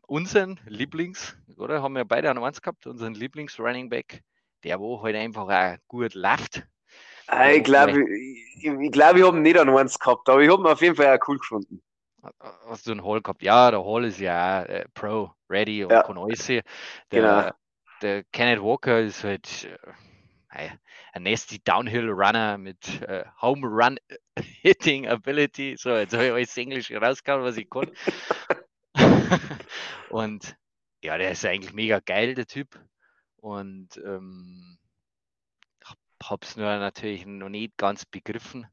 unseren 0.07 0.61
Lieblings, 0.65 1.37
oder 1.57 1.81
haben 1.81 1.95
wir 1.95 2.05
beide 2.05 2.31
an 2.31 2.41
eins 2.41 2.61
gehabt, 2.61 2.87
unseren 2.87 3.13
Lieblings-Running 3.13 3.89
Back, 3.89 4.23
der 4.65 4.79
wo 4.79 5.01
halt 5.01 5.15
einfach 5.15 5.47
auch 5.47 5.77
gut 5.87 6.13
läuft. 6.13 6.67
Ah, 7.27 7.49
ich 7.49 7.63
glaube, 7.63 8.03
ich, 8.03 8.65
ich, 8.65 8.91
glaub, 8.91 9.15
ich 9.15 9.23
habe 9.23 9.37
ihn 9.37 9.43
nicht 9.43 9.57
an 9.57 9.69
eins 9.69 9.97
gehabt, 9.97 10.27
aber 10.27 10.41
ich 10.41 10.51
habe 10.51 10.61
ihn 10.61 10.67
auf 10.67 10.81
jeden 10.81 10.95
Fall 10.95 11.17
auch 11.17 11.27
cool 11.27 11.37
gefunden. 11.37 11.81
Hast 12.67 12.87
du 12.87 12.91
einen 12.91 13.05
Hall 13.05 13.21
gehabt? 13.21 13.41
Ja, 13.41 13.71
der 13.71 13.83
Hall 13.83 14.03
ist 14.03 14.19
ja 14.19 14.61
auch, 14.61 14.65
äh, 14.67 14.85
Pro, 14.93 15.31
ready 15.49 15.83
und 15.83 15.91
ja. 15.91 16.03
kann 16.03 16.17
alles. 16.17 16.45
Der, 16.45 16.63
genau 17.09 17.51
der 18.01 18.23
Kenneth 18.31 18.61
Walker 18.61 18.99
ist 18.99 19.23
halt 19.23 19.67
äh, 20.49 20.69
ein 21.13 21.23
nasty 21.23 21.59
Downhill 21.63 22.09
Runner 22.09 22.57
mit 22.57 23.01
äh, 23.01 23.25
Home 23.41 23.65
Run 23.65 23.97
Hitting 24.61 25.07
Ability. 25.07 25.75
So, 25.77 25.95
jetzt 25.95 26.13
habe 26.13 26.25
ich 26.25 26.31
alles 26.31 26.57
Englisch 26.57 26.91
rausgehauen, 26.91 27.43
was 27.43 27.57
ich 27.57 27.69
kann. 27.69 27.91
und 30.09 30.55
ja, 31.03 31.17
der 31.17 31.31
ist 31.31 31.45
eigentlich 31.45 31.73
mega 31.73 31.99
geil, 31.99 32.35
der 32.35 32.47
Typ. 32.47 32.79
Und 33.45 33.97
ähm, 34.03 34.79
habe 36.23 36.43
es 36.43 36.57
nur 36.57 36.65
natürlich 36.65 37.27
noch 37.27 37.49
nicht 37.49 37.77
ganz 37.77 38.03
begriffen. 38.03 38.65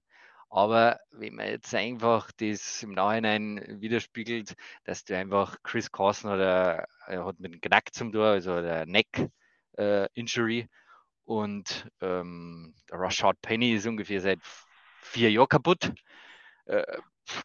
Aber 0.48 0.98
wenn 1.10 1.34
man 1.34 1.48
jetzt 1.48 1.74
einfach 1.74 2.30
das 2.38 2.82
im 2.82 2.92
Nachhinein 2.92 3.62
widerspiegelt, 3.82 4.54
dass 4.84 5.04
du 5.04 5.14
einfach 5.14 5.58
Chris 5.62 5.92
Carson 5.92 6.32
oder 6.32 6.86
er 7.06 7.24
hat 7.26 7.38
mit 7.38 7.52
dem 7.52 7.60
Knack 7.60 7.92
zum 7.92 8.12
Tor, 8.12 8.28
also 8.28 8.62
der 8.62 8.86
Neck-Injury. 8.86 10.60
Äh, 10.60 10.68
und 11.24 11.90
ähm, 12.00 12.74
der 12.90 12.98
Rashad 12.98 13.42
Penny 13.42 13.74
ist 13.74 13.86
ungefähr 13.86 14.22
seit 14.22 14.40
vier 15.02 15.30
Jahren 15.30 15.48
kaputt. 15.48 15.92
Äh, 16.64 16.82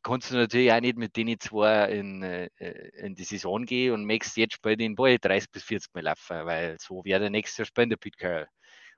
kannst 0.03 0.31
du 0.31 0.35
natürlich 0.35 0.71
auch 0.71 0.79
nicht 0.79 0.97
mit 0.97 1.15
denen 1.15 1.39
zwei 1.39 1.91
in, 1.91 2.23
äh, 2.23 2.49
in 2.97 3.15
die 3.15 3.23
Saison 3.23 3.65
gehen 3.65 3.93
und 3.93 4.05
möchtest 4.05 4.37
jetzt 4.37 4.61
bei 4.61 4.75
den 4.75 4.95
Ball 4.95 5.17
30 5.19 5.51
bis 5.51 5.63
40 5.63 5.93
Mal 5.93 6.03
laufen, 6.03 6.45
weil 6.45 6.77
so 6.79 7.03
wäre 7.05 7.19
der 7.19 7.29
nächste 7.29 7.65
Spender 7.65 7.97
Pete 7.97 8.17
Carroll. 8.17 8.47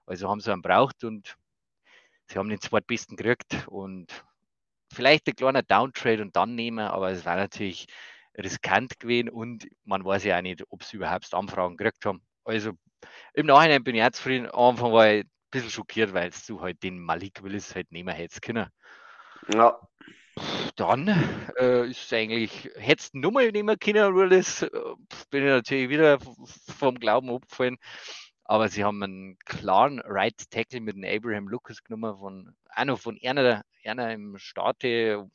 Also 0.06 0.30
haben 0.30 0.40
sie 0.40 0.52
einen 0.52 0.62
braucht 0.62 1.04
und 1.04 1.36
sie 2.28 2.38
haben 2.38 2.50
den 2.50 2.62
zweitbesten 2.62 3.18
gekriegt 3.18 3.68
und 3.68 4.26
vielleicht 4.92 5.28
ein 5.28 5.36
kleiner 5.36 5.64
Downtrade 5.64 6.22
und 6.22 6.36
dann 6.36 6.56
nehmen, 6.56 6.80
aber 6.80 7.12
es 7.12 7.26
war 7.26 7.36
natürlich 7.36 7.88
riskant 8.38 9.00
gewesen 9.00 9.30
und 9.30 9.68
man 9.84 10.04
weiß 10.04 10.24
ja 10.24 10.38
auch 10.38 10.42
nicht, 10.42 10.64
ob 10.70 10.84
sie 10.84 10.98
überhaupt 10.98 11.34
Anfragen 11.34 11.78
gekriegt 11.78 12.06
haben. 12.06 12.22
Also 12.44 12.72
im 13.34 13.46
Nachhinein 13.46 13.84
bin 13.84 13.96
ich 13.96 14.04
auch 14.04 14.12
zufrieden. 14.12 14.48
Am 14.52 14.72
Anfang 14.72 14.92
war 14.92 15.12
ich 15.12 15.24
ein 15.24 15.30
bisschen 15.52 15.70
schockiert, 15.70 16.14
weil 16.14 16.32
du 16.48 16.62
halt 16.62 16.82
den 16.84 17.00
Malik 17.00 17.44
Willis 17.44 17.76
halt 17.76 17.92
nehmen 17.92 18.14
hättest 18.14 18.42
können. 18.42 18.68
Ja. 19.54 19.80
Dann 20.76 21.08
äh, 21.60 21.90
ist 21.90 22.12
eigentlich, 22.14 22.70
hättest 22.76 23.14
du 23.14 23.20
nochmal 23.20 23.52
nehmen 23.52 23.78
können, 23.80 24.16
Willis, 24.16 24.62
äh, 24.62 24.70
bin 25.30 25.44
ich 25.44 25.50
natürlich 25.50 25.90
wieder 25.90 26.20
vom 26.78 27.00
Glauben 27.00 27.30
abgefallen. 27.30 27.78
Aber 28.46 28.68
sie 28.70 28.84
haben 28.84 29.04
einen 29.04 29.38
klaren 29.46 30.00
Right 30.00 30.50
Tackle 30.50 30.82
mit 30.82 30.96
dem 30.96 31.04
Abraham 31.04 31.48
Lucas 31.48 31.84
genommen, 31.84 32.18
von, 32.18 32.56
auch 32.76 32.86
noch 32.86 33.00
von 33.00 33.20
einer, 33.24 33.64
einer 33.84 34.12
im 34.12 34.38
Staate, 34.40 35.30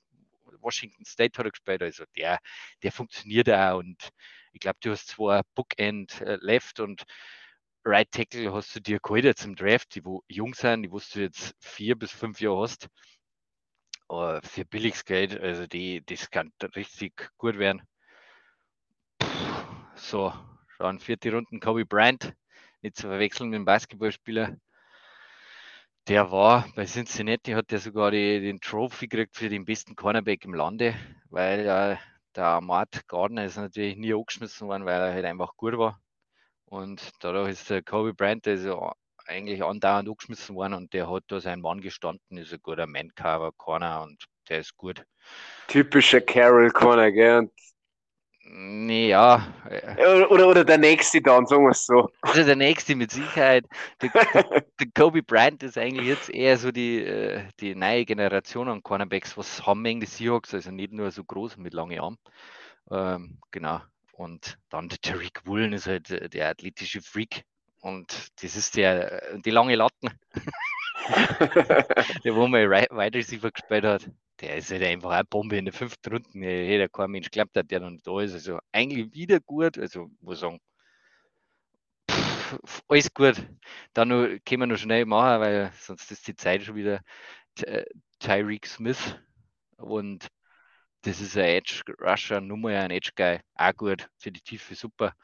Washington 0.60 1.04
State 1.04 1.38
hat 1.38 1.46
er 1.46 1.52
gespielt. 1.52 1.82
Also 1.82 2.04
der, 2.16 2.38
der 2.82 2.92
funktioniert 2.92 3.48
auch. 3.50 3.78
Und 3.78 4.10
ich 4.52 4.60
glaube, 4.60 4.78
du 4.80 4.90
hast 4.90 5.08
zwei 5.08 5.42
Bookend 5.54 6.20
äh, 6.22 6.38
Left 6.40 6.80
und 6.80 7.04
Right 7.84 8.10
Tackle 8.10 8.52
hast 8.52 8.74
du 8.74 8.80
dir 8.80 8.98
geholt 8.98 9.38
zum 9.38 9.54
Draft, 9.56 9.94
die 9.94 10.04
wo 10.04 10.22
jung 10.26 10.54
sind, 10.54 10.82
die 10.84 10.90
wo 10.90 10.98
du 10.98 11.20
jetzt 11.20 11.54
vier 11.60 11.96
bis 11.96 12.10
fünf 12.12 12.40
Jahre 12.40 12.62
hast. 12.62 12.88
Aber 14.08 14.42
für 14.42 14.64
billiges 14.64 15.04
Geld, 15.04 15.38
also 15.40 15.66
die, 15.66 16.04
das 16.04 16.30
kann 16.30 16.52
richtig 16.76 17.30
gut 17.38 17.58
werden. 17.58 17.82
So, 19.96 20.32
schauen, 20.76 20.98
vierte 20.98 21.32
Runden, 21.32 21.60
Kobe 21.60 21.86
Bryant 21.86 22.34
nicht 22.82 22.96
zu 22.96 23.08
verwechseln 23.08 23.48
mit 23.50 23.56
dem 23.58 23.64
Basketballspieler. 23.64 24.56
Der 26.06 26.30
war 26.30 26.66
bei 26.76 26.84
Cincinnati, 26.84 27.52
hat 27.52 27.72
er 27.72 27.78
sogar 27.78 28.10
die, 28.10 28.40
den 28.40 28.60
Trophy 28.60 29.08
gekriegt 29.08 29.36
für 29.36 29.48
den 29.48 29.64
besten 29.64 29.96
Cornerback 29.96 30.44
im 30.44 30.52
Lande, 30.52 30.94
weil 31.30 31.60
äh, 31.60 31.96
der 32.36 32.60
Matt 32.60 33.08
Gardner 33.08 33.46
ist 33.46 33.56
natürlich 33.56 33.96
nie 33.96 34.12
angeschmissen 34.12 34.68
worden, 34.68 34.84
weil 34.84 35.00
er 35.00 35.14
halt 35.14 35.24
einfach 35.24 35.56
gut 35.56 35.78
war. 35.78 35.98
Und 36.66 37.10
dadurch 37.20 37.50
ist 37.50 37.70
der 37.70 37.82
Kobe 37.82 38.12
Bryant 38.12 38.46
also 38.46 38.92
eigentlich 39.26 39.62
andauernd 39.62 40.08
angeschmissen 40.08 40.54
worden 40.54 40.74
und 40.74 40.92
der 40.92 41.10
hat 41.10 41.24
da 41.28 41.40
seinen 41.40 41.62
Mann 41.62 41.80
gestanden, 41.80 42.38
ist 42.38 42.52
ein 42.52 42.60
guter 42.62 42.86
Man-Cover, 42.86 43.52
Corner 43.56 44.02
und 44.02 44.24
der 44.48 44.60
ist 44.60 44.76
gut. 44.76 45.04
Typischer 45.68 46.20
Carol 46.20 46.70
Corner, 46.70 47.10
gell? 47.10 47.38
Und 47.38 47.50
Nee, 48.46 49.08
ja. 49.08 49.46
Oder, 50.28 50.48
oder 50.48 50.64
der 50.64 50.76
nächste 50.76 51.22
dann, 51.22 51.46
sagen 51.46 51.64
wir 51.64 51.70
es 51.70 51.86
so. 51.86 52.10
Also 52.20 52.44
der 52.44 52.56
nächste 52.56 52.94
mit 52.94 53.10
Sicherheit. 53.10 53.64
Der, 54.02 54.10
der, 54.80 54.86
Kobe 54.94 55.22
Bryant 55.22 55.62
ist 55.62 55.78
eigentlich 55.78 56.06
jetzt 56.06 56.28
eher 56.28 56.58
so 56.58 56.70
die, 56.70 56.98
äh, 56.98 57.48
die 57.60 57.74
neue 57.74 58.04
Generation 58.04 58.68
an 58.68 58.82
Cornerbacks, 58.82 59.36
was 59.38 59.66
haben 59.66 59.84
eigentlich 59.86 60.10
die 60.10 60.24
Seahawks, 60.24 60.52
also 60.52 60.70
nicht 60.70 60.92
nur 60.92 61.10
so 61.10 61.24
groß 61.24 61.56
mit 61.56 61.72
langen 61.72 61.98
Armen. 61.98 62.18
Ähm, 62.90 63.38
genau. 63.50 63.80
Und 64.12 64.58
dann 64.68 64.88
der 64.88 65.00
Tariq 65.00 65.46
Woolen 65.46 65.72
ist 65.72 65.86
halt 65.86 66.10
äh, 66.10 66.28
der 66.28 66.50
athletische 66.50 67.00
Freak. 67.00 67.44
Und 67.84 68.42
das 68.42 68.56
ist 68.56 68.76
der, 68.76 69.34
äh, 69.34 69.40
die 69.40 69.50
lange 69.50 69.76
Latten. 69.76 70.10
der, 72.24 72.34
wo 72.34 72.46
man 72.46 72.70
Wide 72.70 73.18
Receiver 73.18 73.50
gespielt 73.50 73.84
hat 73.84 74.10
der 74.40 74.56
ist 74.56 74.70
halt 74.70 74.82
einfach 74.82 75.10
eine 75.10 75.24
Bombe 75.24 75.56
in 75.56 75.64
der 75.64 75.74
fünften 75.74 76.12
Runde. 76.12 76.28
Jeder 76.38 76.88
kein 76.88 77.10
Mensch 77.10 77.30
glaubt, 77.30 77.56
dass 77.56 77.66
der 77.66 77.80
noch 77.80 77.90
nicht 77.90 78.06
da 78.06 78.20
ist. 78.20 78.34
Also 78.34 78.58
eigentlich 78.72 79.12
wieder 79.14 79.40
gut. 79.40 79.78
Also 79.78 80.10
muss 80.20 80.40
sagen, 80.40 80.60
pff, 82.10 82.82
alles 82.88 83.12
gut. 83.14 83.36
Dann 83.92 84.08
noch, 84.08 84.26
können 84.44 84.62
wir 84.62 84.66
noch 84.66 84.76
schnell 84.76 85.06
machen, 85.06 85.40
weil 85.40 85.72
sonst 85.78 86.10
ist 86.10 86.26
die 86.26 86.34
Zeit 86.36 86.62
schon 86.62 86.76
wieder 86.76 87.00
äh, 87.62 87.84
Tyreek 88.18 88.66
Smith. 88.66 89.16
Und 89.76 90.28
das 91.02 91.20
ist 91.20 91.36
ein 91.36 91.44
Edge 91.44 91.82
Rusher, 92.00 92.40
Nummer 92.40 92.70
ein 92.70 92.90
Edge 92.90 93.10
Guy. 93.14 93.40
Auch 93.54 93.74
gut 93.76 94.08
für 94.18 94.32
die 94.32 94.40
Tiefe, 94.40 94.74
super. 94.74 95.14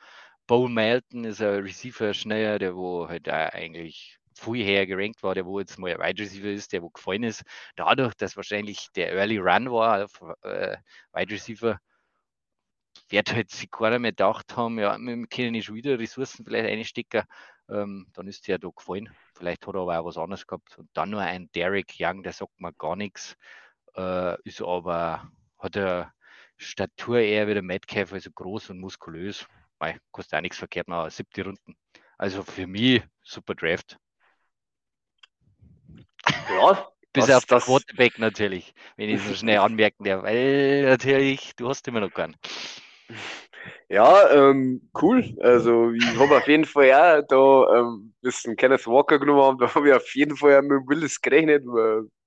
Bo 0.50 0.66
Melton 0.66 1.22
ist 1.22 1.40
ein 1.40 1.62
Receiver 1.62 2.12
schneller, 2.12 2.58
der 2.58 2.74
wo 2.74 3.08
halt 3.08 3.28
auch 3.28 3.52
eigentlich 3.52 4.18
vorher 4.34 4.84
gerankt 4.84 5.22
war, 5.22 5.32
der 5.32 5.46
wo 5.46 5.60
jetzt 5.60 5.78
mal 5.78 5.96
Wide 5.96 6.20
Receiver 6.20 6.48
ist, 6.48 6.72
der 6.72 6.82
wo 6.82 6.90
gefallen 6.90 7.22
ist. 7.22 7.44
Dadurch, 7.76 8.14
dass 8.14 8.36
wahrscheinlich 8.36 8.88
der 8.96 9.12
Early 9.12 9.38
Run 9.38 9.70
war 9.70 10.06
auf 10.06 10.20
äh, 10.42 10.76
Wide 11.12 11.32
Receiver, 11.32 11.78
wird 13.10 13.32
halt 13.32 13.52
sich 13.52 13.70
keiner 13.70 14.00
mehr 14.00 14.10
gedacht 14.10 14.56
haben, 14.56 14.80
ja, 14.80 14.98
wir 14.98 15.26
können 15.28 15.52
nicht 15.52 15.66
schon 15.66 15.76
wieder 15.76 15.96
Ressourcen 16.00 16.44
vielleicht 16.44 16.68
einstecken, 16.68 17.22
ähm, 17.68 18.08
dann 18.14 18.26
ist 18.26 18.48
der 18.48 18.58
da 18.58 18.70
gefallen. 18.74 19.08
Vielleicht 19.36 19.64
hat 19.68 19.76
er 19.76 19.82
aber 19.82 20.00
auch 20.00 20.06
was 20.06 20.18
anderes 20.18 20.48
gehabt. 20.48 20.76
Und 20.78 20.90
dann 20.94 21.10
nur 21.10 21.20
ein 21.20 21.48
Derek 21.54 21.94
Young, 22.00 22.24
der 22.24 22.32
sagt 22.32 22.60
mir 22.60 22.72
gar 22.72 22.96
nichts, 22.96 23.36
äh, 23.94 24.36
ist 24.42 24.62
aber, 24.62 25.30
hat 25.58 25.76
er 25.76 26.12
Statur 26.56 27.20
eher 27.20 27.46
wie 27.46 27.54
der 27.54 27.62
Metcalf, 27.62 28.12
also 28.12 28.32
groß 28.32 28.70
und 28.70 28.80
muskulös. 28.80 29.46
Mei, 29.80 29.98
kostet 30.10 30.36
auch 30.36 30.42
nichts 30.42 30.58
verkehrt 30.58 30.88
machen, 30.88 31.10
siebte 31.10 31.44
Runden. 31.44 31.74
Also 32.18 32.42
für 32.42 32.66
mich 32.66 33.02
super 33.22 33.54
Draft. 33.54 33.96
Ja. 36.26 36.86
Bis 37.12 37.26
das, 37.26 37.36
auf 37.38 37.46
das 37.46 37.64
Quarterback 37.64 38.18
natürlich, 38.18 38.72
wenn 38.96 39.08
ich 39.08 39.20
so 39.20 39.34
schnell 39.34 39.58
anmerken 39.58 40.04
darf, 40.04 40.22
weil 40.22 40.84
natürlich, 40.84 41.56
du 41.56 41.68
hast 41.68 41.88
immer 41.88 42.00
noch 42.00 42.12
keinen. 42.12 42.36
Ja, 43.88 44.30
ähm, 44.30 44.88
cool. 45.02 45.36
Also 45.40 45.90
ich 45.90 46.16
habe 46.16 46.36
auf 46.36 46.46
jeden 46.46 46.64
Fall 46.64 46.86
ja 46.86 47.22
da 47.22 47.80
ähm, 47.80 48.14
bisschen 48.20 48.54
Kenneth 48.54 48.86
Walker 48.86 49.18
genommen 49.18 49.42
haben, 49.42 49.58
da 49.58 49.74
habe 49.74 49.88
ich 49.88 49.94
auf 49.94 50.14
jeden 50.14 50.36
Fall 50.36 50.62
mit 50.62 50.88
Willis 50.88 51.20
gerechnet, 51.20 51.64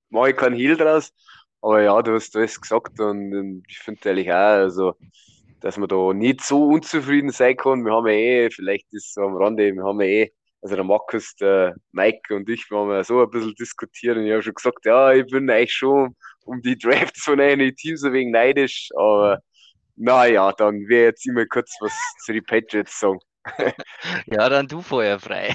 mache 0.10 0.32
ich 0.32 0.36
keinen 0.36 0.56
Heal 0.56 0.76
draus. 0.76 1.14
Aber 1.62 1.82
ja, 1.82 2.02
du 2.02 2.16
hast 2.16 2.36
alles 2.36 2.60
gesagt 2.60 3.00
und, 3.00 3.34
und 3.34 3.64
ich 3.70 3.80
finde 3.80 4.10
ehrlich 4.10 4.30
auch, 4.30 4.36
also 4.36 4.96
dass 5.64 5.78
man 5.78 5.88
da 5.88 6.14
nicht 6.14 6.42
so 6.42 6.68
unzufrieden 6.68 7.32
sein 7.32 7.56
kann. 7.56 7.86
Wir 7.86 7.94
haben 7.94 8.08
ja 8.08 8.14
eh, 8.14 8.50
vielleicht 8.52 8.94
ist 8.94 9.08
es 9.08 9.14
so 9.14 9.22
am 9.22 9.38
Rande, 9.38 9.74
wir 9.74 9.84
haben 9.84 10.02
ja 10.02 10.08
eh 10.08 10.34
also 10.62 10.76
der 10.76 10.84
Markus, 10.86 11.36
der 11.36 11.76
Mike 11.92 12.34
und 12.34 12.50
ich, 12.50 12.70
wir 12.70 12.78
haben 12.78 12.92
ja 12.92 13.04
so 13.04 13.22
ein 13.22 13.30
bisschen 13.30 13.56
diskutiert 13.56 14.18
und 14.18 14.26
ich 14.26 14.32
habe 14.32 14.42
schon 14.42 14.54
gesagt, 14.54 14.86
ja, 14.86 15.12
ich 15.12 15.26
bin 15.26 15.50
eigentlich 15.50 15.74
schon 15.74 16.16
um 16.46 16.62
die 16.62 16.78
Drafts 16.78 17.24
von 17.24 17.40
einem 17.40 17.76
Team 17.76 17.98
so 17.98 18.12
wegen 18.14 18.32
neidisch, 18.32 18.90
aber 18.96 19.40
naja, 19.96 20.52
dann 20.54 20.88
wäre 20.88 21.08
jetzt 21.08 21.26
immer 21.28 21.46
kurz 21.46 21.76
was 21.82 21.94
zu 22.24 22.34
den 22.34 22.46
Patriots 22.46 23.00
sagen. 23.00 23.20
ja, 24.28 24.48
dann 24.48 24.68
du 24.68 24.82
vorher 24.82 25.20
frei. 25.20 25.54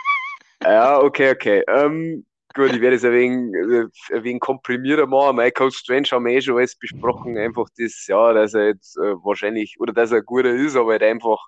ja, 0.62 1.00
okay, 1.00 1.32
okay. 1.32 1.62
Ähm, 1.66 2.26
gut, 2.54 2.72
ich 2.72 2.80
werde 2.80 2.96
es 2.96 3.04
ein 3.04 3.12
wenig, 3.12 3.90
ein 4.12 4.24
wenig 4.24 4.40
komprimierter 4.40 5.06
machen. 5.06 5.36
Michael 5.36 5.70
Strange 5.70 6.08
haben 6.12 6.24
wir 6.24 6.32
eh 6.32 6.40
schon 6.40 6.56
alles 6.56 6.76
besprochen. 6.76 7.36
Einfach 7.36 7.66
das, 7.76 8.06
ja, 8.06 8.32
dass 8.32 8.54
er 8.54 8.68
jetzt 8.68 8.96
äh, 8.96 9.14
wahrscheinlich, 9.22 9.76
oder 9.80 9.92
dass 9.92 10.12
er 10.12 10.22
guter 10.22 10.54
ist, 10.54 10.76
aber 10.76 10.92
halt 10.92 11.02
einfach 11.02 11.38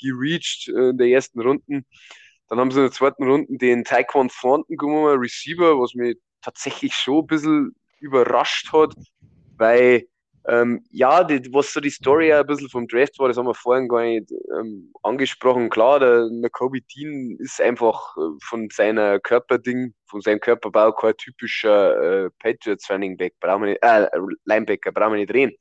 gereached 0.00 0.68
äh, 0.68 0.90
in 0.90 0.98
der 0.98 1.08
ersten 1.08 1.40
Runden. 1.40 1.86
Dann 2.48 2.58
haben 2.58 2.70
sie 2.70 2.78
in 2.78 2.86
der 2.86 2.92
zweiten 2.92 3.24
Runde 3.24 3.58
den 3.58 3.84
Taekwon 3.84 4.28
Thornton 4.28 4.76
genommen, 4.76 5.18
Receiver, 5.20 5.78
was 5.78 5.94
mich 5.94 6.18
tatsächlich 6.40 6.94
schon 6.94 7.24
ein 7.24 7.26
bisschen 7.26 7.76
überrascht 8.00 8.72
hat, 8.72 8.94
weil 9.56 10.06
ähm, 10.48 10.84
ja, 10.90 11.24
die, 11.24 11.52
was 11.52 11.72
so 11.72 11.80
die 11.80 11.90
Story 11.90 12.32
ein 12.32 12.46
bisschen 12.46 12.68
vom 12.68 12.88
Draft 12.88 13.18
war, 13.18 13.28
das 13.28 13.36
haben 13.36 13.46
wir 13.46 13.54
vorhin 13.54 13.88
gar 13.88 14.02
nicht 14.02 14.32
ähm, 14.58 14.92
angesprochen. 15.02 15.68
Klar, 15.68 16.00
der, 16.00 16.28
der 16.30 16.50
Kobe 16.50 16.80
Dean 16.80 17.36
ist 17.38 17.60
einfach 17.60 18.16
äh, 18.16 18.20
von 18.42 18.68
seiner 18.72 19.20
Körperding, 19.20 19.94
von 20.06 20.20
seinem 20.20 20.40
Körperbau 20.40 20.92
kein 20.92 21.16
typischer 21.16 22.26
äh, 22.26 22.30
Patriots 22.38 22.90
Running 22.90 23.16
Back, 23.16 23.34
brauchen 23.40 23.62
wir 23.62 23.68
nicht, 23.70 23.82
äh, 23.82 24.08
Linebacker, 24.44 24.92
brauchen 24.92 25.12
wir 25.12 25.20
nicht 25.20 25.34
reden. 25.34 25.52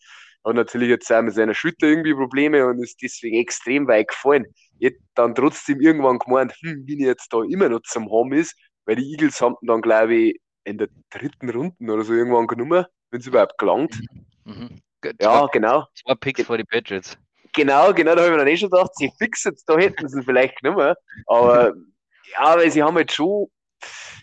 Hat 0.45 0.55
natürlich 0.55 0.89
jetzt 0.89 1.11
auch 1.11 1.21
mit 1.21 1.33
seiner 1.33 1.53
Schulter 1.53 1.87
irgendwie 1.87 2.13
Probleme 2.13 2.65
und 2.65 2.81
ist 2.81 3.01
deswegen 3.01 3.37
extrem 3.37 3.87
weit 3.87 4.07
gefallen 4.07 4.45
jetzt 4.79 5.01
dann 5.15 5.35
trotzdem 5.35 5.81
irgendwann 5.81 6.19
gemeint, 6.19 6.53
hm, 6.61 6.85
bin 6.85 6.99
ich 6.99 7.05
jetzt 7.05 7.31
da 7.31 7.43
immer 7.43 7.69
noch 7.69 7.81
zum 7.81 8.11
Haben 8.11 8.33
ist, 8.33 8.55
weil 8.85 8.95
die 8.95 9.11
Eagles 9.11 9.41
haben 9.41 9.55
dann, 9.61 9.81
glaube 9.81 10.15
ich, 10.15 10.39
in 10.63 10.77
der 10.77 10.89
dritten 11.09 11.49
Runde 11.49 11.75
oder 11.93 12.03
so 12.03 12.13
irgendwann 12.13 12.47
genommen, 12.47 12.85
wenn 13.11 13.19
es 13.19 13.27
überhaupt 13.27 13.57
gelangt. 13.57 13.99
Mhm. 13.99 14.25
Mhm. 14.47 14.81
Ja, 15.21 15.45
genau. 15.47 15.85
Zwei 15.95 16.15
Picks 16.15 16.43
vor 16.43 16.57
die 16.57 16.63
Patriots. 16.63 17.17
Genau, 17.53 17.93
genau, 17.93 18.15
da 18.15 18.21
habe 18.21 18.27
ich 18.27 18.31
mir 18.31 18.37
dann 18.37 18.47
eh 18.47 18.57
schon 18.57 18.69
gedacht, 18.69 18.91
sie 18.95 19.11
fixen 19.17 19.53
es, 19.53 19.63
da 19.65 19.77
hätten 19.77 20.07
sie 20.07 20.23
vielleicht 20.23 20.61
genommen. 20.61 20.95
Aber 21.27 21.73
ja, 22.33 22.55
weil 22.55 22.71
sie 22.71 22.83
haben 22.83 22.97
jetzt 22.97 23.09
halt 23.09 23.13
schon 23.13 23.47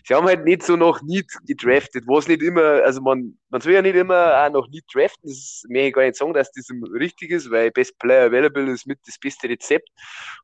sie 0.05 0.13
haben 0.13 0.27
halt 0.27 0.45
nicht 0.45 0.63
so 0.63 0.75
noch 0.75 1.01
nie 1.01 1.23
gedraftet, 1.45 2.05
was 2.07 2.27
nicht 2.27 2.41
immer, 2.41 2.83
also 2.83 3.01
man, 3.01 3.37
man 3.49 3.61
soll 3.61 3.73
ja 3.73 3.81
nicht 3.81 3.95
immer 3.95 4.45
auch 4.45 4.51
noch 4.51 4.67
nie 4.69 4.81
draften, 4.93 5.29
das 5.29 5.63
möchte 5.67 5.87
ich 5.87 5.93
gar 5.93 6.03
nicht 6.03 6.15
sagen, 6.15 6.33
dass 6.33 6.51
das 6.51 6.67
richtig 6.93 7.31
ist, 7.31 7.49
weil 7.51 7.71
Best 7.71 7.97
Player 7.99 8.27
Available 8.27 8.71
ist 8.71 8.85
mit 8.85 8.99
das 9.05 9.17
beste 9.19 9.49
Rezept 9.49 9.89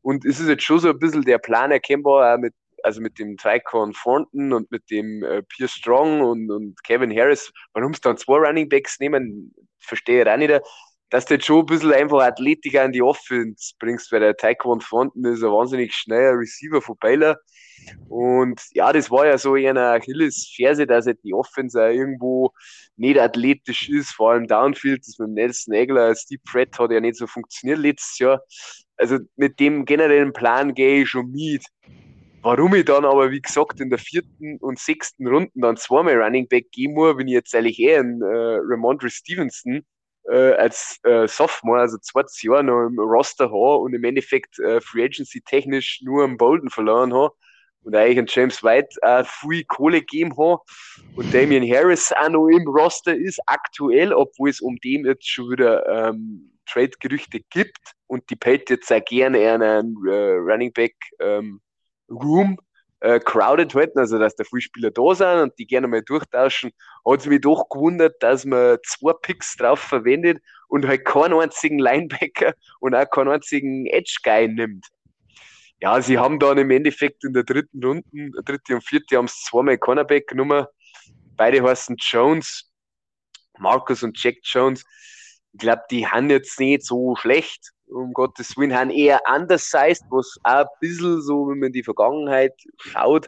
und 0.01 0.25
es 0.25 0.39
ist 0.39 0.47
jetzt 0.47 0.63
schon 0.63 0.79
so 0.79 0.89
ein 0.89 0.99
bisschen 0.99 1.23
der 1.23 1.37
Plan 1.37 1.71
erkennbar, 1.71 2.33
auch 2.33 2.39
mit, 2.39 2.53
also 2.83 3.01
mit 3.01 3.19
dem 3.19 3.37
Tycon 3.37 3.93
Thornton 3.93 4.53
und 4.53 4.71
mit 4.71 4.89
dem 4.89 5.23
äh, 5.23 5.43
Pierce 5.43 5.73
Strong 5.73 6.21
und, 6.21 6.49
und 6.49 6.83
Kevin 6.83 7.15
Harris, 7.15 7.51
warum 7.73 7.91
es 7.91 8.01
dann 8.01 8.17
zwei 8.17 8.37
Running 8.37 8.67
Backs 8.67 8.99
nehmen, 8.99 9.53
verstehe 9.81 10.31
auch 10.31 10.37
nicht, 10.37 10.61
dass 11.09 11.25
du 11.25 11.33
jetzt 11.33 11.45
schon 11.45 11.59
ein 11.59 11.65
bisschen 11.65 11.93
einfach 11.93 12.21
Athletik 12.21 12.77
an 12.77 12.93
die 12.93 13.01
Offense 13.01 13.73
bringst, 13.79 14.11
weil 14.11 14.21
der 14.21 14.37
Taekwondo 14.37 14.85
Fonten 14.85 15.25
ist 15.25 15.43
ein 15.43 15.51
wahnsinnig 15.51 15.93
schneller 15.93 16.37
Receiver 16.37 16.81
von 16.81 16.97
Baylor. 16.99 17.37
Und 18.07 18.61
ja, 18.73 18.93
das 18.93 19.11
war 19.11 19.25
ja 19.25 19.37
so 19.37 19.55
in 19.55 19.69
einer 19.69 19.93
Achilles-Ferse, 19.93 20.87
dass 20.87 21.05
halt 21.07 21.19
die 21.23 21.33
Offense 21.33 21.81
auch 21.81 21.89
irgendwo 21.89 22.51
nicht 22.95 23.19
athletisch 23.19 23.89
ist, 23.89 24.11
vor 24.11 24.31
allem 24.31 24.47
Downfield, 24.47 25.05
das 25.05 25.17
mit 25.19 25.31
Nelson 25.31 25.73
Egler 25.73 26.03
als 26.03 26.25
Deep 26.25 26.41
Threat 26.49 26.77
hat 26.77 26.91
ja 26.91 26.99
nicht 26.99 27.17
so 27.17 27.27
funktioniert 27.27 27.79
letztes 27.79 28.19
Jahr. 28.19 28.41
Also 28.97 29.17
mit 29.35 29.59
dem 29.59 29.85
generellen 29.85 30.31
Plan 30.31 30.73
gehe 30.73 31.01
ich 31.01 31.09
schon 31.09 31.31
mit. 31.31 31.65
Warum 32.43 32.73
ich 32.73 32.85
dann 32.85 33.05
aber, 33.05 33.29
wie 33.29 33.41
gesagt, 33.41 33.79
in 33.81 33.91
der 33.91 33.99
vierten 33.99 34.57
und 34.57 34.79
sechsten 34.79 35.27
Runden 35.27 35.61
dann 35.61 35.77
zweimal 35.77 36.19
Running 36.19 36.47
Back 36.47 36.71
gehen 36.71 36.93
muss, 36.93 37.15
bin 37.15 37.27
ich 37.27 37.35
jetzt 37.35 37.53
eigentlich 37.53 37.79
eher 37.79 37.99
in 37.99 38.19
äh, 38.21 38.25
Ramondre 38.25 39.11
Stevenson, 39.11 39.85
äh, 40.27 40.53
als 40.53 40.97
äh, 41.03 41.27
Sophomore, 41.27 41.81
also 41.81 41.99
zweites 41.99 42.41
Jahr 42.41 42.63
noch 42.63 42.87
im 42.87 42.97
Roster 42.97 43.45
habe 43.45 43.77
und 43.77 43.93
im 43.93 44.03
Endeffekt 44.03 44.57
äh, 44.57 44.81
Free 44.81 45.03
Agency 45.03 45.41
technisch 45.41 46.01
nur 46.03 46.23
am 46.23 46.37
Bolden 46.37 46.71
verloren 46.71 47.13
habe 47.13 47.33
und 47.83 47.95
eigentlich 47.95 48.17
an 48.17 48.25
James 48.27 48.63
White 48.63 48.89
äh, 49.03 49.23
viel 49.23 49.63
Kohle 49.65 49.99
gegeben 49.99 50.35
habe 50.35 50.61
und 51.15 51.31
Damian 51.31 51.69
Harris 51.69 52.11
auch 52.11 52.29
noch 52.29 52.47
im 52.47 52.67
Roster 52.67 53.15
ist, 53.15 53.39
aktuell, 53.45 54.13
obwohl 54.13 54.49
es 54.49 54.61
um 54.61 54.77
den 54.77 55.05
jetzt 55.05 55.29
schon 55.29 55.51
wieder 55.51 56.09
ähm, 56.09 56.51
Trade-Gerüchte 56.65 57.41
gibt 57.51 57.93
und 58.07 58.27
die 58.31 58.35
Patriots 58.35 58.91
auch 58.91 59.05
gerne 59.05 59.37
einen 59.53 59.95
äh, 60.07 60.33
Running 60.37 60.73
Back 60.73 60.95
ähm, 61.19 61.61
Room 62.11 62.57
äh, 63.01 63.19
crowded 63.19 63.73
halten, 63.73 63.99
also 63.99 64.19
dass 64.19 64.35
da 64.35 64.43
viele 64.43 64.61
Spieler 64.61 64.91
da 64.91 65.15
sind 65.15 65.39
und 65.39 65.59
die 65.59 65.65
gerne 65.65 65.87
mal 65.87 66.03
durchtauschen, 66.03 66.71
hat 67.05 67.19
es 67.19 67.25
mich 67.25 67.41
doch 67.41 67.67
gewundert, 67.69 68.21
dass 68.21 68.45
man 68.45 68.77
zwei 68.85 69.13
Picks 69.13 69.55
drauf 69.57 69.79
verwendet 69.79 70.41
und 70.67 70.87
halt 70.87 71.05
keinen 71.05 71.33
einzigen 71.33 71.79
Linebacker 71.79 72.53
und 72.79 72.95
auch 72.95 73.09
keinen 73.09 73.29
einzigen 73.29 73.87
Edge-Guy 73.87 74.47
nimmt. 74.49 74.85
Ja, 75.79 75.99
sie 75.99 76.19
haben 76.19 76.37
dann 76.37 76.59
im 76.59 76.69
Endeffekt 76.69 77.23
in 77.23 77.33
der 77.33 77.43
dritten 77.43 77.83
Runde, 77.83 78.03
dritte 78.45 78.75
und 78.75 78.83
vierte, 78.83 79.17
haben 79.17 79.25
es 79.25 79.41
zweimal 79.45 79.79
Cornerback 79.79 80.27
genommen. 80.27 80.67
Beide 81.35 81.63
heißen 81.63 81.95
Jones, 81.99 82.71
Marcus 83.57 84.03
und 84.03 84.21
Jack 84.21 84.37
Jones. 84.43 84.83
Ich 85.53 85.59
glaube, 85.59 85.81
die 85.89 86.05
haben 86.05 86.29
jetzt 86.29 86.59
nicht 86.59 86.85
so 86.85 87.15
schlecht 87.15 87.71
um 87.91 88.13
Gottes 88.13 88.57
Willen, 88.57 88.73
haben 88.73 88.89
eher 88.89 89.21
undersized, 89.33 90.03
was 90.09 90.37
auch 90.43 90.61
ein 90.61 90.65
bisschen 90.79 91.21
so, 91.21 91.47
wenn 91.47 91.59
man 91.59 91.71
die 91.71 91.83
Vergangenheit 91.83 92.53
schaut, 92.77 93.27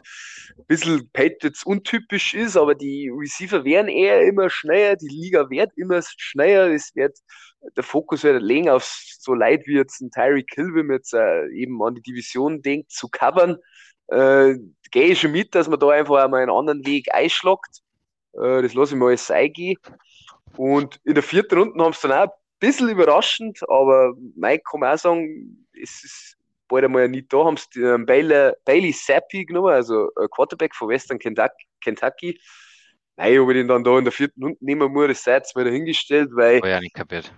ein 0.56 0.64
bisschen 0.66 1.10
Patriots 1.12 1.64
untypisch 1.64 2.34
ist, 2.34 2.56
aber 2.56 2.74
die 2.74 3.10
Receiver 3.10 3.64
werden 3.64 3.88
eher 3.88 4.22
immer 4.22 4.50
schneller, 4.50 4.96
die 4.96 5.08
Liga 5.08 5.48
wird 5.50 5.70
immer 5.76 6.00
schneller, 6.02 6.72
es 6.72 6.94
wird, 6.94 7.18
der 7.76 7.84
Fokus 7.84 8.24
wird 8.24 8.42
legen 8.42 8.68
auf 8.68 8.84
so 9.18 9.34
Leid 9.34 9.66
wie 9.66 9.76
jetzt 9.76 10.00
ein 10.00 10.10
Tyreek 10.10 10.52
Hill, 10.54 10.74
wenn 10.74 10.86
man 10.86 10.96
jetzt 10.96 11.14
äh, 11.14 11.46
eben 11.48 11.82
an 11.82 11.94
die 11.94 12.02
Division 12.02 12.62
denkt, 12.62 12.90
zu 12.90 13.08
covern, 13.08 13.58
äh, 14.08 14.54
gehe 14.90 15.08
ich 15.08 15.20
schon 15.20 15.32
mit, 15.32 15.54
dass 15.54 15.68
man 15.68 15.78
da 15.78 15.88
einfach 15.88 16.24
einmal 16.24 16.42
einen 16.42 16.50
anderen 16.50 16.86
Weg 16.86 17.14
einschlagt, 17.14 17.80
äh, 18.34 18.62
das 18.62 18.74
lasse 18.74 18.94
ich 18.94 18.98
mal 18.98 19.08
alles 19.08 19.30
eingehen. 19.30 19.78
Und 20.56 21.00
in 21.04 21.14
der 21.14 21.22
vierten 21.22 21.58
Runde 21.58 21.84
haben 21.84 21.92
sie 21.92 22.08
dann 22.08 22.28
auch 22.28 22.32
bisschen 22.60 22.88
überraschend, 22.88 23.60
aber 23.68 24.14
Mike 24.36 24.64
kann 24.70 24.80
man 24.80 24.94
auch 24.94 24.98
sagen, 24.98 25.66
es 25.72 26.04
ist 26.04 26.36
bald 26.68 26.84
einmal 26.84 27.08
nicht 27.08 27.32
da, 27.32 27.44
haben 27.44 27.56
sie 27.56 27.80
den 27.80 28.06
Bailey, 28.06 28.52
Bailey 28.64 28.92
Zappi 28.92 29.44
genommen, 29.44 29.72
also 29.72 30.08
Quarterback 30.30 30.74
von 30.74 30.88
Western 30.88 31.18
Kentucky. 31.18 32.40
Nein, 33.16 33.38
ob 33.38 33.50
ich 33.50 33.56
den 33.56 33.68
dann 33.68 33.84
da 33.84 33.98
in 33.98 34.04
der 34.04 34.12
vierten 34.12 34.42
Runde 34.42 34.58
nehmen 34.60 34.92
muss, 34.92 35.08
das 35.08 35.22
sei 35.22 35.34
jetzt 35.34 35.54
mal 35.54 35.64
dahingestellt, 35.64 36.30
weil 36.32 36.60
oh 36.62 36.66
ja, 36.66 36.80
nicht 36.80 36.94
kapiert. 36.94 37.32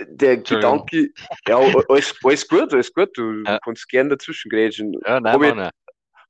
der 0.00 0.38
Gedanke, 0.38 1.10
ja, 1.46 1.56
alles, 1.56 2.14
alles 2.24 2.48
gut, 2.48 2.72
alles 2.72 2.92
gut, 2.92 3.10
du 3.16 3.44
ja. 3.44 3.58
kannst 3.62 3.88
gerne 3.88 4.10
dazwischen 4.10 4.48
grätschen. 4.50 4.94
Ja, 5.06 5.20
nein, 5.20 5.32
Hab 5.34 5.42
ich, 5.42 5.70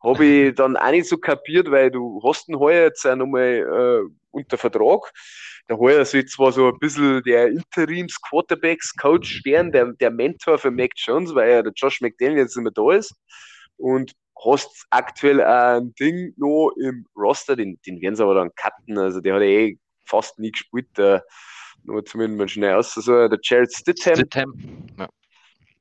habe 0.03 0.25
ich 0.25 0.55
dann 0.55 0.77
auch 0.77 0.91
nicht 0.91 1.09
so 1.09 1.17
kapiert, 1.17 1.71
weil 1.71 1.91
du 1.91 2.21
hast 2.25 2.49
ihn 2.49 2.59
heuer 2.59 2.85
jetzt 2.85 3.07
auch 3.07 3.17
nochmal 3.17 4.05
äh, 4.05 4.11
unter 4.31 4.59
Vertrag. 4.59 5.11
Der 5.69 5.79
Heuer 5.79 6.05
soll 6.05 6.25
zwar 6.27 6.53
so 6.53 6.69
ein 6.69 6.79
bisschen 6.79 7.23
der 7.23 7.49
Interims-Quarterbacks-Coach 7.49 9.45
werden, 9.45 9.73
der, 9.73 9.93
der 9.93 10.11
Mentor 10.11 10.59
für 10.59 10.71
Mac 10.71 10.91
Jones, 10.97 11.35
weil 11.35 11.51
ja 11.51 11.63
der 11.63 11.73
Josh 11.75 12.01
McDaniel 12.01 12.39
jetzt 12.39 12.57
nicht 12.57 12.65
mehr 12.65 12.73
da 12.73 12.93
ist. 12.93 13.15
Und 13.77 14.13
hast 14.45 14.87
aktuell 14.91 15.41
ein 15.43 15.95
Ding 15.95 16.33
noch 16.37 16.71
im 16.81 17.07
Roster, 17.17 17.57
den, 17.57 17.79
den 17.87 18.01
werden 18.01 18.17
sie 18.17 18.23
aber 18.23 18.35
dann 18.35 18.51
cutten. 18.55 18.99
Also 18.99 19.21
der 19.21 19.35
hat 19.35 19.43
ja 19.43 19.49
eh 19.49 19.79
fast 20.07 20.39
nie 20.39 20.51
gespielt. 20.51 20.89
Der, 20.97 21.25
nur 21.85 22.05
zumindest 22.05 22.39
mal 22.39 22.49
schnell 22.49 22.75
aus. 22.75 22.97
Also 22.97 23.29
der 23.29 23.39
Jared 23.43 23.73
Stidham. 23.73 24.17
Stidham. 24.17 24.55
Ja. 24.99 25.09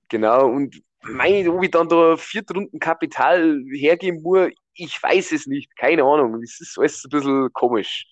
Genau, 0.09 0.47
und 0.49 0.81
meine, 1.03 1.51
ob 1.51 1.63
ich 1.63 1.71
dann 1.71 1.87
da 1.87 2.17
Viertrunden 2.17 2.79
Kapital 2.79 3.61
hergeben 3.71 4.21
muss, 4.21 4.49
ich 4.73 5.01
weiß 5.01 5.31
es 5.33 5.45
nicht, 5.45 5.75
keine 5.75 6.03
Ahnung. 6.03 6.41
Es 6.41 6.59
ist 6.59 6.77
alles 6.77 7.03
ein 7.05 7.09
bisschen 7.09 7.53
komisch. 7.53 8.05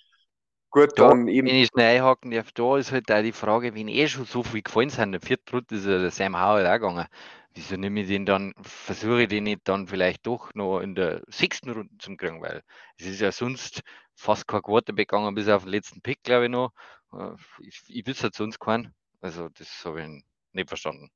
Gut, 0.70 0.91
da, 0.95 1.09
dann 1.09 1.28
eben. 1.28 1.47
Wenn 1.47 1.55
ich 1.55 1.70
schnell 1.70 1.97
einhaken 1.97 2.32
darf, 2.32 2.51
da 2.51 2.78
ist 2.78 2.91
halt 2.91 3.11
auch 3.11 3.22
die 3.22 3.32
Frage, 3.32 3.74
wenn 3.74 3.88
eh 3.88 4.07
schon 4.07 4.26
so 4.26 4.43
viel 4.43 4.61
gefallen 4.61 4.89
sind, 4.89 5.13
der 5.13 5.22
vierte 5.22 5.53
Runde 5.53 5.76
ist 5.76 5.86
ja 5.86 5.99
der 5.99 6.11
Sam 6.11 6.39
Howell 6.39 6.68
auch 6.68 6.74
gegangen. 6.74 7.07
Wieso 7.55 7.76
nehme 7.76 8.01
ich 8.01 8.07
den 8.07 8.26
dann, 8.26 8.53
versuche 8.61 9.24
ich 9.24 9.30
den 9.30 9.45
nicht 9.45 9.61
dann 9.63 9.88
vielleicht 9.88 10.28
doch 10.28 10.53
noch 10.53 10.80
in 10.80 10.93
der 10.93 11.24
sechsten 11.28 11.72
Runde 11.72 11.97
zu 11.97 12.15
kriegen, 12.15 12.41
weil 12.41 12.61
es 12.97 13.07
ist 13.07 13.22
ja 13.22 13.32
sonst 13.32 13.82
fast 14.13 14.47
kein 14.47 14.61
Quarterback 14.61 15.07
gegangen, 15.07 15.34
bis 15.34 15.47
auf 15.47 15.63
den 15.63 15.72
letzten 15.72 16.01
Pick, 16.01 16.22
glaube 16.24 16.45
ich 16.45 16.51
noch. 16.51 16.72
Äh, 17.13 17.32
ich, 17.61 17.82
ich 17.88 18.05
wüsste 18.05 18.24
halt 18.24 18.36
sonst 18.36 18.59
keinen. 18.59 18.93
Also, 19.22 19.49
das 19.49 19.84
habe 19.86 20.01
ich 20.01 20.24
nicht 20.53 20.68
verstanden. 20.70 21.09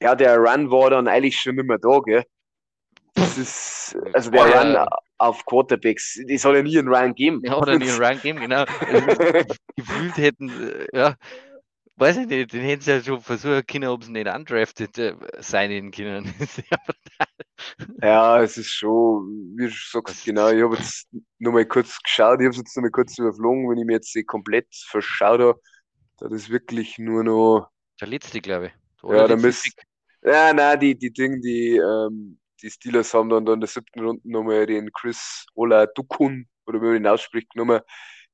Ja, 0.00 0.14
der 0.14 0.38
Run 0.38 0.70
war 0.70 0.90
dann 0.90 1.08
eigentlich 1.08 1.38
schon 1.38 1.56
nicht 1.56 1.66
mehr 1.66 1.78
da, 1.78 1.98
gell? 2.00 2.24
Das 3.14 3.36
ist, 3.36 3.96
also 4.14 4.30
der 4.30 4.40
oh, 4.40 4.58
Run 4.58 4.88
auf 5.18 5.44
Quarterbacks, 5.44 6.18
die 6.26 6.38
soll 6.38 6.56
ja 6.56 6.62
nie 6.62 6.78
einen 6.78 6.88
Run 6.88 7.14
geben. 7.14 7.40
Ja, 7.44 7.58
oder 7.58 7.78
nie 7.78 7.90
einen 7.90 8.02
Run 8.02 8.20
geben, 8.20 8.40
genau. 8.40 8.64
gefühlt 9.76 10.16
hätten, 10.16 10.48
äh, 10.48 10.86
ja, 10.92 11.16
weiß 11.96 12.16
ich 12.18 12.26
nicht, 12.26 12.52
den 12.52 12.62
hätten 12.62 12.82
sie 12.82 12.90
ja 12.90 13.02
schon 13.02 13.20
versuchen 13.20 13.66
können, 13.66 13.88
ob 13.88 14.04
sie 14.04 14.12
nicht 14.12 14.28
undrafted 14.28 14.98
äh, 14.98 15.14
sein 15.40 15.90
können. 15.90 16.34
ja, 18.02 18.42
es 18.42 18.56
ist 18.56 18.72
schon, 18.72 19.54
wie 19.56 19.66
du 19.66 19.72
sagst, 19.72 20.24
genau, 20.24 20.50
ich 20.50 20.62
habe 20.62 20.76
jetzt 20.76 21.08
nur 21.38 21.52
mal 21.52 21.66
kurz 21.66 21.98
geschaut, 22.02 22.40
ich 22.40 22.46
habe 22.46 22.50
es 22.50 22.56
jetzt 22.56 22.76
nur 22.76 22.82
mal 22.82 22.90
kurz 22.90 23.18
überflogen, 23.18 23.68
wenn 23.70 23.78
ich 23.78 23.84
mir 23.84 23.94
jetzt 23.94 24.16
komplett 24.26 24.66
verschaut 24.70 25.40
habe, 25.40 25.60
da 26.18 26.28
ist 26.28 26.50
wirklich 26.50 26.98
nur 26.98 27.24
noch. 27.24 27.68
Der 28.00 28.08
letzte, 28.08 28.40
glaube 28.40 28.66
ich. 28.66 29.04
Oder 29.04 29.18
ja, 29.18 29.28
da 29.28 29.36
müsste. 29.36 29.70
Ja, 30.24 30.52
nein, 30.52 30.78
die, 30.78 30.96
die 30.96 31.12
Dinge, 31.12 31.40
die, 31.40 31.76
ähm, 31.76 32.38
die 32.62 32.70
Steelers 32.70 33.12
haben 33.12 33.28
dann, 33.28 33.44
dann 33.44 33.54
in 33.54 33.60
der 33.60 33.68
siebten 33.68 34.04
Runde 34.04 34.22
nochmal 34.24 34.66
den 34.66 34.90
Chris 34.92 35.46
Ola 35.54 35.86
Dukun, 35.86 36.46
oder 36.66 36.80
wie 36.80 36.86
man 36.86 36.96
ihn 36.96 37.06
ausspricht, 37.06 37.50
genommen. 37.50 37.80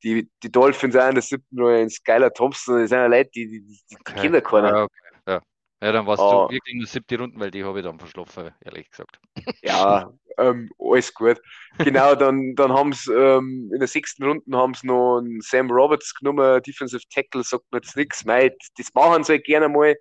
Die, 0.05 0.31
die 0.43 0.53
Dolphins 0.53 0.95
auch 0.95 1.09
in 1.09 1.15
der 1.15 1.23
siebten 1.23 1.61
Runde 1.61 1.81
in 1.83 1.91
Skylar 1.91 2.33
Thompson, 2.33 2.81
das 2.81 2.91
sind 2.91 2.99
ja 2.99 3.07
Leute, 3.07 3.31
die, 3.35 3.49
die, 3.49 3.61
die, 3.63 3.81
die 3.91 3.97
okay. 3.97 4.21
kennen 4.21 4.43
keiner. 4.43 4.69
Ja, 4.69 4.83
okay. 4.85 4.95
ja. 5.27 5.41
ja, 5.83 5.93
dann 5.93 6.07
warst 6.07 6.23
ah. 6.23 6.47
du 6.47 6.55
wirklich 6.55 6.75
in 6.75 6.81
der 6.81 6.89
siebten 6.89 7.21
Runde, 7.21 7.41
weil 7.41 7.51
die 7.51 7.65
habe 7.65 7.81
ich 7.81 7.85
dann 7.85 7.99
verschlafen, 7.99 8.53
ehrlich 8.65 8.89
gesagt. 8.91 9.19
Ja, 9.63 10.13
ähm, 10.37 10.71
alles 10.79 11.13
gut. 11.15 11.41
Genau, 11.79 12.15
dann, 12.15 12.55
dann 12.57 12.73
haben 12.73 12.93
sie 12.93 13.13
ähm, 13.13 13.71
in 13.73 13.79
der 13.79 13.89
sechsten 13.89 14.25
Runde 14.25 14.57
haben 14.57 14.75
sie 14.75 14.87
noch 14.87 15.19
einen 15.19 15.41
Sam 15.41 15.71
Roberts 15.71 16.15
genommen, 16.15 16.63
Defensive 16.63 17.03
Tackle, 17.09 17.45
sagt 17.45 17.65
mir 17.71 17.79
jetzt 17.79 17.97
nichts. 17.97 18.25
Mei, 18.25 18.53
das 18.77 18.93
machen 18.95 19.25
sie 19.25 19.35
halt 19.35 19.45
gerne 19.45 19.69
mal. 19.69 19.95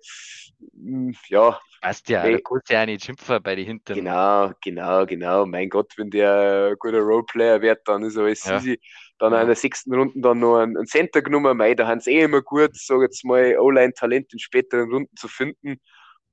Hm, 0.74 1.14
ja. 1.28 1.58
Weißt 1.82 2.08
ja, 2.08 2.28
da 2.28 2.38
kannst 2.38 2.68
du 2.68 2.74
ja 2.74 2.82
auch 2.82 2.86
nicht 2.86 3.04
schimpfen 3.04 3.40
bei 3.42 3.54
den 3.54 3.66
Hintern. 3.66 3.96
Genau, 3.96 4.50
genau, 4.62 5.06
genau. 5.06 5.46
Mein 5.46 5.68
Gott, 5.68 5.92
wenn 5.96 6.10
der 6.10 6.70
ein 6.70 6.76
guter 6.78 6.98
Roleplayer 6.98 7.62
wird, 7.62 7.86
dann 7.86 8.02
ist 8.02 8.18
alles 8.18 8.44
ja. 8.44 8.56
easy. 8.56 8.80
Dann 9.18 9.32
ja. 9.32 9.40
in 9.42 9.46
der 9.46 9.56
sechsten 9.56 9.94
Runde 9.94 10.20
dann 10.20 10.40
noch 10.40 10.58
einen, 10.58 10.86
Center 10.86 11.22
genommen. 11.22 11.56
Mei, 11.56 11.74
da 11.74 11.86
haben 11.86 12.00
sie 12.00 12.14
eh 12.14 12.22
immer 12.24 12.42
gut, 12.42 12.70
sag 12.74 13.00
jetzt 13.02 13.24
mal, 13.24 13.56
O-Line-Talent 13.58 14.32
in 14.32 14.38
späteren 14.40 14.90
Runden 14.90 15.16
zu 15.16 15.28
finden. 15.28 15.80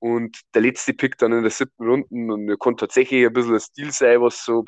Und 0.05 0.41
der 0.53 0.61
letzte 0.61 0.93
Pick 0.93 1.17
dann 1.17 1.31
in 1.33 1.41
der 1.41 1.49
siebten 1.49 1.83
Runde 1.83 2.05
und 2.11 2.47
er 2.47 2.57
konnte 2.57 2.85
tatsächlich 2.85 3.25
ein 3.25 3.33
bisschen 3.33 3.55
ein 3.55 3.59
Stil 3.59 3.91
sein, 3.91 4.21
was 4.21 4.45
so 4.45 4.63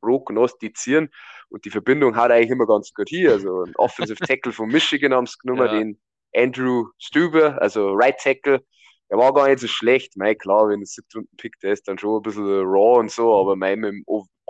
prognostizieren. 0.00 1.08
Und 1.48 1.64
die 1.64 1.70
Verbindung 1.70 2.14
hat 2.14 2.30
eigentlich 2.30 2.50
immer 2.50 2.68
ganz 2.68 2.94
gut 2.94 3.08
hier. 3.08 3.32
Also 3.32 3.64
ein 3.64 3.74
Offensive 3.74 4.24
Tackle 4.24 4.52
von 4.52 4.68
Michigan 4.68 5.12
haben 5.12 5.26
sie 5.26 5.38
genommen, 5.42 5.66
ja. 5.66 5.72
den 5.72 6.00
Andrew 6.36 6.86
Stuber, 6.98 7.60
also 7.60 7.94
Right 7.94 8.16
Tackle. 8.16 8.62
der 9.10 9.18
war 9.18 9.34
gar 9.34 9.48
nicht 9.48 9.58
so 9.58 9.66
schlecht. 9.66 10.16
Mei, 10.16 10.36
klar, 10.36 10.68
wenn 10.68 10.78
der 10.78 10.86
siebte 10.86 11.18
Runden 11.18 11.36
Pick, 11.36 11.58
der 11.58 11.72
ist 11.72 11.88
dann 11.88 11.98
schon 11.98 12.20
ein 12.20 12.22
bisschen 12.22 12.44
raw 12.44 13.00
und 13.00 13.10
so, 13.10 13.34
aber 13.34 13.56
mei, 13.56 13.74
mit 13.74 13.90
dem 13.90 14.04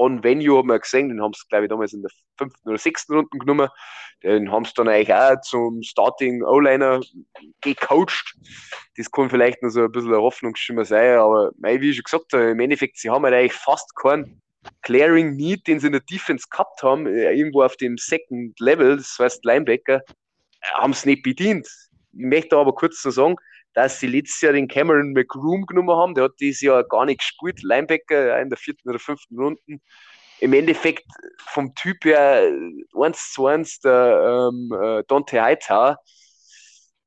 On-Venue 0.04 0.58
haben 0.58 0.68
wir 0.68 0.78
gesehen, 0.78 1.08
den 1.08 1.22
haben 1.22 1.32
sie, 1.34 1.46
glaube 1.48 1.64
ich, 1.64 1.70
damals 1.70 1.92
in 1.92 2.02
der 2.02 2.10
fünften 2.38 2.68
oder 2.68 2.78
sechsten 2.78 3.14
Runde 3.14 3.38
genommen. 3.38 3.68
Den 4.22 4.50
haben 4.50 4.64
sie 4.64 4.72
dann 4.74 4.88
eigentlich 4.88 5.14
auch 5.14 5.40
zum 5.42 5.82
Starting 5.82 6.42
O-Liner 6.42 7.00
gecoacht. 7.60 8.34
Das 8.96 9.10
kann 9.10 9.30
vielleicht 9.30 9.62
noch 9.62 9.70
so 9.70 9.82
ein 9.82 9.92
bisschen 9.92 10.14
ein 10.14 10.20
Hoffnungsschimmer 10.20 10.84
sein, 10.84 11.18
aber 11.18 11.50
wie 11.58 11.90
ich 11.90 11.96
schon 11.96 12.04
gesagt 12.04 12.32
habe, 12.32 12.50
im 12.50 12.60
Endeffekt, 12.60 12.98
sie 12.98 13.10
haben 13.10 13.24
halt 13.24 13.34
eigentlich 13.34 13.52
fast 13.52 13.94
keinen 13.96 14.40
Clearing 14.82 15.36
Need, 15.36 15.66
den 15.66 15.80
sie 15.80 15.88
in 15.88 15.92
der 15.92 16.02
Defense 16.02 16.46
gehabt 16.50 16.82
haben, 16.82 17.06
äh, 17.06 17.32
irgendwo 17.32 17.62
auf 17.62 17.76
dem 17.76 17.98
Second 17.98 18.58
Level, 18.60 18.96
das 18.96 19.16
heißt 19.18 19.44
Linebacker, 19.44 19.96
äh, 19.96 20.66
haben 20.74 20.92
es 20.92 21.04
nicht 21.04 21.22
bedient. 21.22 21.66
Ich 22.12 22.24
möchte 22.24 22.56
aber 22.56 22.74
kurz 22.74 23.04
noch 23.04 23.12
sagen, 23.12 23.36
dass 23.74 24.00
sie 24.00 24.06
letztes 24.06 24.40
Jahr 24.40 24.52
den 24.52 24.68
Cameron 24.68 25.12
McGroom 25.12 25.66
genommen 25.66 25.96
haben. 25.96 26.14
Der 26.14 26.24
hat 26.24 26.40
dieses 26.40 26.62
Jahr 26.62 26.84
gar 26.84 27.04
nicht 27.04 27.18
gespielt, 27.18 27.62
Linebacker 27.62 28.40
in 28.40 28.48
der 28.48 28.58
vierten 28.58 28.88
oder 28.88 28.98
fünften 28.98 29.38
Runden. 29.38 29.82
Im 30.40 30.52
Endeffekt 30.52 31.04
vom 31.38 31.74
Typ 31.74 32.04
her 32.04 32.50
eins 33.00 33.32
zu 33.32 33.46
eins 33.46 33.80
der 33.80 34.50
ähm, 34.52 34.72
äh, 34.72 35.02
Dante 35.06 35.42
Hightower. 35.42 35.98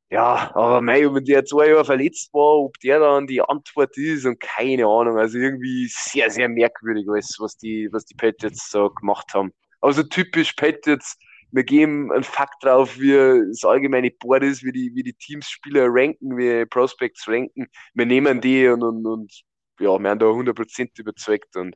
Ja, 0.09 0.51
aber 0.55 0.82
mei, 0.82 1.03
wenn 1.13 1.26
der 1.26 1.43
zwei 1.43 1.68
Jahre 1.68 1.84
verletzt 1.84 2.34
war, 2.34 2.59
ob 2.59 2.80
der 2.80 2.99
dann 2.99 3.28
die 3.28 3.41
Antwort 3.41 3.97
ist 3.97 4.26
und 4.26 4.39
keine 4.39 4.86
Ahnung. 4.86 5.18
Also 5.18 5.38
irgendwie 5.38 5.88
sehr, 5.91 6.30
sehr 6.30 6.47
merkwürdig 6.47 7.05
alles, 7.09 7.36
was 7.39 7.57
die, 7.57 7.89
was 7.91 8.05
die 8.05 8.15
Patriots 8.15 8.70
so 8.70 8.89
gemacht 8.89 9.34
haben. 9.34 9.51
Also 9.82 10.03
typisch 10.03 10.53
Patriots, 10.53 11.18
wir 11.51 11.63
geben 11.63 12.11
einen 12.11 12.23
Fakt 12.23 12.63
drauf, 12.63 12.99
wie 12.99 13.13
das 13.49 13.63
allgemeine 13.63 14.11
Board 14.11 14.43
ist, 14.43 14.63
wie 14.63 14.71
die, 14.71 14.91
wie 14.93 15.03
die 15.03 15.13
Teams 15.13 15.49
Spieler 15.49 15.87
ranken, 15.89 16.37
wie 16.37 16.65
Prospects 16.65 17.27
ranken. 17.27 17.67
Wir 17.93 18.05
nehmen 18.05 18.41
die 18.41 18.67
und, 18.67 18.83
und, 18.83 19.05
und 19.05 19.43
ja, 19.79 19.97
wir 19.97 20.09
haben 20.09 20.19
da 20.19 20.25
100% 20.25 20.99
überzeugt 20.99 21.55
und 21.55 21.75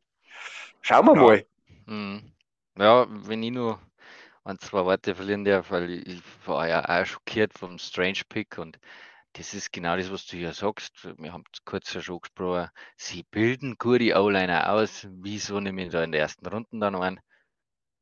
schauen 0.81 1.05
wir 1.05 1.15
ja. 1.15 1.21
mal. 1.21 1.45
Hm. 1.87 2.31
Ja, 2.77 3.07
wenn 3.09 3.43
ich 3.43 3.51
nur 3.51 3.79
ein, 4.43 4.59
zwei 4.59 4.83
Worte 4.85 5.15
verlieren 5.15 5.45
darf, 5.45 5.71
weil 5.71 5.89
ich 6.07 6.21
war 6.45 6.67
ja 6.67 6.83
auch 6.87 7.05
schockiert 7.05 7.57
vom 7.57 7.77
Strange 7.77 8.21
Pick 8.27 8.57
und 8.57 8.79
das 9.33 9.53
ist 9.53 9.71
genau 9.71 9.95
das, 9.95 10.11
was 10.11 10.25
du 10.25 10.35
hier 10.35 10.53
sagst. 10.53 11.07
Wir 11.17 11.31
haben 11.31 11.45
kurz 11.63 11.93
ja 11.93 12.01
schon 12.01 12.19
gesprochen. 12.19 12.69
Sie 12.97 13.23
bilden 13.23 13.77
gute 13.77 14.13
O-Liner 14.19 14.69
aus. 14.73 15.07
Wieso 15.09 15.59
nehme 15.61 15.85
ich 15.85 15.91
da 15.91 16.03
in 16.03 16.11
der 16.11 16.21
ersten 16.21 16.45
Runde 16.47 16.67
dann 16.73 16.95
ein? 16.95 17.21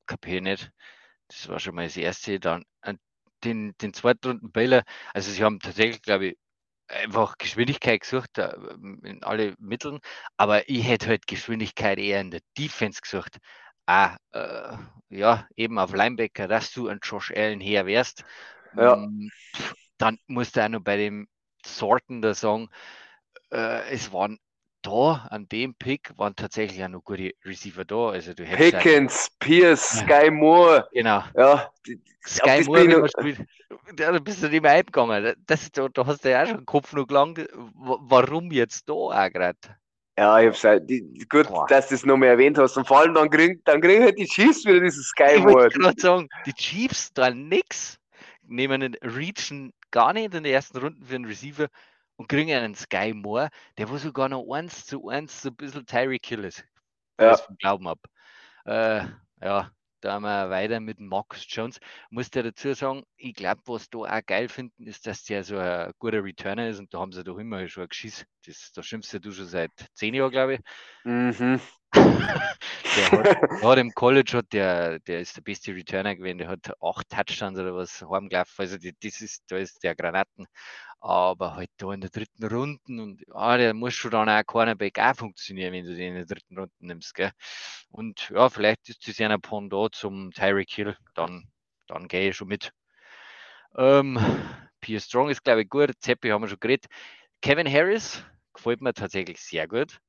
Kapier 0.07 0.41
nicht. 0.41 0.71
Das 1.29 1.47
war 1.47 1.59
schon 1.59 1.75
mal 1.75 1.85
das 1.85 1.97
erste. 1.97 2.39
Dann 2.39 2.65
äh, 2.81 2.95
den, 3.43 3.73
den 3.81 3.93
zweiten 3.93 4.51
Bäller, 4.51 4.83
also 5.13 5.31
sie 5.31 5.43
haben 5.43 5.59
tatsächlich, 5.59 6.01
glaube 6.01 6.27
ich, 6.27 6.37
einfach 6.87 7.37
Geschwindigkeit 7.37 8.01
gesucht 8.01 8.37
äh, 8.37 8.51
in 9.03 9.23
alle 9.23 9.55
Mitteln, 9.59 9.99
aber 10.37 10.67
ich 10.69 10.87
hätte 10.87 11.07
halt 11.07 11.27
Geschwindigkeit 11.27 11.99
eher 11.99 12.19
in 12.19 12.31
der 12.31 12.41
Defense 12.57 13.01
gesucht. 13.01 13.37
Ah, 13.85 14.17
äh, 14.31 14.77
ja, 15.09 15.47
eben 15.55 15.79
auf 15.79 15.93
Linebacker, 15.93 16.47
dass 16.47 16.71
du 16.71 16.87
ein 16.87 16.99
Josh 17.01 17.31
Allen 17.31 17.59
her 17.59 17.85
wärst. 17.85 18.23
Ja. 18.75 18.95
Mm, 18.95 19.29
dann 19.97 20.17
musst 20.27 20.55
du 20.55 20.63
auch 20.63 20.69
noch 20.69 20.81
bei 20.81 20.97
dem 20.97 21.27
Sorten 21.65 22.21
da 22.21 22.33
sagen, 22.33 22.69
äh, 23.51 23.89
es 23.89 24.11
waren 24.11 24.39
da 24.81 25.27
an 25.29 25.47
dem 25.49 25.75
Pick 25.75 26.17
waren 26.17 26.35
tatsächlich 26.35 26.83
auch 26.83 26.89
noch 26.89 27.03
gute 27.03 27.33
Receiver 27.45 27.85
da. 27.85 28.09
Also 28.09 28.33
du 28.33 28.43
Pickens, 28.43 29.29
Pierce, 29.39 29.99
Sky 29.99 30.29
Moore. 30.31 30.87
Genau. 30.91 31.23
Ja, 31.35 31.71
Sky 32.25 32.63
Moore, 32.65 32.87
wenn 32.87 32.99
man 33.01 33.09
spielt, 33.09 33.47
da 33.95 34.17
bist 34.19 34.43
du 34.43 34.49
nicht 34.49 34.61
mehr 34.61 34.71
eingegangen. 34.71 35.35
Das, 35.45 35.71
da, 35.71 35.87
da 35.89 36.05
hast 36.05 36.23
du 36.23 36.31
ja 36.31 36.43
auch 36.43 36.47
schon 36.47 36.57
den 36.57 36.65
Kopf 36.65 36.93
noch 36.93 37.07
gelangt. 37.07 37.47
Warum 37.53 38.51
jetzt 38.51 38.87
da 38.87 38.93
auch 38.93 39.29
gerade? 39.31 39.57
Ja, 40.17 40.37
ich 40.41 40.47
hab's 40.47 40.63
halt, 40.65 40.89
gut, 41.29 41.47
Boah. 41.47 41.65
dass 41.67 41.87
du 41.87 41.95
das 41.95 42.05
noch 42.05 42.17
mehr 42.17 42.31
erwähnt 42.31 42.57
hast. 42.57 42.75
Und 42.75 42.85
vor 42.85 42.99
allem 42.99 43.13
dann 43.13 43.29
kriegen, 43.29 43.61
dann 43.63 43.79
kriegen 43.79 44.03
halt 44.03 44.17
die 44.17 44.25
Chiefs 44.25 44.65
wieder 44.65 44.81
dieses 44.81 45.07
Sky 45.07 45.39
Moore. 45.39 45.69
Ich 45.69 45.81
wollte 45.81 46.01
sagen, 46.01 46.27
die 46.45 46.53
Chiefs 46.53 47.13
da 47.13 47.29
nix, 47.29 47.97
nehmen 48.45 48.81
den 48.81 48.95
Region 48.95 49.71
gar 49.91 50.11
nicht 50.11 50.25
in 50.25 50.31
den 50.31 50.45
ersten 50.45 50.77
Runden 50.77 51.05
für 51.05 51.15
einen 51.15 51.25
Receiver 51.25 51.67
und 52.19 52.27
kriegen 52.27 52.51
einen 52.51 52.75
Sky 52.75 53.13
Moore, 53.13 53.49
der 53.77 53.89
wo 53.89 53.97
sogar 53.97 54.27
noch 54.27 54.45
eins 54.51 54.85
zu 54.85 55.07
eins 55.07 55.41
so 55.41 55.49
ein 55.49 55.55
bisschen 55.55 55.85
Tyreek 55.85 56.25
Hill 56.25 56.43
ist. 56.43 56.65
Ja. 57.17 57.37
vom 57.37 57.55
Glauben 57.57 57.87
ab. 57.87 57.99
Äh, 58.65 59.05
ja, 59.41 59.71
da 60.01 60.13
haben 60.13 60.23
wir 60.23 60.49
weiter 60.49 60.81
mit 60.81 60.99
Marcus 60.99 61.45
Jones. 61.47 61.79
Muss 62.09 62.29
der 62.29 62.43
dazu 62.43 62.73
sagen, 62.73 63.03
ich 63.15 63.33
glaube, 63.33 63.61
was 63.65 63.89
da 63.89 63.99
auch 63.99 64.25
geil 64.25 64.49
finden, 64.49 64.85
ist, 64.85 65.07
dass 65.07 65.23
der 65.23 65.45
so 65.45 65.57
ein 65.57 65.93
guter 65.97 66.21
Returner 66.21 66.67
ist 66.67 66.79
und 66.79 66.93
da 66.93 66.99
haben 66.99 67.13
sie 67.13 67.23
doch 67.23 67.37
immer 67.37 67.65
schon 67.69 67.83
ein 67.83 67.89
Geschiss. 67.89 68.25
Das, 68.45 68.73
da 68.73 68.83
schimpfst 68.83 69.13
du 69.21 69.31
schon 69.31 69.45
seit 69.45 69.71
zehn 69.93 70.13
Jahren, 70.13 70.31
glaube 70.31 70.55
ich. 70.55 70.59
Mhm. 71.05 71.61
Der 71.93 73.11
hat, 73.11 73.41
hat, 73.63 73.77
im 73.77 73.91
College 73.93 74.37
hat 74.37 74.53
der, 74.53 74.99
der 74.99 75.21
ist 75.21 75.37
der 75.37 75.41
beste 75.41 75.73
Returner 75.73 76.15
gewesen, 76.15 76.39
der 76.39 76.47
hat 76.47 76.71
acht 76.81 77.09
Touchdowns 77.09 77.57
oder 77.57 77.75
was 77.75 78.01
heimgelaufen. 78.01 78.53
Also 78.57 78.77
die, 78.77 78.93
das 79.01 79.21
ist, 79.21 79.43
da 79.47 79.57
ist 79.57 79.83
der 79.83 79.95
Granaten 79.95 80.47
aber 81.01 81.55
halt 81.55 81.69
da 81.77 81.93
in 81.93 82.01
der 82.01 82.09
dritten 82.09 82.45
Runde 82.45 82.81
und 82.87 83.23
ja, 83.27 83.57
der 83.57 83.73
muss 83.73 83.93
schon 83.93 84.11
dann 84.11 84.29
auch 84.29 84.45
Cornerback 84.45 84.99
auch 84.99 85.15
funktionieren, 85.15 85.73
wenn 85.73 85.85
du 85.85 85.95
den 85.95 86.09
in 86.09 86.15
der 86.15 86.25
dritten 86.25 86.57
Runde 86.57 86.73
nimmst, 86.79 87.13
gell? 87.15 87.31
Und 87.89 88.29
ja, 88.29 88.49
vielleicht 88.49 88.89
ist 88.89 89.07
das 89.07 89.17
ja 89.17 89.29
ein 89.29 89.41
Pendant 89.41 89.95
zum 89.95 90.31
Tyreek 90.31 90.69
Hill, 90.71 90.97
dann, 91.15 91.45
dann 91.87 92.07
gehe 92.07 92.29
ich 92.29 92.35
schon 92.35 92.49
mit. 92.49 92.71
Ähm, 93.77 94.19
Pierre 94.81 95.01
Strong 95.01 95.29
ist, 95.29 95.43
glaube 95.43 95.61
ich, 95.61 95.69
gut, 95.69 95.91
Zeppi 95.99 96.29
haben 96.29 96.41
wir 96.41 96.49
schon 96.49 96.59
geredet. 96.59 96.87
Kevin 97.41 97.71
Harris 97.71 98.23
gefällt 98.53 98.81
mir 98.81 98.93
tatsächlich 98.93 99.39
sehr 99.41 99.67
gut. 99.67 99.99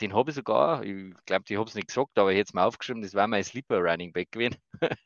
Den 0.00 0.12
habe 0.12 0.30
ich 0.30 0.34
sogar, 0.34 0.82
ich 0.82 1.14
glaube, 1.24 1.44
ich 1.48 1.56
habe 1.56 1.68
es 1.68 1.74
nicht 1.74 1.88
gesagt, 1.88 2.18
aber 2.18 2.32
ich 2.32 2.38
hätte 2.38 2.48
es 2.48 2.54
mir 2.54 2.64
aufgeschrieben, 2.64 3.02
das 3.02 3.14
war 3.14 3.28
mein 3.28 3.44
Sleeper 3.44 3.78
Running 3.78 4.12
Back 4.12 4.32
gewesen. 4.32 4.56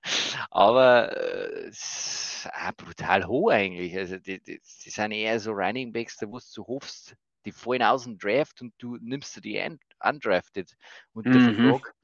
aber 0.51 1.15
äh, 1.15 1.71
auch 1.71 2.73
brutal 2.77 3.27
hoch 3.27 3.51
eigentlich. 3.51 3.97
Also 3.97 4.17
die, 4.19 4.43
die, 4.43 4.61
die, 4.61 4.91
sind 4.91 5.13
eher 5.13 5.39
so 5.41 5.53
Running 5.53 5.93
Backs, 5.93 6.17
da 6.17 6.27
wo 6.27 6.39
du 6.39 6.67
hoffst, 6.67 7.17
die 7.45 7.53
fallen 7.53 7.83
aus 7.83 8.05
dem 8.05 8.19
Draft 8.19 8.63
und 8.63 8.73
du 8.79 8.97
nimmst 9.01 9.45
die 9.45 9.63
undrafted 10.03 10.75
unter 11.13 11.31
mhm. 11.31 11.55
Vertrag. 11.55 11.95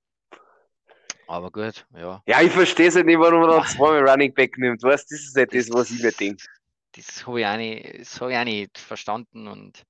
Aber 1.26 1.50
gut, 1.50 1.86
ja. 1.96 2.22
Ja, 2.26 2.42
ich 2.42 2.52
verstehe 2.52 2.88
es 2.88 2.96
halt 2.96 3.06
nicht, 3.06 3.18
warum 3.18 3.40
man 3.40 3.50
da 3.50 3.64
zweimal 3.64 4.08
Running 4.08 4.34
Back 4.34 4.58
nimmt. 4.58 4.82
Weißt 4.82 5.10
das 5.10 5.20
ist 5.20 5.36
halt 5.36 5.54
das, 5.54 5.70
was 5.70 5.90
ich 5.90 6.02
mir 6.02 6.12
denke. 6.12 6.44
Das 6.92 7.26
habe 7.26 7.40
ich, 7.40 7.46
auch 7.46 7.56
nicht, 7.56 8.20
hab 8.20 8.28
ich 8.28 8.36
auch 8.36 8.44
nicht 8.44 8.78
verstanden 8.78 9.48
und 9.48 9.84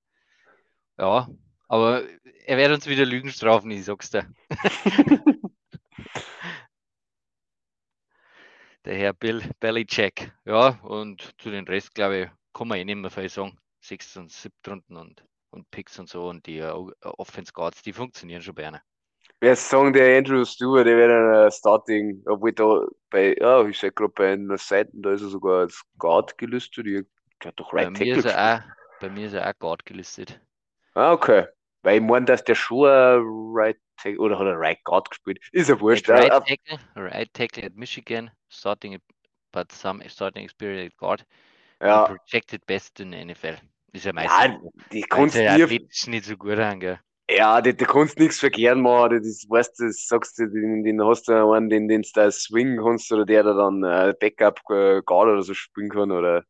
ja, 0.98 1.28
aber 1.68 2.04
er 2.46 2.56
wird 2.58 2.72
uns 2.72 2.86
wieder 2.86 3.04
Lügen 3.04 3.30
strafen, 3.30 3.70
ich 3.70 3.84
sag's 3.84 4.10
dir. 4.10 4.26
der 8.84 8.96
Herr 8.96 9.12
Bill 9.14 9.42
Belichick. 9.60 10.32
Ja, 10.44 10.78
und 10.82 11.34
zu 11.38 11.50
den 11.50 11.66
Rest, 11.66 11.94
glaube 11.94 12.18
ich, 12.18 12.28
kann 12.52 12.68
man 12.68 12.78
eh 12.78 12.84
nicht 12.84 12.96
mehr 12.96 13.10
viel 13.10 13.28
sagen. 13.28 13.58
Sechs 13.80 14.16
und 14.16 14.30
siebte 14.30 14.70
Runden 14.70 14.96
und, 14.96 15.24
und 15.50 15.70
Picks 15.70 15.98
und 15.98 16.08
so 16.08 16.28
und 16.28 16.46
die 16.46 16.62
uh, 16.62 16.90
Offense 17.02 17.52
Guards, 17.52 17.82
die 17.82 17.92
funktionieren 17.92 18.42
schon 18.42 18.54
bei 18.54 18.68
einer. 18.68 18.82
Wer 19.40 19.56
sagen, 19.56 19.92
der 19.92 20.16
Andrew 20.16 20.44
Stewart, 20.44 20.86
der 20.86 20.96
wäre 20.96 21.44
ein 21.44 21.52
Starting, 21.52 22.22
obwohl 22.26 22.52
da 22.52 22.86
bei, 23.10 23.36
ja, 23.38 23.66
ich 23.66 23.78
sehe 23.78 23.92
gerade 23.92 24.12
bei 24.14 24.32
einer 24.32 24.56
Seite, 24.56 24.90
da 24.94 25.12
ist 25.12 25.22
er 25.22 25.28
sogar 25.28 25.60
als 25.60 25.82
Guard 25.98 26.38
gelistet. 26.38 26.86
Der 26.86 27.04
hat 27.44 27.60
doch 27.60 27.72
right 27.74 27.92
bei, 27.92 28.04
mir 28.04 28.16
ist 28.16 28.24
er 28.24 28.56
auch, 28.56 29.00
bei 29.00 29.10
mir 29.10 29.26
ist 29.26 29.34
er 29.34 29.48
auch 29.48 29.58
Guard 29.58 29.84
gelistet. 29.84 30.40
Ah, 30.94 31.12
okay. 31.12 31.46
Weil 31.82 31.96
ich 31.96 32.02
meine, 32.02 32.26
dass 32.26 32.44
der 32.44 32.54
schon 32.54 32.88
ein 32.88 33.22
Right 33.54 33.76
Tackle 33.96 34.18
oder 34.18 34.38
hat 34.38 34.46
er 34.46 34.58
Right 34.58 34.82
Guard 34.84 35.10
gespielt. 35.10 35.38
Ist 35.52 35.68
ja 35.68 35.78
wurscht. 35.78 36.08
Right 36.08 36.30
Tackle, 36.30 36.78
right 36.96 37.32
Tackle 37.34 37.64
at 37.64 37.74
Michigan, 37.74 38.30
starting 38.48 38.98
but 39.52 39.70
some 39.72 40.02
starting 40.08 40.44
experience 40.44 40.92
at 40.92 40.96
guard. 40.96 41.24
Ja. 41.80 42.06
Projected 42.06 42.66
best 42.66 43.00
in 43.00 43.12
der 43.12 43.24
NFL. 43.24 43.56
Ist 43.92 44.04
ja 44.04 44.12
meistens. 44.12 44.40
Ja, 44.40 44.70
die 44.92 45.02
kannst 45.02 45.36
du 45.36 46.10
nicht 46.10 46.24
so 46.24 46.36
gut 46.36 46.58
an, 46.58 46.80
gell? 46.80 46.98
Ja, 47.30 47.60
die, 47.62 47.74
die 47.74 47.84
kannst 47.84 48.18
nichts 48.18 48.38
verkehren 48.38 48.82
machen. 48.82 49.22
Das 49.22 49.46
weißt 49.48 49.78
du, 49.78 49.90
sagst 49.90 50.38
du, 50.38 50.46
den, 50.46 50.84
den 50.84 51.02
hast 51.02 51.28
du 51.28 51.52
einen, 51.52 51.70
den, 51.70 51.88
den 51.88 52.02
du 52.02 52.08
da 52.12 52.30
swingen 52.30 52.82
kannst 52.84 53.10
oder 53.12 53.24
der 53.24 53.44
da 53.44 53.54
dann 53.54 53.82
äh, 53.82 54.12
Backup 54.18 54.60
äh, 54.70 55.00
Guard 55.02 55.28
oder 55.28 55.42
so 55.42 55.54
spielen 55.54 55.88
kann 55.90 56.10
oder. 56.10 56.44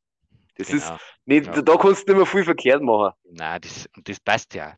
Das 0.57 0.68
genau. 0.68 0.94
ist 0.94 1.00
nicht, 1.24 1.46
ja. 1.46 1.62
da 1.62 1.76
kannst 1.76 2.09
du 2.09 2.12
nicht 2.12 2.18
mehr 2.18 2.26
viel 2.26 2.44
verkehrt 2.44 2.82
machen. 2.82 3.12
Nein, 3.24 3.61
das, 3.61 3.88
das 4.05 4.20
passt 4.20 4.55
ja 4.55 4.76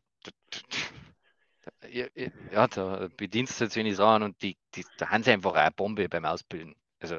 ja, 1.91 2.67
da 2.67 3.09
bedienst 3.17 3.59
du 3.59 3.65
jetzt 3.65 3.75
wenig 3.75 3.99
an 3.99 4.23
und 4.23 4.41
die, 4.41 4.57
die, 4.75 4.85
da 4.97 5.09
haben 5.09 5.23
sie 5.23 5.31
einfach 5.31 5.53
eine 5.53 5.71
Bombe 5.71 6.09
beim 6.09 6.25
Ausbilden. 6.25 6.75
Also, 6.99 7.17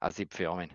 also 0.00 0.24
für 0.30 0.48
Armin. 0.48 0.70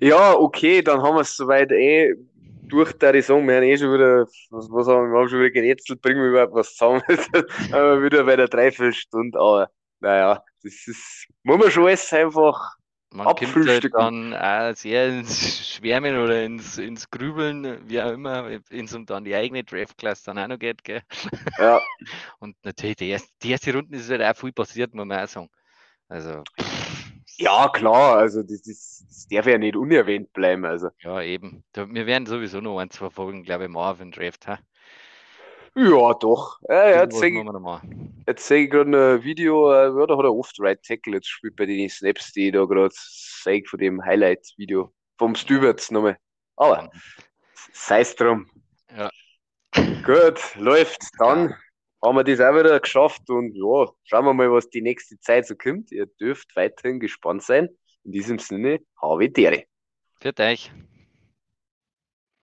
ja, 0.00 0.34
okay, 0.34 0.82
dann 0.82 1.02
haben 1.02 1.16
wir 1.16 1.22
es 1.22 1.36
soweit 1.36 1.72
eh 1.72 2.14
durch 2.62 2.92
die 2.92 3.06
Saison. 3.06 3.46
Wir 3.46 3.56
haben 3.56 3.64
eh 3.64 3.76
schon 3.76 3.94
wieder, 3.94 4.26
was, 4.50 4.70
was 4.70 4.86
haben 4.88 5.06
wir, 5.06 5.12
wir 5.12 5.20
haben 5.20 5.28
schon 5.28 5.40
wieder 5.40 5.50
gerätselt, 5.50 6.00
bringen 6.00 6.20
wir 6.20 6.30
überhaupt 6.30 6.54
was 6.54 6.74
zusammen. 6.74 7.02
wieder 7.08 8.24
bei 8.24 8.36
der 8.36 8.48
Dreiviertelstunde, 8.48 9.38
aber 9.38 9.70
naja, 10.00 10.44
das 10.62 10.86
ist, 10.86 11.26
muss 11.42 11.58
man 11.58 11.70
schon 11.70 11.86
alles 11.86 12.12
einfach 12.12 12.76
man 13.12 13.26
kommt 13.26 13.68
halt 13.68 13.94
dann 13.94 14.34
auch 14.34 14.74
sehr 14.76 15.08
ins 15.08 15.74
Schwärmen 15.74 16.18
oder 16.18 16.44
ins, 16.44 16.76
ins 16.78 17.10
Grübeln, 17.10 17.88
wie 17.88 18.00
auch 18.00 18.12
immer, 18.12 18.48
wenn 18.68 18.84
es 18.84 18.94
um 18.94 19.06
dann 19.06 19.24
die 19.24 19.34
eigene 19.34 19.64
Draft-Class 19.64 20.24
dann 20.24 20.38
auch 20.38 20.48
noch 20.48 20.58
geht. 20.58 20.82
Gell? 20.84 21.02
Ja. 21.58 21.80
Und 22.38 22.56
natürlich, 22.64 22.96
die 22.96 23.08
erste, 23.08 23.30
die 23.42 23.50
erste 23.52 23.72
Runde 23.72 23.96
ist 23.96 24.10
halt 24.10 24.22
auch 24.22 24.36
viel 24.36 24.52
passiert, 24.52 24.94
muss 24.94 25.06
man 25.06 25.24
auch 25.24 25.28
sagen. 25.28 25.48
Also. 26.08 26.42
Ja, 27.38 27.68
klar, 27.68 28.16
also 28.16 28.42
das, 28.42 28.62
das, 28.62 29.04
das 29.08 29.26
darf 29.28 29.46
ja 29.46 29.58
nicht 29.58 29.76
unerwähnt 29.76 30.32
bleiben. 30.32 30.64
Also. 30.64 30.88
Ja, 31.00 31.20
eben. 31.20 31.64
wir 31.74 32.06
werden 32.06 32.26
sowieso 32.26 32.60
noch 32.60 32.78
ein, 32.78 32.90
zwei 32.90 33.10
Folgen, 33.10 33.42
glaube 33.42 33.64
ich, 33.64 33.70
machen 33.70 33.90
auf 33.90 33.98
den 33.98 34.12
Draft. 34.12 34.46
Ha? 34.46 34.58
Ja, 35.76 36.14
doch. 36.14 36.58
Ja, 36.68 36.88
ja, 36.88 37.02
jetzt 37.02 37.18
sehe 37.18 37.28
ich, 37.28 38.40
seh 38.40 38.64
ich 38.64 38.70
gerade 38.70 39.16
ein 39.16 39.22
Video, 39.22 39.70
äh, 39.70 39.88
ja, 39.88 40.06
da 40.06 40.16
hat 40.16 40.24
er 40.24 40.34
oft 40.34 40.58
Right 40.58 40.82
Tackle 40.82 41.16
jetzt 41.16 41.28
spielt 41.28 41.54
bei 41.54 41.66
den 41.66 41.88
Snaps, 41.90 42.32
die 42.32 42.46
ich 42.46 42.52
da 42.54 42.64
gerade 42.64 42.88
sehe 42.94 43.62
von 43.66 43.78
dem 43.78 44.02
Highlight-Video 44.02 44.92
vom 45.18 45.34
Stuberts 45.34 45.90
nochmal. 45.90 46.16
Aber 46.56 46.90
sei 47.74 48.00
es 48.00 48.16
drum. 48.16 48.50
Ja. 48.96 49.10
Gut, 50.02 50.40
läuft. 50.56 51.02
Dann 51.18 51.54
haben 52.02 52.16
wir 52.16 52.24
das 52.24 52.40
auch 52.40 52.58
wieder 52.58 52.80
geschafft 52.80 53.28
und 53.28 53.54
ja, 53.54 53.92
schauen 54.04 54.24
wir 54.24 54.32
mal, 54.32 54.50
was 54.50 54.70
die 54.70 54.80
nächste 54.80 55.18
Zeit 55.20 55.46
so 55.46 55.56
kommt. 55.56 55.92
Ihr 55.92 56.06
dürft 56.06 56.56
weiterhin 56.56 57.00
gespannt 57.00 57.42
sein. 57.42 57.68
In 58.04 58.12
diesem 58.12 58.38
Sinne, 58.38 58.80
habe 59.02 59.28
Dere. 59.28 59.64
Für 60.20 60.32
euch. 60.38 60.72